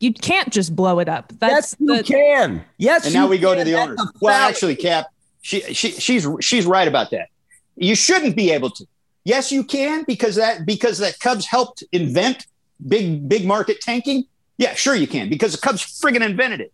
you 0.00 0.12
can't 0.12 0.52
just 0.52 0.74
blow 0.74 0.98
it 0.98 1.08
up. 1.08 1.32
That's 1.38 1.52
yes, 1.52 1.76
you 1.78 1.96
the, 1.96 2.02
can. 2.02 2.64
Yes, 2.76 3.04
and 3.04 3.14
now 3.14 3.28
we 3.28 3.38
go 3.38 3.54
to 3.54 3.64
the 3.64 3.74
owners. 3.74 4.00
Well, 4.20 4.48
actually, 4.48 4.76
Cap, 4.76 5.06
she, 5.40 5.60
she 5.72 5.92
she's 5.92 6.26
she's 6.40 6.66
right 6.66 6.88
about 6.88 7.10
that. 7.10 7.28
You 7.76 7.94
shouldn't 7.94 8.36
be 8.36 8.50
able 8.50 8.70
to. 8.70 8.86
Yes, 9.24 9.52
you 9.52 9.62
can 9.62 10.04
because 10.06 10.36
that 10.36 10.66
because 10.66 10.98
that 10.98 11.18
Cubs 11.20 11.46
helped 11.46 11.84
invent 11.92 12.46
big 12.86 13.28
big 13.28 13.46
market 13.46 13.80
tanking. 13.80 14.24
Yeah, 14.58 14.74
sure 14.74 14.94
you 14.94 15.06
can 15.06 15.28
because 15.28 15.52
the 15.52 15.58
Cubs 15.58 15.82
friggin' 16.00 16.20
invented 16.20 16.60
it. 16.60 16.72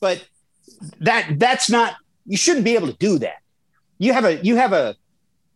But 0.00 0.24
that 1.00 1.38
that's 1.38 1.68
not 1.68 1.96
you 2.26 2.36
shouldn't 2.36 2.64
be 2.64 2.74
able 2.76 2.86
to 2.86 2.96
do 2.96 3.18
that. 3.18 3.38
You 3.98 4.12
have 4.12 4.24
a 4.24 4.36
you 4.36 4.56
have 4.56 4.72
a 4.72 4.96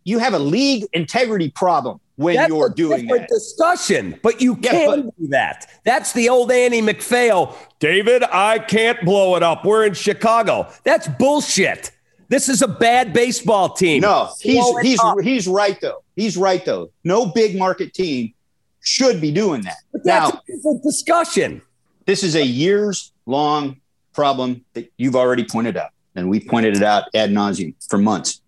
you 0.02 0.18
have 0.18 0.34
a 0.34 0.38
league 0.38 0.86
integrity 0.92 1.50
problem 1.50 2.00
when 2.16 2.36
That's 2.36 2.48
you're 2.48 2.68
doing 2.68 3.06
that. 3.06 3.28
discussion, 3.28 4.18
but 4.22 4.40
you 4.40 4.56
yeah, 4.60 4.70
can 4.70 5.02
but, 5.02 5.18
do 5.18 5.28
that. 5.28 5.70
That's 5.84 6.12
the 6.12 6.28
old 6.28 6.52
Andy 6.52 6.80
MacPhail. 6.80 7.56
David, 7.80 8.22
I 8.22 8.58
can't 8.58 9.04
blow 9.04 9.36
it 9.36 9.42
up. 9.42 9.64
We're 9.64 9.84
in 9.84 9.94
Chicago. 9.94 10.70
That's 10.84 11.08
bullshit. 11.08 11.90
This 12.28 12.48
is 12.48 12.62
a 12.62 12.68
bad 12.68 13.12
baseball 13.12 13.70
team. 13.70 14.00
No, 14.00 14.30
he's 14.40 14.64
he's 14.80 15.00
up. 15.00 15.20
he's 15.20 15.46
right 15.46 15.78
though. 15.80 16.02
He's 16.16 16.36
right 16.36 16.64
though. 16.64 16.90
No 17.02 17.26
big 17.26 17.56
market 17.58 17.92
team 17.92 18.32
should 18.80 19.20
be 19.20 19.30
doing 19.30 19.62
that. 19.62 19.76
But 19.92 20.04
now, 20.04 20.28
a 20.48 20.74
discussion. 20.82 21.62
This 22.06 22.22
is 22.22 22.34
a 22.34 22.44
years 22.44 23.12
long 23.26 23.80
problem 24.12 24.64
that 24.74 24.90
you've 24.96 25.16
already 25.16 25.44
pointed 25.44 25.76
out, 25.76 25.90
and 26.14 26.28
we 26.28 26.40
pointed 26.40 26.76
it 26.76 26.82
out 26.82 27.04
ad 27.14 27.30
nauseum 27.30 27.74
for 27.88 27.98
months, 27.98 28.40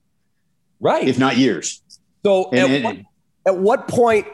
right? 0.81 1.07
If 1.07 1.19
not 1.19 1.37
years. 1.37 1.83
So, 2.25 2.51
and, 2.51 2.59
at, 2.59 2.71
and, 2.71 2.85
what, 2.85 2.97
at 3.47 3.57
what 3.57 3.89
point 3.89 4.27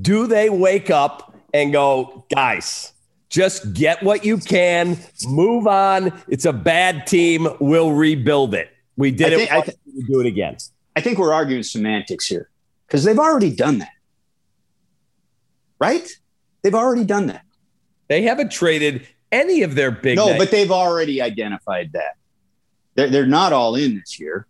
do 0.00 0.26
they 0.26 0.48
wake 0.48 0.90
up 0.90 1.36
and 1.52 1.72
go, 1.72 2.24
guys? 2.32 2.92
Just 3.28 3.74
get 3.74 4.02
what 4.02 4.24
you 4.24 4.38
can, 4.38 4.98
move 5.24 5.66
on. 5.66 6.12
It's 6.28 6.44
a 6.44 6.52
bad 6.52 7.06
team. 7.06 7.46
We'll 7.60 7.92
rebuild 7.92 8.54
it. 8.54 8.70
We 8.96 9.10
did 9.10 9.32
I 9.32 9.36
think, 9.36 9.50
it. 9.50 9.52
I 9.52 9.60
th- 9.62 9.76
do 10.08 10.20
it 10.20 10.26
again. 10.26 10.56
I 10.96 11.00
think 11.00 11.18
we're 11.18 11.32
arguing 11.32 11.62
semantics 11.62 12.26
here 12.26 12.50
because 12.86 13.04
they've 13.04 13.18
already 13.18 13.54
done 13.54 13.78
that, 13.78 13.92
right? 15.78 16.08
They've 16.62 16.74
already 16.74 17.04
done 17.04 17.28
that. 17.28 17.44
They 18.08 18.22
haven't 18.22 18.50
traded 18.50 19.06
any 19.30 19.62
of 19.62 19.76
their 19.76 19.92
big. 19.92 20.16
No, 20.16 20.26
names. 20.26 20.38
but 20.38 20.50
they've 20.50 20.70
already 20.70 21.22
identified 21.22 21.92
that. 21.92 22.16
They're, 22.96 23.08
they're 23.08 23.26
not 23.26 23.52
all 23.52 23.76
in 23.76 23.94
this 23.94 24.18
year. 24.18 24.46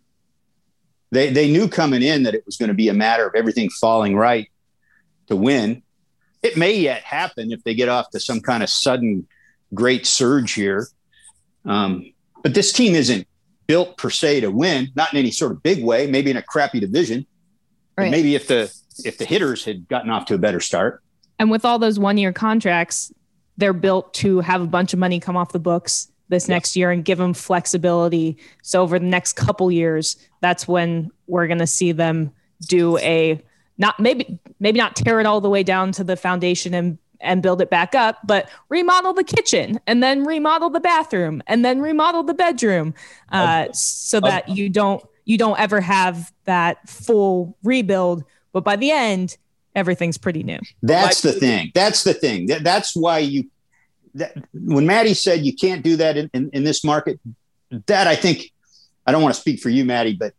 They, 1.11 1.29
they 1.29 1.51
knew 1.51 1.67
coming 1.67 2.01
in 2.01 2.23
that 2.23 2.33
it 2.33 2.45
was 2.45 2.57
going 2.57 2.69
to 2.69 2.73
be 2.73 2.87
a 2.87 2.93
matter 2.93 3.27
of 3.27 3.35
everything 3.35 3.69
falling 3.69 4.15
right 4.15 4.49
to 5.27 5.35
win. 5.35 5.83
It 6.41 6.57
may 6.57 6.75
yet 6.77 7.03
happen 7.03 7.51
if 7.51 7.63
they 7.63 7.75
get 7.75 7.89
off 7.89 8.09
to 8.11 8.19
some 8.19 8.39
kind 8.39 8.63
of 8.63 8.69
sudden 8.69 9.27
great 9.73 10.05
surge 10.05 10.53
here. 10.53 10.87
Um, 11.65 12.13
but 12.43 12.53
this 12.53 12.71
team 12.71 12.95
isn't 12.95 13.27
built 13.67 13.97
per 13.97 14.09
se 14.09 14.41
to 14.41 14.51
win, 14.51 14.89
not 14.95 15.13
in 15.13 15.19
any 15.19 15.31
sort 15.31 15.51
of 15.51 15.61
big 15.61 15.83
way, 15.83 16.07
maybe 16.07 16.31
in 16.31 16.37
a 16.37 16.41
crappy 16.41 16.79
division. 16.79 17.25
Right. 17.97 18.09
Maybe 18.09 18.35
if 18.35 18.47
the 18.47 18.73
if 19.05 19.17
the 19.17 19.25
hitters 19.25 19.65
had 19.65 19.87
gotten 19.87 20.09
off 20.09 20.25
to 20.27 20.35
a 20.35 20.37
better 20.37 20.59
start. 20.59 21.03
And 21.39 21.51
with 21.51 21.65
all 21.65 21.77
those 21.77 21.99
one 21.99 22.17
year 22.17 22.33
contracts, 22.33 23.11
they're 23.57 23.73
built 23.73 24.13
to 24.15 24.39
have 24.39 24.61
a 24.61 24.67
bunch 24.67 24.93
of 24.93 24.99
money 24.99 25.19
come 25.19 25.37
off 25.37 25.51
the 25.51 25.59
books 25.59 26.10
this 26.31 26.45
yes. 26.45 26.49
next 26.49 26.75
year 26.75 26.89
and 26.89 27.05
give 27.05 27.19
them 27.19 27.35
flexibility. 27.35 28.37
So 28.63 28.81
over 28.81 28.97
the 28.97 29.05
next 29.05 29.33
couple 29.33 29.71
years, 29.71 30.17
that's 30.39 30.67
when 30.67 31.11
we're 31.27 31.45
going 31.45 31.59
to 31.59 31.67
see 31.67 31.91
them 31.91 32.31
do 32.67 32.97
a 32.97 33.39
not 33.77 33.99
maybe 33.99 34.39
maybe 34.59 34.79
not 34.79 34.95
tear 34.95 35.19
it 35.19 35.25
all 35.25 35.41
the 35.41 35.49
way 35.49 35.61
down 35.61 35.91
to 35.91 36.03
the 36.03 36.15
foundation 36.15 36.73
and 36.73 36.97
and 37.19 37.43
build 37.43 37.61
it 37.61 37.69
back 37.69 37.93
up, 37.93 38.17
but 38.25 38.49
remodel 38.69 39.13
the 39.13 39.23
kitchen 39.23 39.79
and 39.85 40.01
then 40.01 40.23
remodel 40.23 40.71
the 40.71 40.79
bathroom 40.79 41.43
and 41.45 41.63
then 41.63 41.79
remodel 41.79 42.23
the 42.23 42.33
bedroom, 42.33 42.95
uh, 43.31 43.71
so 43.71 44.19
that 44.19 44.49
you 44.49 44.69
don't 44.69 45.03
you 45.25 45.37
don't 45.37 45.59
ever 45.59 45.79
have 45.81 46.33
that 46.45 46.89
full 46.89 47.55
rebuild. 47.63 48.23
But 48.53 48.63
by 48.63 48.75
the 48.75 48.91
end, 48.91 49.37
everything's 49.75 50.17
pretty 50.17 50.43
new. 50.43 50.59
That's 50.81 51.21
the 51.21 51.33
thing. 51.33 51.71
That's 51.73 52.03
the 52.03 52.13
thing. 52.13 52.47
That, 52.47 52.63
that's 52.63 52.95
why 52.95 53.19
you, 53.19 53.49
that, 54.15 54.35
when 54.53 54.85
Maddie 54.85 55.13
said 55.13 55.45
you 55.45 55.55
can't 55.55 55.83
do 55.83 55.95
that 55.97 56.17
in, 56.17 56.29
in, 56.33 56.49
in, 56.53 56.63
this 56.63 56.83
market, 56.83 57.19
that 57.87 58.07
I 58.07 58.15
think, 58.15 58.51
I 59.05 59.11
don't 59.11 59.21
want 59.21 59.35
to 59.35 59.41
speak 59.41 59.59
for 59.59 59.69
you, 59.69 59.85
Maddie, 59.85 60.15
but 60.15 60.33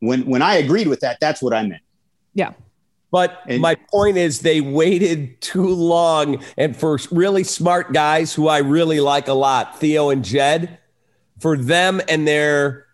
when, 0.00 0.24
when 0.26 0.42
I 0.42 0.54
agreed 0.54 0.88
with 0.88 1.00
that, 1.00 1.18
that's 1.20 1.42
what 1.42 1.54
I 1.54 1.62
meant. 1.66 1.82
Yeah. 2.34 2.52
But 3.10 3.42
and, 3.46 3.60
my 3.62 3.74
point 3.74 4.16
is, 4.16 4.40
they 4.40 4.60
waited 4.60 5.40
too 5.40 5.68
long. 5.68 6.42
And 6.56 6.76
for 6.76 6.98
really 7.10 7.44
smart 7.44 7.92
guys 7.92 8.34
who 8.34 8.48
I 8.48 8.58
really 8.58 9.00
like 9.00 9.28
a 9.28 9.32
lot, 9.32 9.78
Theo 9.78 10.10
and 10.10 10.24
Jed, 10.24 10.78
for 11.40 11.56
them 11.56 12.00
and 12.08 12.28
their 12.28 12.86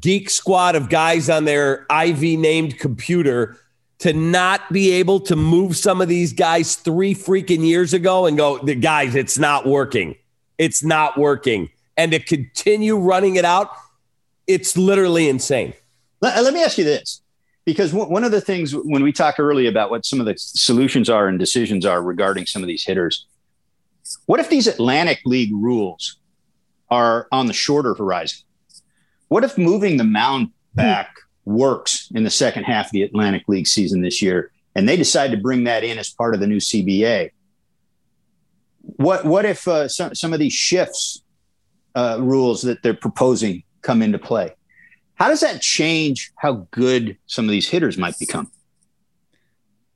geek 0.00 0.28
squad 0.28 0.76
of 0.76 0.88
guys 0.88 1.30
on 1.30 1.44
their 1.44 1.86
IV 1.90 2.20
named 2.38 2.78
computer 2.78 3.58
to 4.02 4.12
not 4.12 4.72
be 4.72 4.90
able 4.90 5.20
to 5.20 5.36
move 5.36 5.76
some 5.76 6.00
of 6.00 6.08
these 6.08 6.32
guys 6.32 6.74
three 6.74 7.14
freaking 7.14 7.64
years 7.64 7.94
ago 7.94 8.26
and 8.26 8.36
go, 8.36 8.58
the 8.58 8.74
guys, 8.74 9.14
it's 9.14 9.38
not 9.38 9.64
working. 9.64 10.16
It's 10.58 10.82
not 10.82 11.16
working. 11.16 11.70
And 11.96 12.10
to 12.10 12.18
continue 12.18 12.96
running 12.96 13.36
it 13.36 13.44
out, 13.44 13.70
it's 14.48 14.76
literally 14.76 15.28
insane. 15.28 15.72
Let, 16.20 16.42
let 16.42 16.52
me 16.52 16.64
ask 16.64 16.78
you 16.78 16.82
this 16.84 17.20
because 17.64 17.92
one 17.94 18.24
of 18.24 18.32
the 18.32 18.40
things 18.40 18.74
when 18.74 19.04
we 19.04 19.12
talk 19.12 19.38
early 19.38 19.68
about 19.68 19.88
what 19.88 20.04
some 20.04 20.18
of 20.18 20.26
the 20.26 20.34
solutions 20.36 21.08
are 21.08 21.28
and 21.28 21.38
decisions 21.38 21.86
are 21.86 22.02
regarding 22.02 22.46
some 22.46 22.60
of 22.60 22.66
these 22.66 22.84
hitters, 22.84 23.28
what 24.26 24.40
if 24.40 24.48
these 24.48 24.66
Atlantic 24.66 25.20
League 25.24 25.54
rules 25.54 26.16
are 26.90 27.28
on 27.30 27.46
the 27.46 27.52
shorter 27.52 27.94
horizon? 27.94 28.40
What 29.28 29.44
if 29.44 29.56
moving 29.56 29.96
the 29.96 30.02
mound 30.02 30.46
hmm. 30.46 30.52
back 30.74 31.14
works 31.44 32.10
in 32.14 32.24
the 32.24 32.30
second 32.30 32.64
half 32.64 32.86
of 32.86 32.92
the 32.92 33.02
Atlantic 33.02 33.44
League 33.48 33.66
season 33.66 34.02
this 34.02 34.22
year, 34.22 34.50
and 34.74 34.88
they 34.88 34.96
decide 34.96 35.30
to 35.32 35.36
bring 35.36 35.64
that 35.64 35.84
in 35.84 35.98
as 35.98 36.10
part 36.10 36.34
of 36.34 36.40
the 36.40 36.46
new 36.46 36.58
CBA. 36.58 37.30
What 38.82 39.24
what 39.24 39.44
if 39.44 39.66
uh, 39.68 39.88
some 39.88 40.14
some 40.14 40.32
of 40.32 40.38
these 40.38 40.52
shifts 40.52 41.22
uh, 41.94 42.18
rules 42.20 42.62
that 42.62 42.82
they're 42.82 42.94
proposing 42.94 43.62
come 43.82 44.02
into 44.02 44.18
play? 44.18 44.54
How 45.14 45.28
does 45.28 45.40
that 45.40 45.62
change 45.62 46.32
how 46.36 46.66
good 46.70 47.16
some 47.26 47.44
of 47.44 47.50
these 47.50 47.68
hitters 47.68 47.96
might 47.96 48.18
become? 48.18 48.50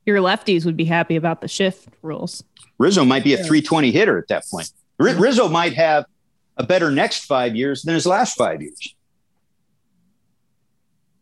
Your 0.05 0.19
lefties 0.19 0.63
would 0.65 0.77
be 0.77 0.85
happy 0.85 1.17
about 1.17 1.41
the 1.41 1.49
shift 1.49 1.89
rules. 2.01 2.43
Rizzo 2.77 3.03
might 3.03 3.25
be 3.25 3.33
a 3.33 3.37
320 3.37 3.91
hitter 3.91 4.17
at 4.17 4.29
that 4.29 4.45
point. 4.49 4.71
Rizzo 4.97 5.49
might 5.49 5.73
have 5.73 6.05
a 6.55 6.63
better 6.63 6.89
next 6.91 7.25
five 7.25 7.55
years 7.55 7.83
than 7.83 7.93
his 7.93 8.05
last 8.05 8.37
five 8.37 8.61
years. 8.61 8.95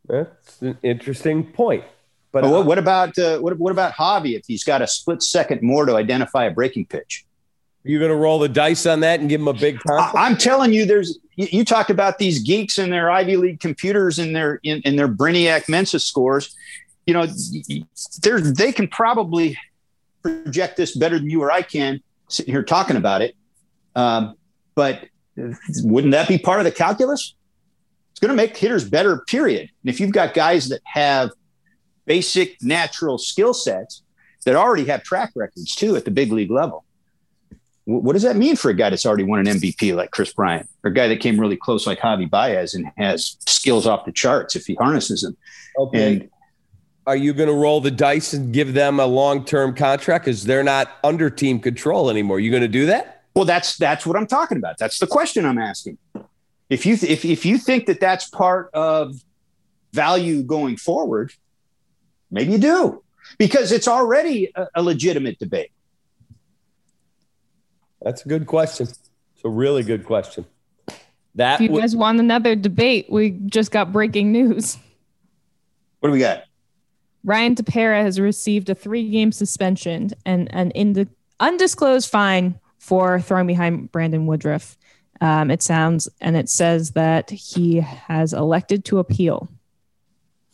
That's 0.07 0.61
an 0.61 0.77
interesting 0.83 1.43
point. 1.51 1.83
But, 2.31 2.41
but 2.41 2.51
what, 2.51 2.65
what, 2.65 2.77
about 2.77 3.17
uh, 3.17 3.39
what, 3.39 3.57
what 3.57 3.71
about 3.71 3.93
Javi 3.93 4.37
if 4.37 4.45
he's 4.45 4.63
got 4.63 4.81
a 4.81 4.87
split 4.87 5.23
second 5.23 5.61
more 5.61 5.85
to 5.85 5.95
identify 5.95 6.45
a 6.45 6.51
breaking 6.51 6.87
pitch? 6.87 7.25
Are 7.85 7.89
you 7.89 7.99
going 7.99 8.09
to 8.09 8.17
roll 8.17 8.39
the 8.39 8.49
dice 8.49 8.85
on 8.85 9.01
that 9.01 9.19
and 9.19 9.29
give 9.29 9.39
him 9.39 9.47
a 9.47 9.53
big 9.53 9.79
contract? 9.79 10.15
I'm 10.17 10.35
telling 10.35 10.73
you, 10.73 10.85
there's 10.85 11.19
you, 11.35 11.47
you 11.51 11.65
talk 11.65 11.89
about 11.89 12.17
these 12.17 12.41
geeks 12.41 12.77
and 12.77 12.91
their 12.91 13.09
Ivy 13.11 13.37
League 13.37 13.59
computers 13.59 14.19
and 14.19 14.35
their 14.35 14.59
in, 14.63 14.81
in 14.81 14.95
their 14.95 15.07
Brainiac 15.07 15.69
Mensa 15.69 15.99
scores. 15.99 16.55
You 17.05 17.13
know, 17.13 17.25
they 17.25 18.41
they 18.41 18.71
can 18.71 18.87
probably 18.87 19.57
project 20.23 20.77
this 20.77 20.95
better 20.95 21.19
than 21.19 21.29
you 21.29 21.43
or 21.43 21.51
I 21.51 21.61
can 21.61 22.01
sitting 22.27 22.53
here 22.53 22.63
talking 22.63 22.95
about 22.95 23.21
it. 23.21 23.35
Um, 23.95 24.35
but 24.73 25.05
wouldn't 25.83 26.11
that 26.11 26.27
be 26.27 26.37
part 26.37 26.59
of 26.59 26.65
the 26.65 26.71
calculus? 26.71 27.35
It's 28.15 28.21
going 28.21 28.29
to 28.29 28.35
make 28.35 28.55
hitters 28.55 28.89
better, 28.89 29.17
period. 29.27 29.69
And 29.83 29.93
if 29.93 29.99
you've 29.99 30.13
got 30.13 30.33
guys 30.33 30.69
that 30.69 30.79
have 30.85 31.31
basic 32.05 32.63
natural 32.63 33.17
skill 33.17 33.53
sets 33.53 34.03
that 34.45 34.55
already 34.55 34.85
have 34.85 35.03
track 35.03 35.33
records 35.35 35.75
too 35.75 35.97
at 35.97 36.05
the 36.05 36.11
big 36.11 36.31
league 36.31 36.49
level, 36.49 36.85
what 37.83 38.13
does 38.13 38.21
that 38.23 38.37
mean 38.37 38.55
for 38.55 38.71
a 38.71 38.73
guy 38.73 38.89
that's 38.89 39.05
already 39.05 39.25
won 39.25 39.45
an 39.45 39.47
MVP 39.47 39.93
like 39.93 40.11
Kris 40.11 40.31
Bryant, 40.31 40.69
or 40.85 40.91
a 40.91 40.93
guy 40.93 41.09
that 41.09 41.19
came 41.19 41.37
really 41.37 41.57
close 41.57 41.85
like 41.85 41.99
Javi 41.99 42.29
Baez 42.29 42.73
and 42.73 42.89
has 42.95 43.35
skills 43.47 43.85
off 43.85 44.05
the 44.05 44.13
charts 44.13 44.55
if 44.55 44.65
he 44.65 44.75
harnesses 44.75 45.21
them? 45.21 45.35
Okay. 45.77 46.13
And, 46.13 46.29
are 47.05 47.17
you 47.17 47.33
going 47.33 47.49
to 47.49 47.53
roll 47.53 47.81
the 47.81 47.91
dice 47.91 48.31
and 48.31 48.53
give 48.53 48.73
them 48.73 49.01
a 49.01 49.05
long-term 49.05 49.75
contract 49.75 50.23
because 50.23 50.45
they're 50.45 50.63
not 50.63 50.97
under 51.03 51.29
team 51.29 51.59
control 51.59 52.09
anymore? 52.09 52.39
You 52.39 52.49
going 52.49 52.63
to 52.63 52.69
do 52.69 52.85
that? 52.85 53.25
Well, 53.35 53.45
that's 53.45 53.77
that's 53.77 54.05
what 54.05 54.15
I'm 54.15 54.25
talking 54.25 54.57
about. 54.57 54.77
That's 54.77 54.99
the 54.99 55.05
question 55.05 55.45
I'm 55.45 55.59
asking 55.59 55.97
if 56.69 56.85
you 56.85 56.97
th- 56.97 57.11
if 57.11 57.25
if 57.25 57.45
you 57.45 57.57
think 57.57 57.85
that 57.87 57.99
that's 57.99 58.29
part 58.29 58.69
of 58.73 59.15
value 59.93 60.43
going 60.43 60.77
forward, 60.77 61.31
maybe 62.31 62.53
you 62.53 62.57
do 62.57 63.03
because 63.37 63.71
it's 63.71 63.87
already 63.87 64.51
a, 64.55 64.67
a 64.75 64.83
legitimate 64.83 65.39
debate. 65.39 65.71
That's 68.01 68.25
a 68.25 68.29
good 68.29 68.45
question. 68.45 68.87
It's 68.87 69.43
a 69.43 69.49
really 69.49 69.83
good 69.83 70.05
question. 70.05 70.45
That 71.35 71.55
if 71.55 71.61
you 71.61 71.67
w- 71.67 71.81
guys 71.81 71.95
want 71.95 72.19
another 72.19 72.55
debate, 72.55 73.07
we 73.09 73.31
just 73.31 73.71
got 73.71 73.91
breaking 73.91 74.31
news. 74.31 74.77
What 75.99 76.09
do 76.09 76.13
we 76.13 76.19
got? 76.19 76.43
Ryan 77.23 77.55
Tepera 77.55 78.03
has 78.03 78.19
received 78.19 78.69
a 78.69 78.75
three-game 78.75 79.31
suspension 79.31 80.11
and 80.25 80.53
an 80.53 80.71
ind- 80.71 81.09
undisclosed 81.39 82.09
fine 82.09 82.59
for 82.77 83.19
throwing 83.19 83.47
behind 83.47 83.91
Brandon 83.91 84.27
Woodruff. 84.27 84.77
Um, 85.21 85.49
it 85.49 85.61
sounds 85.61 86.09
and 86.21 86.35
it 86.35 86.49
says 86.49 86.91
that 86.91 87.29
he 87.29 87.77
has 87.79 88.33
elected 88.33 88.83
to 88.85 88.99
appeal. 88.99 89.49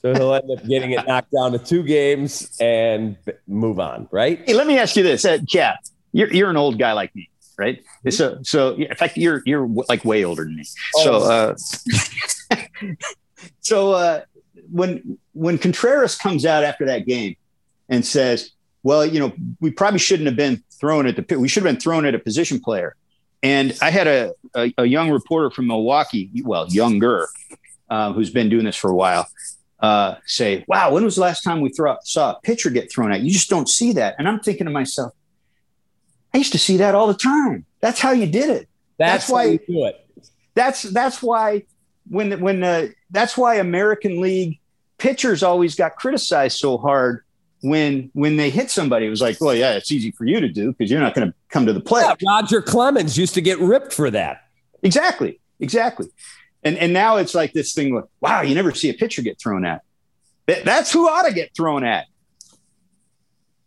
So 0.01 0.13
he'll 0.13 0.33
end 0.33 0.49
up 0.51 0.65
getting 0.67 0.91
it 0.91 1.05
knocked 1.07 1.31
down 1.31 1.51
to 1.51 1.59
two 1.59 1.83
games 1.83 2.57
and 2.59 3.17
move 3.47 3.79
on, 3.79 4.07
right? 4.11 4.41
Hey, 4.47 4.53
let 4.55 4.65
me 4.67 4.77
ask 4.79 4.95
you 4.95 5.03
this, 5.03 5.25
uh, 5.25 5.37
Jeff. 5.43 5.77
You're 6.11 6.31
you're 6.33 6.49
an 6.49 6.57
old 6.57 6.77
guy 6.79 6.93
like 6.93 7.13
me, 7.15 7.29
right? 7.57 7.79
Mm-hmm. 7.79 8.09
So 8.09 8.39
so 8.41 8.73
in 8.75 8.95
fact, 8.95 9.15
you're 9.17 9.41
you're 9.45 9.67
like 9.87 10.03
way 10.03 10.23
older 10.25 10.43
than 10.43 10.55
me. 10.55 10.63
So 10.63 11.13
Oh. 11.23 11.29
uh, 11.31 12.57
so 13.61 13.91
uh, 13.91 14.21
when 14.71 15.17
when 15.33 15.57
Contreras 15.57 16.15
comes 16.15 16.45
out 16.45 16.63
after 16.63 16.85
that 16.85 17.05
game 17.05 17.35
and 17.89 18.05
says, 18.05 18.51
"Well, 18.83 19.05
you 19.05 19.19
know, 19.19 19.33
we 19.59 19.71
probably 19.71 19.99
shouldn't 19.99 20.27
have 20.27 20.35
been 20.35 20.63
thrown 20.79 21.07
at 21.07 21.15
the 21.15 21.37
we 21.39 21.47
should 21.47 21.63
have 21.63 21.71
been 21.73 21.79
thrown 21.79 22.05
at 22.05 22.15
a 22.15 22.19
position 22.19 22.59
player," 22.59 22.95
and 23.43 23.77
I 23.81 23.89
had 23.89 24.07
a 24.07 24.33
a, 24.55 24.73
a 24.77 24.85
young 24.85 25.09
reporter 25.09 25.49
from 25.49 25.67
Milwaukee, 25.67 26.29
well, 26.43 26.67
younger, 26.67 27.27
uh, 27.89 28.13
who's 28.13 28.29
been 28.29 28.49
doing 28.49 28.65
this 28.65 28.75
for 28.75 28.89
a 28.91 28.95
while, 28.95 29.27
uh, 29.79 30.15
say, 30.25 30.63
"Wow, 30.67 30.93
when 30.93 31.03
was 31.03 31.15
the 31.15 31.21
last 31.21 31.41
time 31.43 31.61
we 31.61 31.69
throw, 31.69 31.97
saw 32.03 32.31
a 32.31 32.39
pitcher 32.41 32.69
get 32.69 32.91
thrown 32.91 33.11
at? 33.11 33.21
You 33.21 33.31
just 33.31 33.49
don't 33.49 33.69
see 33.69 33.93
that." 33.93 34.15
And 34.19 34.27
I'm 34.27 34.39
thinking 34.39 34.65
to 34.65 34.71
myself, 34.71 35.13
I 36.33 36.37
used 36.37 36.51
to 36.51 36.59
see 36.59 36.77
that 36.77 36.95
all 36.95 37.07
the 37.07 37.13
time. 37.13 37.65
That's 37.79 37.99
how 37.99 38.11
you 38.11 38.27
did 38.27 38.49
it. 38.49 38.69
That's, 38.97 39.23
That's 39.23 39.29
why- 39.29 39.43
you 39.45 39.59
do 39.67 39.85
it. 39.85 40.07
That's 40.53 40.81
that's 40.83 41.23
why 41.23 41.63
when 42.09 42.39
when 42.41 42.61
uh, 42.63 42.87
that's 43.09 43.37
why 43.37 43.55
American 43.55 44.19
League 44.19 44.59
pitchers 44.97 45.43
always 45.43 45.75
got 45.75 45.95
criticized 45.95 46.59
so 46.59 46.77
hard 46.77 47.23
when 47.61 48.09
when 48.13 48.37
they 48.37 48.49
hit 48.49 48.69
somebody. 48.69 49.05
It 49.05 49.09
was 49.09 49.21
like, 49.21 49.39
well, 49.39 49.55
yeah, 49.55 49.73
it's 49.73 49.91
easy 49.91 50.11
for 50.11 50.25
you 50.25 50.39
to 50.39 50.49
do 50.49 50.71
because 50.71 50.91
you're 50.91 50.99
not 50.99 51.13
going 51.13 51.27
to 51.27 51.33
come 51.49 51.65
to 51.65 51.73
the 51.73 51.79
plate. 51.79 52.03
Yeah, 52.03 52.15
Roger 52.27 52.61
Clemens 52.61 53.17
used 53.17 53.33
to 53.35 53.41
get 53.41 53.59
ripped 53.59 53.93
for 53.93 54.11
that. 54.11 54.47
Exactly, 54.83 55.39
exactly. 55.59 56.07
And 56.63 56.77
and 56.77 56.93
now 56.93 57.17
it's 57.17 57.33
like 57.33 57.53
this 57.53 57.73
thing. 57.73 57.95
Like, 57.95 58.05
wow, 58.19 58.41
you 58.41 58.55
never 58.55 58.73
see 58.73 58.89
a 58.89 58.93
pitcher 58.93 59.21
get 59.21 59.39
thrown 59.39 59.65
at. 59.65 59.81
That, 60.47 60.65
that's 60.65 60.91
who 60.91 61.07
ought 61.07 61.27
to 61.27 61.33
get 61.33 61.55
thrown 61.55 61.83
at. 61.83 62.07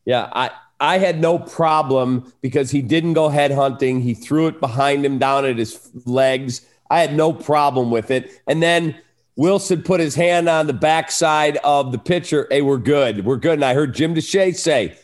Yeah, 0.05 0.29
I 0.33 0.51
I 0.81 0.99
had 0.99 1.21
no 1.21 1.39
problem 1.39 2.33
because 2.43 2.71
he 2.71 2.83
didn't 2.83 3.15
go 3.15 3.29
head 3.29 3.53
hunting. 3.53 4.01
He 4.01 4.15
threw 4.15 4.49
it 4.49 4.61
behind 4.61 5.05
him 5.05 5.19
down 5.19 5.45
at 5.45 5.57
his 5.57 5.91
legs. 6.05 6.67
I 6.91 7.01
had 7.01 7.15
no 7.15 7.33
problem 7.33 7.91
with 7.91 8.11
it. 8.11 8.31
And 8.47 8.63
then 8.63 8.97
Willson 9.39 9.85
put 9.85 10.01
his 10.01 10.15
hand 10.15 10.49
on 10.49 10.67
the 10.67 10.73
backside 10.73 11.57
of 11.59 11.91
the 11.93 11.99
pitcher. 11.99 12.47
Hey, 12.51 12.63
we're 12.63 12.79
good. 12.79 13.25
We're 13.25 13.37
good. 13.37 13.55
And 13.55 13.65
I 13.65 13.75
heard 13.75 13.95
Jim 13.95 14.15
Deshaies 14.15 14.57
say, 14.57 14.97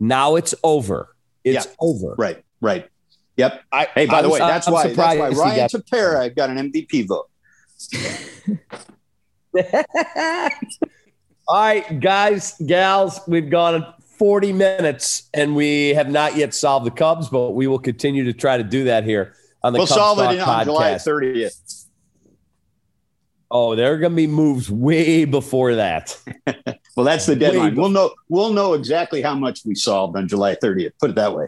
now 0.00 0.34
it's 0.36 0.54
over. 0.64 1.14
It's 1.44 1.66
Yeah. 1.66 1.72
over. 1.80 2.14
Right, 2.18 2.42
right. 2.60 2.88
Yep. 3.36 3.62
I, 3.72 3.86
Hey, 3.94 4.06
by 4.06 4.18
I 4.18 4.22
the 4.22 4.28
was- 4.28 4.40
way, 4.40 4.46
that's 4.46 4.66
I'm 4.66 4.72
why 4.74 4.88
that's 4.88 4.96
why 5.18 5.28
Ryan 5.30 5.56
got- 5.56 5.70
Tepera 5.70 6.34
got 6.34 6.50
an 6.50 6.58
MVP 6.72 7.06
vote. 7.06 7.28
All 11.48 11.56
right, 11.60 12.00
guys, 12.00 12.54
gals, 12.66 13.20
we've 13.26 13.48
gone 13.48 13.94
40 14.18 14.52
minutes 14.52 15.30
and 15.32 15.54
we 15.56 15.90
have 15.90 16.10
not 16.10 16.36
yet 16.36 16.52
solved 16.52 16.84
the 16.84 16.90
Cubs, 16.90 17.28
but 17.28 17.52
we 17.52 17.66
will 17.66 17.78
continue 17.78 18.24
to 18.24 18.32
try 18.32 18.56
to 18.58 18.64
do 18.64 18.84
that 18.84 19.04
here 19.04 19.34
on 19.62 19.72
the 19.72 19.78
We'll 19.78 19.86
Cubs 19.86 19.98
solve 19.98 20.18
Talk 20.18 20.34
it 20.34 20.40
on 20.40 20.64
July 20.64 20.94
30th. 20.94 21.77
Oh, 23.50 23.74
there 23.74 23.92
are 23.94 23.98
going 23.98 24.12
to 24.12 24.16
be 24.16 24.26
moves 24.26 24.70
way 24.70 25.24
before 25.24 25.76
that. 25.76 26.18
Well, 26.98 27.04
that's 27.04 27.26
the 27.26 27.36
deadline. 27.36 27.76
Way 27.76 27.80
We'll 27.80 27.90
know 27.90 28.12
we'll 28.28 28.52
know 28.52 28.72
exactly 28.72 29.22
how 29.22 29.36
much 29.36 29.60
we 29.64 29.76
solved 29.76 30.16
on 30.16 30.26
July 30.26 30.56
30th. 30.56 30.90
Put 30.98 31.10
it 31.10 31.14
that 31.14 31.32
way. 31.32 31.46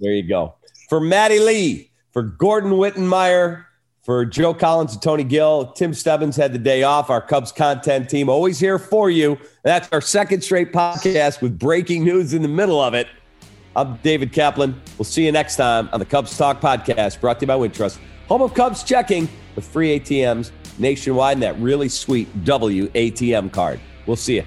There 0.00 0.12
you 0.12 0.22
go. 0.22 0.54
For 0.88 0.98
Maddie 0.98 1.40
Lee, 1.40 1.90
for 2.10 2.22
Gordon 2.22 2.72
Wittenmyer, 2.72 3.66
for 4.02 4.24
Joe 4.24 4.54
Collins 4.54 4.94
and 4.94 5.02
Tony 5.02 5.24
Gill, 5.24 5.72
Tim 5.72 5.92
Stebbins 5.92 6.36
had 6.36 6.54
the 6.54 6.58
day 6.58 6.84
off. 6.84 7.10
Our 7.10 7.20
Cubs 7.20 7.52
content 7.52 8.08
team 8.08 8.30
always 8.30 8.58
here 8.58 8.78
for 8.78 9.10
you. 9.10 9.38
That's 9.62 9.90
our 9.92 10.00
second 10.00 10.42
straight 10.42 10.72
podcast 10.72 11.42
with 11.42 11.58
breaking 11.58 12.02
news 12.02 12.32
in 12.32 12.40
the 12.40 12.48
middle 12.48 12.80
of 12.80 12.94
it. 12.94 13.08
I'm 13.76 13.96
David 14.02 14.32
Kaplan. 14.32 14.80
We'll 14.96 15.04
see 15.04 15.26
you 15.26 15.32
next 15.32 15.56
time 15.56 15.90
on 15.92 16.00
the 16.00 16.06
Cubs 16.06 16.36
Talk 16.36 16.62
podcast 16.62 17.20
brought 17.20 17.40
to 17.40 17.44
you 17.44 17.48
by 17.48 17.56
Wintrust, 17.56 17.98
home 18.32 18.40
of 18.40 18.54
Cubs 18.54 18.82
checking 18.82 19.28
with 19.54 19.66
free 19.66 20.00
ATMs 20.00 20.52
nationwide 20.78 21.34
and 21.34 21.42
that 21.42 21.58
really 21.58 21.90
sweet 21.90 22.26
WATM 22.44 23.52
card. 23.52 23.78
We'll 24.06 24.16
see 24.16 24.36
you. 24.36 24.44